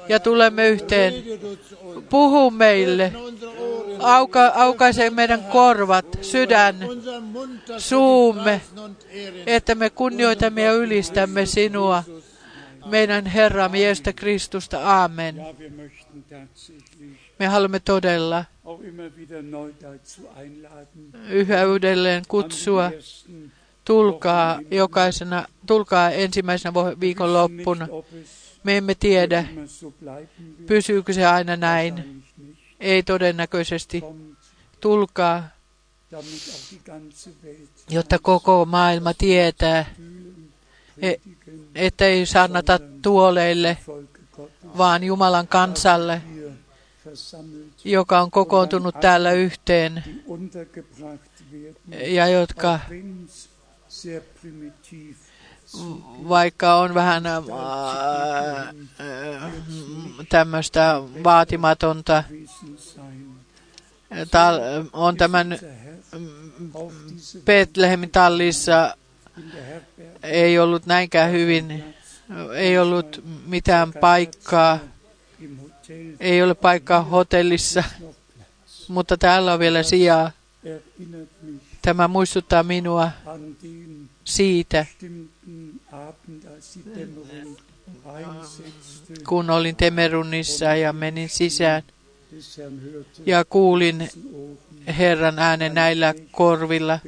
[0.09, 1.13] ja tulemme yhteen.
[2.09, 3.11] Puhu meille,
[3.99, 6.75] Auka, aukaise meidän korvat, sydän,
[7.77, 8.61] suumme,
[9.47, 12.03] että me kunnioitamme ja ylistämme sinua,
[12.85, 15.03] meidän Herramme Jeesusta Kristusta.
[15.03, 15.35] Amen.
[17.39, 18.45] Me haluamme todella
[21.29, 22.91] yhä uudelleen kutsua,
[23.85, 27.87] tulkaa jokaisena, tulkaa ensimmäisenä viikonloppuna.
[28.63, 29.45] Me emme tiedä,
[30.67, 32.23] pysyykö se aina näin.
[32.79, 34.03] Ei todennäköisesti.
[34.81, 35.43] Tulkaa,
[37.89, 39.85] jotta koko maailma tietää,
[41.01, 41.15] E-
[41.75, 43.77] että ei saarnata tuoleille,
[44.77, 46.21] vaan Jumalan kansalle,
[47.85, 50.03] joka on kokoontunut täällä yhteen
[52.07, 52.79] ja jotka,
[56.29, 57.43] vaikka on vähän äh, äh,
[60.29, 62.23] tämmöistä vaatimatonta,
[62.77, 63.25] sein.
[64.31, 65.59] tal- on tämän
[67.45, 68.97] Betlehemin tallissa
[70.23, 71.83] ei ollut näinkään hyvin,
[72.55, 74.79] ei ollut mitään paikkaa,
[76.19, 77.83] ei ole paikkaa hotellissa,
[78.87, 80.31] mutta täällä on vielä sijaa.
[81.81, 83.11] Tämä muistuttaa minua
[84.25, 84.85] siitä,
[89.27, 91.83] kun olin Temerunissa ja menin sisään
[93.25, 94.09] ja kuulin
[94.97, 96.99] Herran äänen näillä korvilla.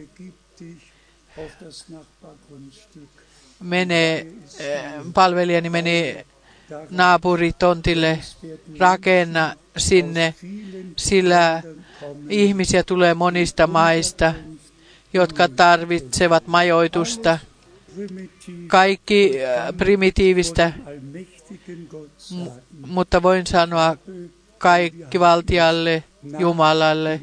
[3.59, 4.27] Menee,
[4.61, 6.17] äh, palvelijani meni
[6.89, 8.19] naapuritontille,
[8.79, 10.35] rakenna sinne,
[10.95, 11.63] sillä
[12.29, 14.33] ihmisiä tulee monista maista,
[15.17, 17.39] jotka tarvitsevat majoitusta.
[18.67, 20.73] Kaikki äh, primitiivistä,
[22.87, 23.97] mutta voin sanoa
[24.57, 26.03] kaikki valtialle,
[26.39, 27.21] Jumalalle,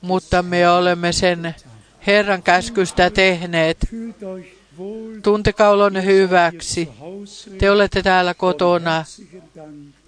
[0.00, 1.54] mutta me olemme sen
[2.06, 3.78] Herran käskystä tehneet.
[5.70, 6.88] olonne hyväksi.
[7.58, 9.04] Te olette täällä kotona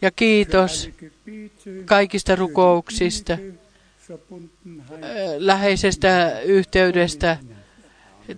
[0.03, 0.91] ja kiitos
[1.85, 3.39] kaikista rukouksista,
[5.39, 7.39] läheisestä yhteydestä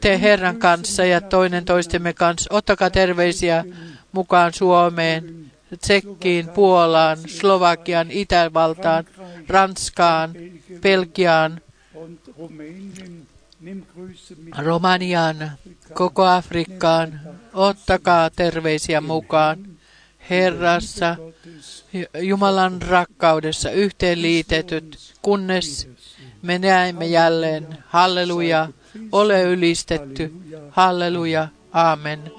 [0.01, 2.55] te Herran kanssa ja toinen toistemme kanssa.
[2.55, 3.65] Ottakaa terveisiä
[4.13, 9.05] mukaan Suomeen, Tsekkiin, Puolaan, Slovakian, Itävaltaan,
[9.49, 10.33] Ranskaan,
[10.81, 11.61] Belgiaan,
[14.59, 15.53] Romaniaan,
[15.95, 17.21] koko Afrikkaan.
[17.55, 19.67] Ottakaa terveisiä mukaan.
[20.31, 21.17] Herrassa.
[22.21, 25.89] Jumalan rakkaudessa yhteenliitetyt, kunnes
[26.43, 27.79] me näemme jälleen.
[27.87, 28.69] Halleluja,
[29.13, 30.33] ole ylistetty.
[30.71, 32.33] Halleluja, amen.